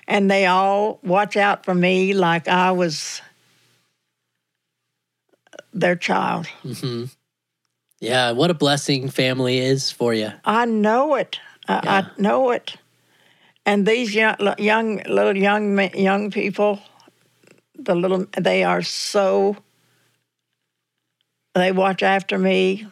And 0.08 0.28
they 0.30 0.46
all 0.46 0.98
watch 1.04 1.36
out 1.36 1.64
for 1.64 1.74
me 1.74 2.14
like 2.14 2.48
I 2.48 2.72
was 2.72 3.22
their 5.72 5.96
child. 5.96 6.46
hmm 6.62 7.04
Yeah, 8.00 8.32
what 8.32 8.50
a 8.50 8.54
blessing 8.54 9.08
family 9.08 9.58
is 9.58 9.92
for 9.92 10.14
you. 10.14 10.32
I 10.44 10.64
know 10.64 11.14
it. 11.14 11.38
I, 11.68 11.80
Yeah. 11.84 11.92
I 11.92 12.20
know 12.20 12.50
it. 12.50 12.76
And 13.64 13.86
these 13.86 14.14
young, 14.14 14.36
young 14.58 15.02
little 15.08 15.36
young 15.36 15.78
young 15.94 16.30
people, 16.30 16.80
the 17.78 17.94
little 17.94 18.26
they 18.36 18.64
are 18.64 18.82
so. 18.82 19.56
They 21.54 21.72
watch 21.72 22.02
after 22.02 22.38
me. 22.38 22.86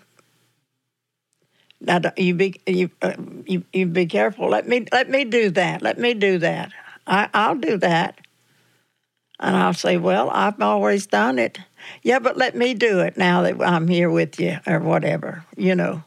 Now 1.80 2.00
you 2.16 2.34
be 2.34 2.60
you 2.66 2.90
uh, 3.02 3.14
you 3.46 3.64
you 3.72 3.86
be 3.86 4.06
careful. 4.06 4.48
Let 4.48 4.66
me 4.66 4.86
let 4.92 5.10
me 5.10 5.24
do 5.24 5.50
that. 5.50 5.82
Let 5.82 5.98
me 5.98 6.14
do 6.14 6.38
that. 6.38 6.72
I 7.06 7.28
I'll 7.34 7.56
do 7.56 7.76
that. 7.78 8.18
And 9.40 9.56
I'll 9.56 9.74
say, 9.74 9.96
well, 9.96 10.30
I've 10.30 10.60
always 10.62 11.06
done 11.06 11.38
it. 11.38 11.58
Yeah, 12.02 12.20
but 12.20 12.36
let 12.36 12.54
me 12.54 12.72
do 12.72 13.00
it 13.00 13.16
now 13.16 13.42
that 13.42 13.60
I'm 13.60 13.88
here 13.88 14.08
with 14.08 14.38
you 14.40 14.58
or 14.66 14.78
whatever. 14.78 15.44
You 15.56 15.74
know. 15.74 16.04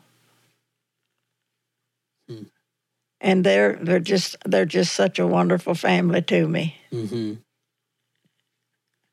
and 3.19 3.43
they're 3.43 3.77
they're 3.81 3.99
just 3.99 4.37
they're 4.45 4.65
just 4.65 4.93
such 4.93 5.19
a 5.19 5.27
wonderful 5.27 5.73
family 5.75 6.21
to 6.21 6.47
me. 6.47 6.77
hmm 6.91 7.33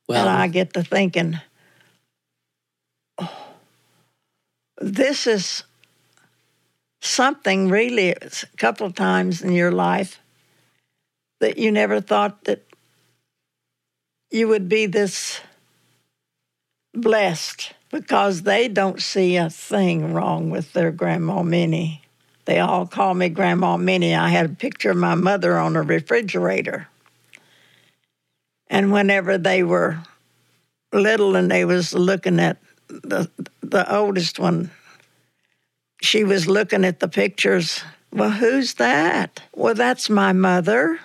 and 0.06 0.26
Well, 0.26 0.28
I 0.28 0.48
get 0.48 0.74
to 0.74 0.82
thinking, 0.82 1.40
oh, 3.18 3.54
this 4.78 5.26
is 5.26 5.64
something 7.06 7.68
really 7.68 8.10
a 8.10 8.30
couple 8.56 8.86
of 8.86 8.94
times 8.94 9.42
in 9.42 9.52
your 9.52 9.72
life 9.72 10.20
that 11.40 11.58
you 11.58 11.70
never 11.70 12.00
thought 12.00 12.44
that 12.44 12.64
you 14.30 14.48
would 14.48 14.68
be 14.68 14.86
this 14.86 15.40
blessed 16.92 17.72
because 17.90 18.42
they 18.42 18.68
don't 18.68 19.00
see 19.00 19.36
a 19.36 19.50
thing 19.50 20.12
wrong 20.12 20.50
with 20.50 20.72
their 20.72 20.90
grandma 20.90 21.42
Minnie. 21.42 22.02
They 22.44 22.58
all 22.58 22.86
call 22.86 23.14
me 23.14 23.28
Grandma 23.30 23.76
Minnie. 23.76 24.14
I 24.14 24.28
had 24.28 24.46
a 24.46 24.54
picture 24.54 24.90
of 24.90 24.96
my 24.96 25.14
mother 25.14 25.58
on 25.58 25.76
a 25.76 25.82
refrigerator. 25.82 26.88
And 28.68 28.92
whenever 28.92 29.38
they 29.38 29.62
were 29.62 29.98
little 30.92 31.36
and 31.36 31.50
they 31.50 31.64
was 31.64 31.94
looking 31.94 32.38
at 32.40 32.58
the 32.88 33.30
the 33.62 33.94
oldest 33.94 34.38
one, 34.38 34.70
she 36.04 36.24
was 36.24 36.46
looking 36.46 36.84
at 36.84 37.00
the 37.00 37.08
pictures. 37.08 37.82
Well, 38.12 38.30
who's 38.30 38.74
that? 38.74 39.42
Well, 39.54 39.74
that's 39.74 40.08
my 40.08 40.32
mother. 40.32 41.00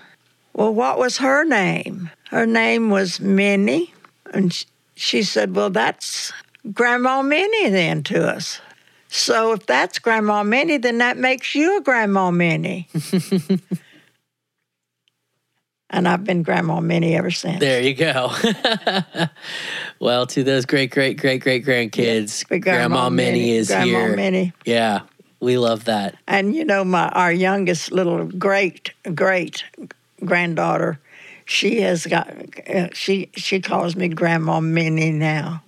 Well, 0.54 0.74
what 0.74 1.00
was 1.00 1.18
her 1.18 1.44
name? 1.44 2.12
Her 2.30 2.46
name 2.46 2.90
was 2.90 3.20
Minnie. 3.20 3.94
And 4.34 4.66
she 4.96 5.24
said, 5.24 5.56
Well, 5.56 5.70
that's 5.70 6.32
Grandma 6.74 7.22
Minnie 7.22 7.70
then 7.70 8.04
to 8.04 8.28
us. 8.28 8.60
So 9.08 9.54
if 9.54 9.66
that's 9.66 9.98
Grandma 9.98 10.44
Minnie, 10.44 10.78
then 10.78 11.00
that 11.00 11.18
makes 11.18 11.56
you 11.56 11.78
a 11.78 11.82
Grandma 11.82 12.30
Minnie. 12.30 12.88
and 15.90 16.08
I've 16.08 16.24
been 16.24 16.44
Grandma 16.44 16.80
Minnie 16.80 17.16
ever 17.16 17.32
since. 17.32 17.60
there 17.60 17.82
you 17.82 17.94
go. 17.94 18.32
well, 20.00 20.26
to 20.28 20.44
those 20.44 20.66
great, 20.66 20.92
great, 20.92 21.18
great, 21.18 21.42
great 21.42 21.66
grandkids, 21.66 22.46
But 22.48 22.62
Grandma, 22.62 23.10
Minnie 23.10 23.52
is 23.52 23.70
here. 23.70 23.78
Grandma 23.78 24.00
here. 24.00 24.16
Minnie. 24.16 24.54
Yeah, 24.66 25.02
we 25.40 25.58
love 25.58 25.86
that. 25.86 26.16
And 26.28 26.56
you 26.56 26.66
know, 26.66 26.84
my 26.84 27.10
our 27.10 27.32
youngest 27.32 27.92
little 27.92 28.26
great 28.26 28.92
great 29.16 29.64
granddaughter, 30.24 31.00
she 31.46 31.82
has 31.82 32.06
got 32.06 32.30
uh, 32.68 32.90
she 32.94 33.30
she 33.36 33.60
calls 33.62 33.96
me 33.96 34.10
Grandma 34.10 34.60
Minnie 34.60 35.12
now. 35.12 35.64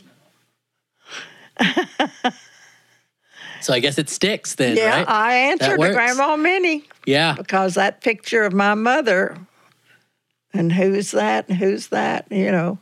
So 3.61 3.73
I 3.73 3.79
guess 3.79 3.97
it 3.97 4.09
sticks 4.09 4.55
then, 4.55 4.75
yeah, 4.75 4.97
right? 4.97 5.07
I 5.07 5.33
answered 5.35 5.79
to. 5.79 5.91
Grandma 5.91 6.35
Minnie 6.35 6.83
yeah. 7.05 7.35
because 7.37 7.75
that 7.75 8.01
picture 8.01 8.43
of 8.43 8.53
my 8.53 8.73
mother, 8.73 9.37
and 10.53 10.71
who's 10.71 11.11
that? 11.11 11.49
And 11.49 11.57
who's 11.57 11.87
that? 11.87 12.27
You 12.31 12.51
know. 12.51 12.77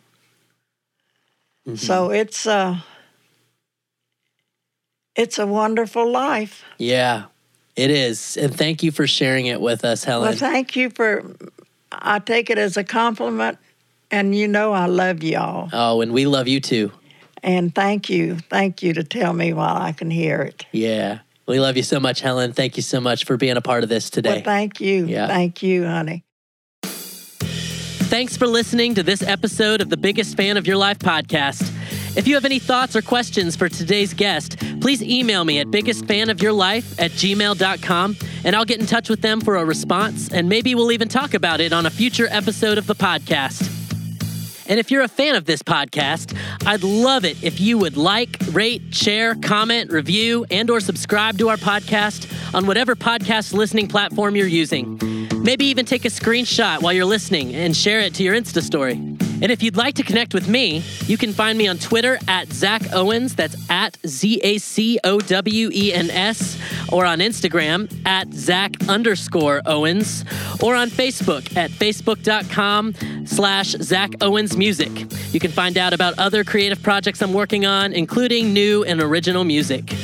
Mm-hmm. 1.68 1.76
So 1.76 2.12
it's 2.12 2.46
uh 2.48 2.78
it's 5.16 5.38
a 5.40 5.46
wonderful 5.48 6.10
life. 6.10 6.64
Yeah, 6.78 7.26
it 7.76 7.92
is. 7.92 8.38
And 8.38 8.56
thank 8.56 8.84
you 8.84 8.92
for 8.92 9.06
sharing 9.08 9.48
it 9.48 9.60
with 9.60 9.84
us, 9.84 10.04
Helen. 10.04 10.30
Well, 10.30 10.38
thank 10.38 10.76
you 10.76 10.90
for. 10.90 11.36
I 11.92 12.20
take 12.20 12.50
it 12.50 12.58
as 12.58 12.78
a 12.78 12.84
compliment, 12.84 13.58
and 14.12 14.36
you 14.36 14.48
know 14.48 14.74
I 14.74 14.86
love 14.86 15.24
y'all. 15.24 15.70
oh, 15.74 16.02
and 16.02 16.14
we 16.14 16.26
love 16.26 16.48
you 16.48 16.60
too. 16.60 16.92
And 17.42 17.74
thank 17.74 18.10
you, 18.10 18.38
thank 18.38 18.84
you 18.84 18.94
to 18.94 19.04
tell 19.04 19.34
me 19.34 19.54
while 19.54 19.78
I 19.78 19.92
can 19.94 20.12
hear 20.12 20.42
it. 20.42 20.66
Yeah. 20.72 21.20
We 21.48 21.60
love 21.60 21.78
you 21.78 21.84
so 21.84 22.00
much, 22.00 22.22
Helen. 22.22 22.54
Thank 22.54 22.78
you 22.78 22.84
so 22.84 23.00
much 23.02 23.26
for 23.26 23.36
being 23.38 23.58
a 23.58 23.62
part 23.62 23.82
of 23.82 23.90
this 23.90 24.12
today. 24.12 24.36
Well, 24.36 24.42
thank 24.44 24.80
you, 24.82 25.08
Yeah. 25.08 25.28
thank 25.28 25.64
you, 25.64 25.86
honey. 25.86 26.24
Thanks 28.10 28.36
for 28.36 28.48
listening 28.48 28.96
to 28.96 29.04
this 29.04 29.22
episode 29.22 29.82
of 29.82 29.90
the 29.92 29.96
Biggest 29.96 30.36
Fan 30.36 30.58
of 30.58 30.66
Your 30.66 30.78
Life 30.78 30.98
podcast. 30.98 31.62
If 32.18 32.28
you 32.28 32.34
have 32.34 32.44
any 32.44 32.58
thoughts 32.58 32.96
or 32.96 33.04
questions 33.04 33.56
for 33.56 33.70
today's 33.70 34.16
guest, 34.16 34.58
please 34.82 35.04
email 35.04 35.46
me 35.46 35.60
at 35.60 35.68
biggestfanofyourlife 35.68 37.00
at 37.00 37.12
gmail.com 37.12 38.18
and 38.44 38.56
I'll 38.56 38.66
get 38.66 38.80
in 38.80 38.88
touch 38.88 39.10
with 39.10 39.22
them 39.22 39.42
for 39.42 39.58
a 39.58 39.64
response 39.64 40.28
and 40.34 40.50
maybe 40.50 40.74
we'll 40.74 40.92
even 40.92 41.08
talk 41.08 41.36
about 41.36 41.62
it 41.62 41.72
on 41.72 41.86
a 41.86 41.92
future 41.92 42.28
episode 42.32 42.80
of 42.80 42.88
the 42.88 42.96
podcast. 42.96 43.79
And 44.70 44.80
if 44.80 44.92
you're 44.92 45.02
a 45.02 45.08
fan 45.08 45.36
of 45.36 45.46
this 45.46 45.64
podcast, 45.64 46.38
I'd 46.66 46.84
love 46.84 47.26
it 47.26 47.44
if 47.44 47.60
you 47.60 47.80
would 47.80 47.98
like, 47.98 48.38
rate, 48.52 48.94
share, 48.94 49.34
comment, 49.34 49.92
review, 49.92 50.46
and 50.52 50.70
or 50.70 50.80
subscribe 50.80 51.40
to 51.40 51.50
our 51.50 51.58
podcast 51.58 52.32
on 52.54 52.68
whatever 52.68 52.96
podcast 52.96 53.52
listening 53.54 53.88
platform 53.88 54.36
you're 54.36 54.46
using. 54.46 55.00
Maybe 55.42 55.66
even 55.66 55.88
take 55.88 56.06
a 56.06 56.10
screenshot 56.10 56.84
while 56.84 56.94
you're 56.94 57.06
listening 57.06 57.56
and 57.56 57.76
share 57.76 58.00
it 58.02 58.14
to 58.16 58.24
your 58.24 58.36
Insta 58.36 58.62
story. 58.62 58.94
And 59.42 59.54
if 59.54 59.64
you'd 59.64 59.78
like 59.78 59.96
to 59.96 60.04
connect 60.04 60.34
with 60.34 60.50
me, 60.50 60.84
you 61.06 61.18
can 61.18 61.32
find 61.32 61.58
me 61.58 61.68
on 61.68 61.78
Twitter 61.78 62.20
at 62.28 62.52
Zach 62.52 62.82
Owens, 62.94 63.36
that's 63.36 63.56
at 63.70 63.98
Z 64.06 64.42
A 64.44 64.58
C 64.58 65.00
O 65.06 65.20
W 65.20 65.70
E 65.74 65.94
N 65.94 66.10
S, 66.10 66.60
or 66.92 67.06
on 67.06 67.20
Instagram 67.20 67.90
at 68.06 68.34
Zach 68.34 68.74
underscore 68.90 69.62
Owens, 69.66 70.26
or 70.62 70.76
on 70.76 70.90
Facebook 70.90 71.56
at 71.56 71.72
facebook.com 71.72 72.94
slash 73.26 73.70
Zach 73.82 74.12
Owens 74.20 74.58
Music. 74.60 74.92
You 75.34 75.40
can 75.40 75.52
find 75.52 75.78
out 75.78 75.94
about 75.94 76.20
other 76.20 76.44
creative 76.44 76.84
projects 76.84 77.22
I'm 77.22 77.34
working 77.34 77.66
on, 77.66 77.94
including 77.94 78.54
new 78.54 78.84
and 78.84 79.02
original 79.02 79.46
music. 79.46 79.96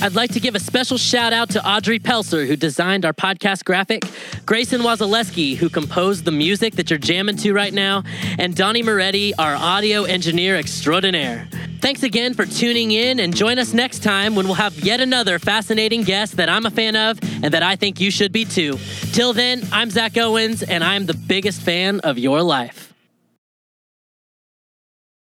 I'd 0.00 0.14
like 0.14 0.32
to 0.32 0.40
give 0.40 0.54
a 0.54 0.60
special 0.60 0.96
shout 0.96 1.32
out 1.32 1.50
to 1.50 1.68
Audrey 1.68 1.98
Pelser, 1.98 2.46
who 2.46 2.56
designed 2.56 3.04
our 3.04 3.12
podcast 3.12 3.64
graphic, 3.64 4.04
Grayson 4.46 4.80
Wazaleski, 4.80 5.56
who 5.56 5.68
composed 5.68 6.24
the 6.24 6.30
music 6.30 6.76
that 6.76 6.88
you're 6.88 6.98
jamming 7.00 7.36
to 7.38 7.52
right 7.52 7.74
now, 7.74 8.04
and 8.38 8.56
Donnie 8.56 8.82
Moretti, 8.82 9.34
our 9.34 9.54
audio 9.56 10.04
engineer 10.04 10.56
extraordinaire. 10.56 11.48
Thanks 11.80 12.02
again 12.02 12.32
for 12.32 12.46
tuning 12.46 12.92
in 12.92 13.20
and 13.20 13.36
join 13.36 13.58
us 13.58 13.74
next 13.74 14.02
time 14.02 14.34
when 14.34 14.46
we'll 14.46 14.54
have 14.54 14.78
yet 14.80 15.00
another 15.00 15.38
fascinating 15.38 16.02
guest 16.02 16.36
that 16.36 16.48
I'm 16.48 16.64
a 16.64 16.70
fan 16.70 16.96
of 16.96 17.18
and 17.44 17.52
that 17.52 17.62
I 17.62 17.76
think 17.76 18.00
you 18.00 18.10
should 18.10 18.32
be 18.32 18.44
too. 18.44 18.78
Till 19.12 19.32
then, 19.32 19.62
I'm 19.70 19.90
Zach 19.90 20.16
Owens 20.16 20.62
and 20.62 20.82
I'm 20.82 21.06
the 21.06 21.14
biggest 21.14 21.60
fan 21.60 22.00
of 22.00 22.18
your 22.18 22.42
life. 22.42 22.87